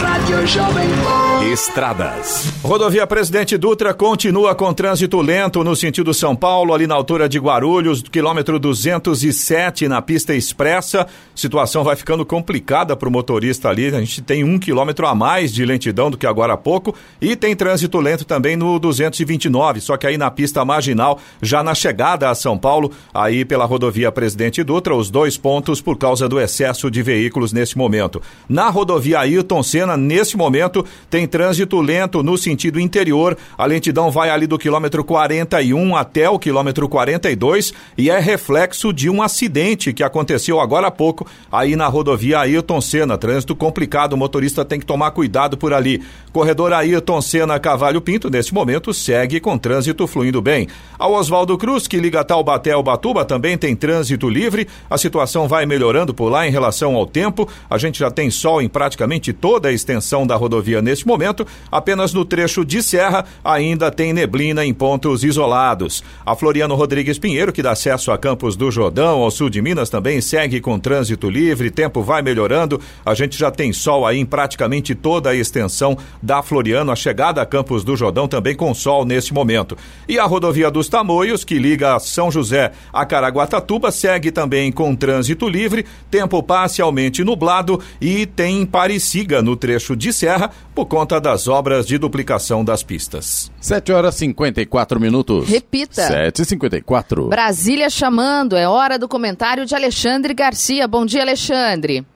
Rádio 0.00 0.46
Jovem 0.46 0.88
Pan. 1.04 1.29
Estradas. 1.42 2.52
Rodovia 2.62 3.06
Presidente 3.06 3.56
Dutra 3.56 3.94
continua 3.94 4.54
com 4.54 4.74
trânsito 4.74 5.22
lento 5.22 5.64
no 5.64 5.74
sentido 5.74 6.12
São 6.12 6.36
Paulo, 6.36 6.74
ali 6.74 6.86
na 6.86 6.94
altura 6.94 7.26
de 7.26 7.38
Guarulhos, 7.38 8.02
quilômetro 8.02 8.58
207 8.58 9.88
na 9.88 10.02
pista 10.02 10.34
expressa. 10.34 11.06
Situação 11.34 11.82
vai 11.82 11.96
ficando 11.96 12.26
complicada 12.26 12.94
para 12.94 13.08
o 13.08 13.12
motorista 13.12 13.70
ali. 13.70 13.86
A 13.86 14.00
gente 14.00 14.20
tem 14.20 14.44
um 14.44 14.58
quilômetro 14.58 15.06
a 15.06 15.14
mais 15.14 15.50
de 15.50 15.64
lentidão 15.64 16.10
do 16.10 16.18
que 16.18 16.26
agora 16.26 16.52
há 16.52 16.56
pouco. 16.58 16.94
E 17.20 17.34
tem 17.34 17.56
trânsito 17.56 17.98
lento 17.98 18.26
também 18.26 18.54
no 18.54 18.78
229, 18.78 19.80
só 19.80 19.96
que 19.96 20.06
aí 20.06 20.18
na 20.18 20.30
pista 20.30 20.62
marginal, 20.62 21.18
já 21.40 21.62
na 21.62 21.74
chegada 21.74 22.28
a 22.28 22.34
São 22.34 22.58
Paulo, 22.58 22.92
aí 23.14 23.46
pela 23.46 23.64
rodovia 23.64 24.12
Presidente 24.12 24.62
Dutra, 24.62 24.94
os 24.94 25.10
dois 25.10 25.38
pontos 25.38 25.80
por 25.80 25.96
causa 25.96 26.28
do 26.28 26.38
excesso 26.38 26.90
de 26.90 27.02
veículos 27.02 27.50
neste 27.50 27.78
momento. 27.78 28.20
Na 28.46 28.68
rodovia 28.68 29.20
Ayrton 29.20 29.62
Senna, 29.62 29.96
neste 29.96 30.36
momento, 30.36 30.84
tem 31.08 31.29
trânsito 31.30 31.80
lento 31.80 32.22
no 32.22 32.36
sentido 32.36 32.80
interior. 32.80 33.38
A 33.56 33.64
lentidão 33.64 34.10
vai 34.10 34.28
ali 34.28 34.46
do 34.46 34.58
quilômetro 34.58 35.04
41 35.04 35.96
até 35.96 36.28
o 36.28 36.38
quilômetro 36.38 36.88
42 36.88 37.72
e 37.96 38.10
é 38.10 38.18
reflexo 38.18 38.92
de 38.92 39.08
um 39.08 39.22
acidente 39.22 39.92
que 39.92 40.02
aconteceu 40.02 40.60
agora 40.60 40.88
há 40.88 40.90
pouco 40.90 41.26
aí 41.50 41.76
na 41.76 41.86
rodovia 41.86 42.40
Ayrton 42.40 42.80
Senna. 42.80 43.16
Trânsito 43.16 43.54
complicado, 43.54 44.14
o 44.14 44.16
motorista 44.16 44.64
tem 44.64 44.80
que 44.80 44.84
tomar 44.84 45.12
cuidado 45.12 45.56
por 45.56 45.72
ali. 45.72 46.02
Corredor 46.32 46.72
Ayrton 46.72 47.20
Senna 47.20 47.58
Cavalho 47.60 48.00
Pinto, 48.00 48.28
nesse 48.28 48.52
momento, 48.52 48.92
segue 48.92 49.38
com 49.38 49.56
trânsito 49.56 50.06
fluindo 50.06 50.42
bem. 50.42 50.66
Ao 50.98 51.12
Oswaldo 51.12 51.56
Cruz, 51.56 51.86
que 51.86 51.98
liga 51.98 52.24
Taubaté 52.24 52.72
ao 52.72 52.82
Batuba, 52.82 53.24
também 53.24 53.56
tem 53.56 53.76
trânsito 53.76 54.28
livre. 54.28 54.66
A 54.88 54.98
situação 54.98 55.46
vai 55.46 55.64
melhorando 55.64 56.12
por 56.12 56.28
lá 56.28 56.46
em 56.46 56.50
relação 56.50 56.96
ao 56.96 57.06
tempo. 57.06 57.48
A 57.68 57.78
gente 57.78 58.00
já 58.00 58.10
tem 58.10 58.30
sol 58.30 58.60
em 58.60 58.68
praticamente 58.68 59.32
toda 59.32 59.68
a 59.68 59.72
extensão 59.72 60.26
da 60.26 60.34
rodovia 60.34 60.82
neste 60.82 61.06
momento 61.06 61.19
momento, 61.20 61.46
apenas 61.70 62.14
no 62.14 62.24
trecho 62.24 62.64
de 62.64 62.82
serra 62.82 63.26
ainda 63.44 63.90
tem 63.90 64.12
neblina 64.12 64.64
em 64.64 64.72
pontos 64.72 65.22
isolados. 65.22 66.02
A 66.24 66.34
Floriano 66.34 66.74
Rodrigues 66.74 67.18
Pinheiro, 67.18 67.52
que 67.52 67.62
dá 67.62 67.72
acesso 67.72 68.10
a 68.10 68.16
Campos 68.16 68.56
do 68.56 68.70
Jordão, 68.70 69.20
ao 69.22 69.30
sul 69.30 69.50
de 69.50 69.60
Minas, 69.60 69.90
também 69.90 70.20
segue 70.22 70.60
com 70.60 70.78
trânsito 70.78 71.28
livre, 71.28 71.70
tempo 71.70 72.02
vai 72.02 72.22
melhorando. 72.22 72.80
A 73.04 73.12
gente 73.14 73.38
já 73.38 73.50
tem 73.50 73.70
sol 73.70 74.06
aí 74.06 74.18
em 74.18 74.24
praticamente 74.24 74.94
toda 74.94 75.30
a 75.30 75.34
extensão 75.34 75.98
da 76.22 76.42
Floriano, 76.42 76.90
a 76.90 76.96
chegada 76.96 77.42
a 77.42 77.46
Campos 77.46 77.84
do 77.84 77.96
Jordão 77.96 78.26
também 78.26 78.56
com 78.56 78.72
sol 78.72 79.04
nesse 79.04 79.34
momento. 79.34 79.76
E 80.08 80.18
a 80.18 80.24
rodovia 80.24 80.70
dos 80.70 80.88
Tamoios, 80.88 81.44
que 81.44 81.58
liga 81.58 81.98
São 81.98 82.30
José 82.30 82.72
a 82.92 83.04
Caraguatatuba, 83.04 83.90
segue 83.90 84.30
também 84.30 84.72
com 84.72 84.96
trânsito 84.96 85.48
livre, 85.48 85.84
tempo 86.10 86.42
parcialmente 86.42 87.22
nublado 87.22 87.78
e 88.00 88.24
tem 88.24 88.64
Parisiga 88.64 89.42
no 89.42 89.54
trecho 89.54 89.94
de 89.94 90.12
serra 90.12 90.50
por 90.74 90.86
conta 90.86 91.09
das 91.18 91.48
obras 91.48 91.86
de 91.86 91.98
duplicação 91.98 92.64
das 92.64 92.82
pistas. 92.82 93.50
7 93.60 93.90
horas 93.90 94.14
54 94.16 95.00
minutos. 95.00 95.48
Repita. 95.48 96.30
7h54. 96.30 97.28
Brasília 97.28 97.88
chamando, 97.88 98.56
é 98.56 98.68
hora 98.68 98.98
do 98.98 99.08
comentário 99.08 99.66
de 99.66 99.74
Alexandre 99.74 100.34
Garcia. 100.34 100.86
Bom 100.86 101.06
dia, 101.06 101.22
Alexandre. 101.22 102.06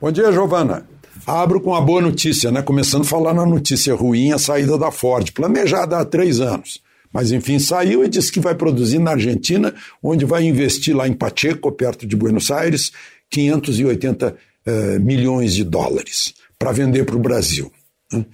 Bom 0.00 0.12
dia, 0.12 0.30
Giovana. 0.32 0.86
Abro 1.26 1.60
com 1.60 1.70
uma 1.70 1.80
boa 1.80 2.00
notícia, 2.00 2.50
né? 2.50 2.62
Começando 2.62 3.02
a 3.02 3.08
falar 3.08 3.32
na 3.32 3.46
notícia 3.46 3.94
ruim, 3.94 4.32
a 4.32 4.38
saída 4.38 4.76
da 4.76 4.90
Ford, 4.90 5.32
planejada 5.32 5.98
há 5.98 6.04
três 6.04 6.40
anos. 6.40 6.82
Mas 7.12 7.32
enfim, 7.32 7.58
saiu 7.58 8.04
e 8.04 8.08
disse 8.08 8.30
que 8.30 8.40
vai 8.40 8.54
produzir 8.54 8.98
na 8.98 9.12
Argentina, 9.12 9.74
onde 10.02 10.24
vai 10.24 10.44
investir 10.44 10.94
lá 10.94 11.08
em 11.08 11.12
Pacheco, 11.12 11.72
perto 11.72 12.06
de 12.06 12.14
Buenos 12.14 12.50
Aires, 12.50 12.92
580 13.30 14.36
eh, 14.66 14.98
milhões 14.98 15.54
de 15.54 15.64
dólares 15.64 16.34
para 16.58 16.72
vender 16.72 17.04
para 17.04 17.16
o 17.16 17.20
Brasil. 17.20 17.72
Né? 18.12 18.24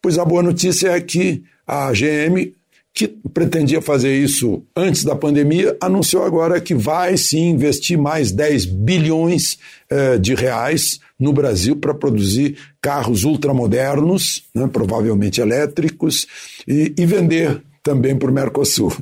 Pois 0.00 0.18
a 0.18 0.24
boa 0.24 0.42
notícia 0.42 0.88
é 0.88 1.00
que 1.00 1.42
a 1.66 1.92
GM 1.92 2.52
que 2.98 3.06
pretendia 3.32 3.80
fazer 3.80 4.12
isso 4.16 4.64
antes 4.74 5.04
da 5.04 5.14
pandemia, 5.14 5.76
anunciou 5.80 6.24
agora 6.24 6.60
que 6.60 6.74
vai 6.74 7.16
sim 7.16 7.50
investir 7.50 7.96
mais 7.96 8.32
10 8.32 8.64
bilhões 8.64 9.56
eh, 9.88 10.18
de 10.18 10.34
reais 10.34 10.98
no 11.16 11.32
Brasil 11.32 11.76
para 11.76 11.94
produzir 11.94 12.58
carros 12.82 13.22
ultramodernos, 13.22 14.42
né, 14.52 14.68
provavelmente 14.72 15.40
elétricos, 15.40 16.26
e, 16.66 16.92
e 16.98 17.06
vender 17.06 17.62
também 17.84 18.16
para 18.16 18.32
o 18.32 18.34
Mercosul. 18.34 18.92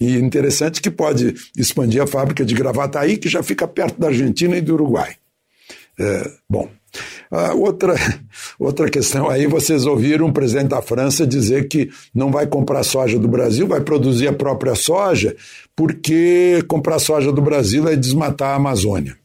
E 0.00 0.16
interessante 0.16 0.82
que 0.82 0.90
pode 0.90 1.34
expandir 1.56 2.02
a 2.02 2.08
fábrica 2.08 2.44
de 2.44 2.54
Gravataí, 2.56 3.16
que 3.18 3.28
já 3.28 3.40
fica 3.40 3.68
perto 3.68 4.00
da 4.00 4.08
Argentina 4.08 4.56
e 4.56 4.60
do 4.60 4.74
Uruguai. 4.74 5.14
É, 5.98 6.30
bom, 6.48 6.68
outra, 7.56 7.94
outra 8.58 8.88
questão 8.88 9.28
aí, 9.28 9.46
vocês 9.46 9.84
ouviram 9.86 10.26
o 10.26 10.32
presidente 10.32 10.68
da 10.68 10.80
França 10.80 11.26
dizer 11.26 11.68
que 11.68 11.90
não 12.14 12.30
vai 12.30 12.46
comprar 12.46 12.82
soja 12.82 13.18
do 13.18 13.28
Brasil, 13.28 13.66
vai 13.66 13.80
produzir 13.80 14.28
a 14.28 14.32
própria 14.32 14.74
soja, 14.74 15.36
porque 15.76 16.62
comprar 16.68 16.98
soja 16.98 17.32
do 17.32 17.42
Brasil 17.42 17.88
é 17.88 17.96
desmatar 17.96 18.50
a 18.50 18.56
Amazônia. 18.56 19.16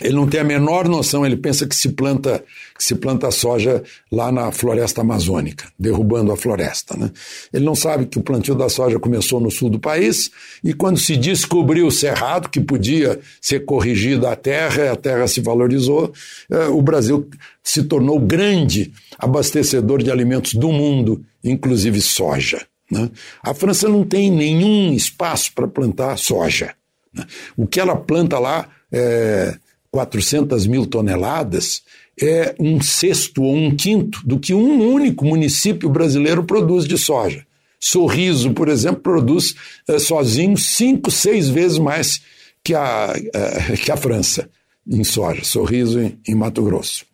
Ele 0.00 0.14
não 0.14 0.26
tem 0.26 0.40
a 0.40 0.44
menor 0.44 0.88
noção, 0.88 1.24
ele 1.24 1.36
pensa 1.36 1.66
que 1.66 1.74
se 1.74 1.90
planta 1.90 2.42
que 2.76 2.82
se 2.82 2.96
planta 2.96 3.30
soja 3.30 3.82
lá 4.10 4.32
na 4.32 4.50
floresta 4.50 5.02
amazônica, 5.02 5.70
derrubando 5.78 6.32
a 6.32 6.36
floresta. 6.36 6.96
Né? 6.96 7.10
Ele 7.52 7.64
não 7.64 7.74
sabe 7.76 8.06
que 8.06 8.18
o 8.18 8.22
plantio 8.22 8.54
da 8.54 8.68
soja 8.68 8.98
começou 8.98 9.40
no 9.40 9.50
sul 9.50 9.70
do 9.70 9.78
país 9.78 10.30
e 10.62 10.74
quando 10.74 10.98
se 10.98 11.16
descobriu 11.16 11.86
o 11.86 11.92
cerrado, 11.92 12.48
que 12.48 12.60
podia 12.60 13.20
ser 13.40 13.64
corrigida 13.64 14.32
a 14.32 14.34
terra, 14.34 14.90
a 14.90 14.96
terra 14.96 15.28
se 15.28 15.40
valorizou, 15.40 16.12
eh, 16.50 16.66
o 16.66 16.82
Brasil 16.82 17.28
se 17.62 17.84
tornou 17.84 18.18
grande 18.18 18.92
abastecedor 19.18 20.02
de 20.02 20.10
alimentos 20.10 20.54
do 20.54 20.72
mundo, 20.72 21.24
inclusive 21.44 22.00
soja. 22.00 22.66
Né? 22.90 23.08
A 23.40 23.54
França 23.54 23.88
não 23.88 24.04
tem 24.04 24.32
nenhum 24.32 24.92
espaço 24.92 25.52
para 25.54 25.68
plantar 25.68 26.18
soja. 26.18 26.74
Né? 27.12 27.24
O 27.56 27.68
que 27.68 27.78
ela 27.78 27.94
planta 27.94 28.36
lá 28.40 28.68
é 28.90 29.56
400 29.94 30.66
mil 30.66 30.86
toneladas, 30.86 31.84
é 32.20 32.52
um 32.58 32.82
sexto 32.82 33.44
ou 33.44 33.54
um 33.54 33.76
quinto 33.76 34.26
do 34.26 34.40
que 34.40 34.52
um 34.52 34.92
único 34.92 35.24
município 35.24 35.88
brasileiro 35.88 36.42
produz 36.42 36.84
de 36.84 36.98
soja. 36.98 37.46
Sorriso, 37.78 38.52
por 38.54 38.68
exemplo, 38.68 39.00
produz 39.00 39.54
é, 39.86 39.96
sozinho 40.00 40.56
cinco, 40.56 41.12
seis 41.12 41.48
vezes 41.48 41.78
mais 41.78 42.20
que 42.64 42.74
a, 42.74 43.14
é, 43.32 43.76
que 43.78 43.92
a 43.92 43.96
França 43.96 44.50
em 44.84 45.04
soja. 45.04 45.44
Sorriso 45.44 46.00
em, 46.00 46.18
em 46.26 46.34
Mato 46.34 46.64
Grosso. 46.64 47.06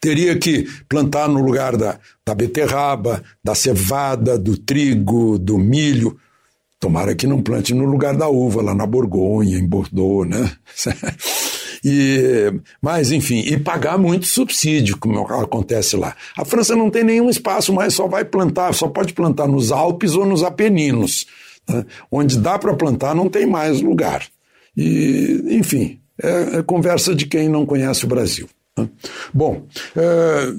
Teria 0.00 0.38
que 0.38 0.68
plantar 0.88 1.28
no 1.28 1.42
lugar 1.42 1.76
da, 1.76 1.98
da 2.24 2.36
beterraba, 2.36 3.20
da 3.42 3.56
cevada, 3.56 4.38
do 4.38 4.56
trigo, 4.56 5.40
do 5.40 5.58
milho. 5.58 6.16
Tomara 6.78 7.16
que 7.16 7.26
não 7.26 7.42
plante 7.42 7.74
no 7.74 7.84
lugar 7.84 8.16
da 8.16 8.28
uva, 8.28 8.62
lá 8.62 8.76
na 8.76 8.86
Borgonha, 8.86 9.58
em 9.58 9.66
Bordeaux, 9.66 10.24
né? 10.24 10.52
E, 11.84 12.50
mas, 12.80 13.12
enfim, 13.12 13.40
e 13.40 13.58
pagar 13.58 13.98
muito 13.98 14.26
subsídio, 14.26 14.96
como 14.96 15.18
acontece 15.20 15.96
lá. 15.96 16.16
A 16.34 16.44
França 16.44 16.74
não 16.74 16.88
tem 16.88 17.04
nenhum 17.04 17.28
espaço 17.28 17.74
mais, 17.74 17.92
só 17.92 18.08
vai 18.08 18.24
plantar, 18.24 18.72
só 18.72 18.88
pode 18.88 19.12
plantar 19.12 19.46
nos 19.46 19.70
Alpes 19.70 20.14
ou 20.14 20.24
nos 20.24 20.42
Apeninos. 20.42 21.26
Né? 21.68 21.84
Onde 22.10 22.38
dá 22.38 22.58
para 22.58 22.72
plantar, 22.72 23.14
não 23.14 23.28
tem 23.28 23.44
mais 23.44 23.82
lugar. 23.82 24.26
E, 24.74 25.44
enfim, 25.50 26.00
é, 26.22 26.58
é, 26.58 26.62
conversa 26.62 27.14
de 27.14 27.26
quem 27.26 27.50
não 27.50 27.66
conhece 27.66 28.06
o 28.06 28.08
Brasil. 28.08 28.48
Né? 28.78 28.88
Bom, 29.32 29.66
é, 29.94 30.54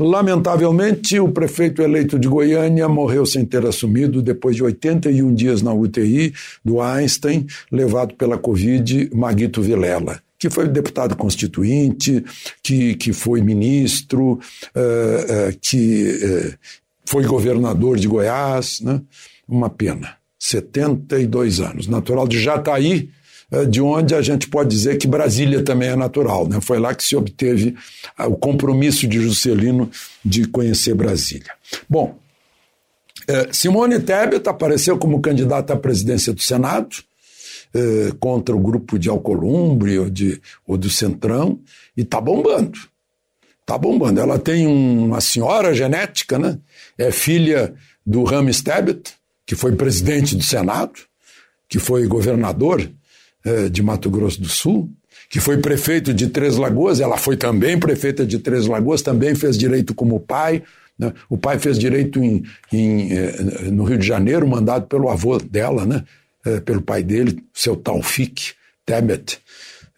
Lamentavelmente, 0.00 1.18
o 1.18 1.32
prefeito 1.32 1.82
eleito 1.82 2.20
de 2.20 2.28
Goiânia 2.28 2.88
morreu 2.88 3.26
sem 3.26 3.44
ter 3.44 3.66
assumido 3.66 4.22
depois 4.22 4.54
de 4.54 4.62
81 4.62 5.34
dias 5.34 5.60
na 5.60 5.74
UTI 5.74 6.32
do 6.64 6.80
Einstein, 6.80 7.48
levado 7.68 8.14
pela 8.14 8.38
Covid, 8.38 9.10
Maguito 9.12 9.60
Vilela 9.60 10.22
que 10.38 10.48
foi 10.48 10.68
deputado 10.68 11.16
constituinte, 11.16 12.24
que, 12.62 12.94
que 12.94 13.12
foi 13.12 13.42
ministro, 13.42 14.32
uh, 14.32 14.38
uh, 14.38 15.58
que 15.60 16.18
uh, 16.22 16.58
foi 17.04 17.24
governador 17.24 17.98
de 17.98 18.06
Goiás, 18.06 18.80
né? 18.80 19.02
uma 19.48 19.68
pena. 19.68 20.16
72 20.38 21.58
anos, 21.58 21.88
natural 21.88 22.28
de 22.28 22.40
Jataí, 22.40 23.10
de 23.70 23.80
onde 23.80 24.14
a 24.14 24.22
gente 24.22 24.46
pode 24.46 24.68
dizer 24.68 24.98
que 24.98 25.08
Brasília 25.08 25.64
também 25.64 25.88
é 25.88 25.96
natural. 25.96 26.46
Né? 26.46 26.60
Foi 26.60 26.78
lá 26.78 26.94
que 26.94 27.02
se 27.02 27.16
obteve 27.16 27.74
o 28.18 28.36
compromisso 28.36 29.08
de 29.08 29.20
Juscelino 29.20 29.90
de 30.24 30.46
conhecer 30.46 30.94
Brasília. 30.94 31.50
Bom, 31.88 32.16
Simone 33.50 33.98
Tebet 33.98 34.48
apareceu 34.48 34.96
como 34.96 35.20
candidata 35.20 35.72
à 35.72 35.76
presidência 35.76 36.32
do 36.32 36.42
Senado, 36.42 36.98
eh, 37.74 38.12
contra 38.18 38.54
o 38.54 38.60
grupo 38.60 38.98
de 38.98 39.08
Alcolumbre 39.08 39.98
ou, 39.98 40.10
de, 40.10 40.40
ou 40.66 40.76
do 40.76 40.88
Centrão, 40.88 41.60
e 41.96 42.02
está 42.02 42.20
bombando. 42.20 42.78
Está 43.60 43.76
bombando. 43.76 44.20
Ela 44.20 44.38
tem 44.38 44.66
uma 44.66 45.20
senhora 45.20 45.74
genética, 45.74 46.38
né? 46.38 46.58
É 46.96 47.10
filha 47.10 47.74
do 48.04 48.24
Rames 48.24 48.62
Tebet, 48.62 49.12
que 49.44 49.54
foi 49.54 49.76
presidente 49.76 50.34
do 50.34 50.42
Senado, 50.42 51.00
que 51.68 51.78
foi 51.78 52.06
governador 52.06 52.90
eh, 53.44 53.68
de 53.68 53.82
Mato 53.82 54.10
Grosso 54.10 54.40
do 54.40 54.48
Sul, 54.48 54.90
que 55.28 55.40
foi 55.40 55.58
prefeito 55.58 56.14
de 56.14 56.28
Três 56.28 56.56
Lagoas, 56.56 57.00
ela 57.00 57.18
foi 57.18 57.36
também 57.36 57.78
prefeita 57.78 58.24
de 58.24 58.38
Três 58.38 58.66
Lagoas, 58.66 59.02
também 59.02 59.34
fez 59.34 59.58
direito 59.58 59.94
como 59.94 60.18
pai. 60.18 60.62
Né? 60.98 61.12
O 61.28 61.36
pai 61.36 61.58
fez 61.58 61.78
direito 61.78 62.22
em, 62.22 62.42
em, 62.72 63.12
eh, 63.12 63.42
no 63.70 63.84
Rio 63.84 63.98
de 63.98 64.06
Janeiro, 64.06 64.48
mandado 64.48 64.86
pelo 64.86 65.10
avô 65.10 65.38
dela, 65.38 65.84
né? 65.84 66.04
É, 66.44 66.60
pelo 66.60 66.82
pai 66.82 67.02
dele, 67.02 67.42
seu 67.52 67.76
Taufik 67.76 68.52
Tebet. 68.84 69.38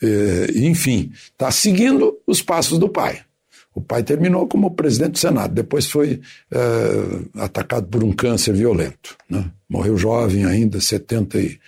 É, 0.02 0.58
enfim, 0.66 1.12
está 1.14 1.50
seguindo 1.50 2.18
os 2.26 2.40
passos 2.42 2.78
do 2.78 2.88
pai. 2.88 3.22
O 3.74 3.80
pai 3.80 4.02
terminou 4.02 4.48
como 4.48 4.74
presidente 4.74 5.12
do 5.12 5.18
Senado, 5.18 5.54
depois 5.54 5.86
foi 5.86 6.20
é, 6.50 7.40
atacado 7.42 7.86
por 7.86 8.02
um 8.02 8.12
câncer 8.12 8.54
violento. 8.54 9.16
Né? 9.28 9.50
Morreu 9.68 9.96
jovem 9.96 10.44
ainda, 10.44 10.80
70 10.80 11.38
e. 11.38 11.60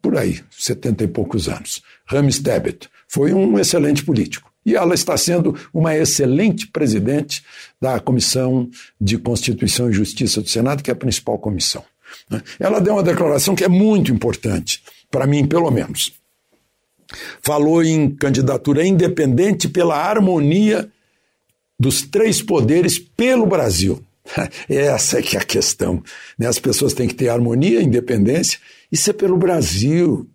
por 0.00 0.16
aí, 0.16 0.40
70 0.50 1.04
e 1.04 1.08
poucos 1.08 1.48
anos. 1.48 1.82
Rames 2.06 2.38
Tebet 2.38 2.88
foi 3.08 3.32
um 3.32 3.58
excelente 3.58 4.04
político. 4.04 4.52
E 4.64 4.76
ela 4.76 4.94
está 4.94 5.16
sendo 5.16 5.56
uma 5.74 5.96
excelente 5.96 6.68
presidente 6.68 7.42
da 7.80 7.98
Comissão 7.98 8.70
de 9.00 9.18
Constituição 9.18 9.90
e 9.90 9.92
Justiça 9.92 10.40
do 10.40 10.48
Senado, 10.48 10.84
que 10.84 10.90
é 10.90 10.94
a 10.94 10.96
principal 10.96 11.36
comissão. 11.36 11.84
Né? 12.30 12.42
Ela 12.58 12.80
deu 12.80 12.94
uma 12.94 13.02
declaração 13.02 13.54
que 13.54 13.64
é 13.64 13.68
muito 13.68 14.12
importante, 14.12 14.82
para 15.10 15.26
mim, 15.26 15.46
pelo 15.46 15.70
menos. 15.70 16.12
Falou 17.42 17.82
em 17.82 18.10
candidatura 18.10 18.86
independente 18.86 19.68
pela 19.68 19.96
harmonia 19.96 20.90
dos 21.78 22.02
três 22.02 22.40
poderes 22.40 22.98
pelo 22.98 23.46
Brasil. 23.46 24.02
Essa 24.68 25.18
é 25.18 25.22
que 25.22 25.36
é 25.36 25.40
a 25.40 25.44
questão. 25.44 26.02
Né? 26.38 26.46
As 26.46 26.58
pessoas 26.58 26.92
têm 26.92 27.08
que 27.08 27.14
ter 27.14 27.28
harmonia, 27.28 27.82
independência, 27.82 28.58
isso 28.90 29.10
é 29.10 29.12
pelo 29.12 29.36
Brasil. 29.36 30.28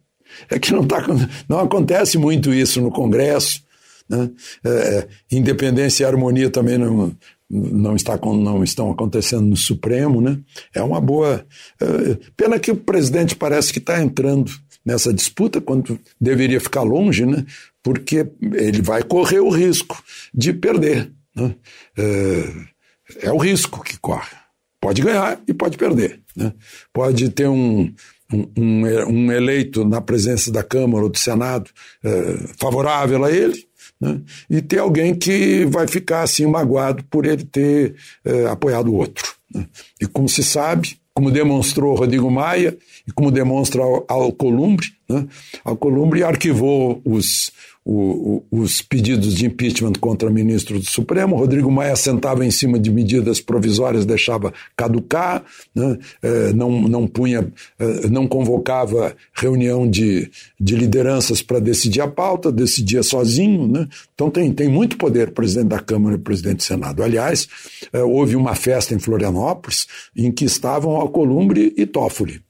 É 0.49 0.59
que 0.59 0.71
não, 0.71 0.86
tá, 0.86 1.03
não 1.47 1.59
acontece 1.59 2.17
muito 2.17 2.53
isso 2.53 2.82
no 2.82 2.91
Congresso. 2.91 3.63
Né? 4.09 4.30
É, 4.63 4.69
é 4.69 5.07
independência 5.32 6.03
e 6.03 6.05
harmonia 6.05 6.49
também 6.49 6.78
não, 6.78 7.15
não, 7.50 7.95
está, 7.95 8.18
não 8.18 8.64
estão 8.64 8.91
acontecendo 8.91 9.45
no 9.45 9.58
Supremo, 9.58 10.22
né? 10.22 10.39
É 10.74 10.82
uma 10.82 11.00
boa. 11.00 11.45
É, 11.80 12.18
pena 12.36 12.60
que 12.60 12.72
o 12.72 12.76
presidente 12.76 13.36
parece 13.36 13.72
que 13.72 13.80
está 13.80 14.02
entrando 14.02 14.52
nessa 14.86 15.14
disputa 15.14 15.60
quando 15.60 16.00
deveria 16.20 16.60
ficar 16.60 16.84
longe, 16.84 17.26
né? 17.26 17.45
Porque 17.84 18.28
ele 18.41 18.82
vai 18.82 19.04
correr 19.04 19.39
o 19.39 19.50
risco 19.50 20.02
de 20.34 20.54
perder. 20.54 21.12
Né? 21.36 21.56
É, 21.98 23.28
é 23.28 23.32
o 23.32 23.38
risco 23.38 23.84
que 23.84 23.98
corre. 23.98 24.36
Pode 24.80 25.02
ganhar 25.02 25.41
e 25.48 25.54
pode 25.54 25.78
perder. 25.78 26.22
Né? 26.36 26.54
Pode 26.93 27.30
ter 27.30 27.48
um, 27.48 27.93
um, 28.32 28.86
um, 29.08 29.32
eleito 29.32 29.84
na 29.86 30.02
presença 30.02 30.52
da 30.52 30.64
Câmara 30.64 31.04
ou 31.04 31.10
do 31.10 31.18
Senado 31.18 31.70
é, 32.04 32.38
favorável 32.58 33.24
a 33.24 33.32
ele, 33.32 33.66
né? 34.00 34.22
e 34.50 34.62
ter 34.62 34.80
alguém 34.80 35.16
que 35.16 35.66
vai 35.66 35.88
ficar 35.88 36.22
assim 36.22 36.45
magoado 36.45 37.04
por 37.10 37.26
ele 37.26 37.43
ter 37.43 37.95
é, 38.24 38.45
apoiado 38.48 38.88
o 38.88 38.95
outro. 38.95 39.36
Né? 39.54 39.66
E 40.02 40.06
como 40.06 40.30
se 40.30 40.43
sabe, 40.43 41.00
como 41.14 41.32
demonstrou 41.32 41.95
Rodrigo 41.95 42.30
Maia 42.30 42.78
e 43.08 43.12
como 43.12 43.32
demonstra 43.32 43.82
Alcolumbre, 44.08 44.97
Né? 45.10 45.26
A 45.64 45.76
Columbre 45.76 46.24
arquivou 46.24 47.01
os, 47.05 47.51
o, 47.86 48.43
o, 48.51 48.60
os 48.60 48.82
pedidos 48.82 49.34
de 49.34 49.45
impeachment 49.45 49.93
contra 49.93 50.30
ministro 50.30 50.78
do 50.78 50.86
Supremo. 50.86 51.38
Rodrigo 51.38 51.72
Maia 51.72 51.95
sentava 51.95 52.45
em 52.45 52.51
cima 52.51 52.78
de 52.78 52.91
medidas 52.91 53.39
provisórias, 53.39 54.05
deixava 54.05 54.53
caducar, 54.76 55.43
né? 55.74 55.97
eh, 56.22 56.51
não, 56.53 56.82
não 56.82 57.08
punha, 57.08 57.47
eh, 57.80 58.10
não 58.10 58.28
convocava 58.28 59.16
reunião 59.34 59.89
de, 59.89 60.30
de 60.60 60.76
lideranças 60.76 61.41
para 61.41 61.60
decidir 61.60 62.01
a 62.01 62.08
pauta, 62.08 62.51
decidia 62.51 63.01
sozinho. 63.01 63.66
Né? 63.66 63.88
Então 64.14 64.30
tem, 64.30 64.51
tem 64.51 64.68
muito 64.68 64.97
poder 64.97 65.30
o 65.30 65.32
presidente 65.32 65.70
da 65.70 65.80
Câmara 65.80 66.16
e 66.16 66.20
o 66.20 66.22
presidente 66.22 66.58
do 66.58 66.64
Senado. 66.64 67.01
Aliás, 67.01 67.47
eh, 67.93 68.03
houve 68.03 68.36
uma 68.36 68.55
festa 68.55 68.93
em 68.93 68.99
Florianópolis 68.99 69.88
em 70.14 70.30
que 70.30 70.43
estavam 70.43 70.97
Alcolumbre 70.97 71.74
e 71.78 71.86
Toffoli. 71.86 72.41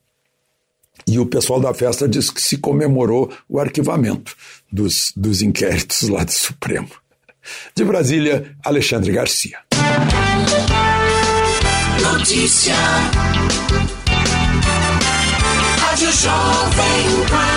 E 1.07 1.17
o 1.19 1.25
pessoal 1.25 1.61
da 1.61 1.73
festa 1.73 2.07
disse 2.07 2.33
que 2.33 2.41
se 2.41 2.57
comemorou 2.57 3.31
o 3.47 3.59
arquivamento 3.59 4.35
dos, 4.69 5.13
dos 5.15 5.41
inquéritos 5.41 6.09
lá 6.09 6.23
do 6.23 6.31
Supremo. 6.31 6.89
De 7.73 7.85
Brasília, 7.85 8.55
Alexandre 8.63 9.11
Garcia. 9.13 9.59
Notícia. 12.01 12.75
Rádio 15.79 16.11
Jovem 16.11 17.25
Pan. 17.29 17.56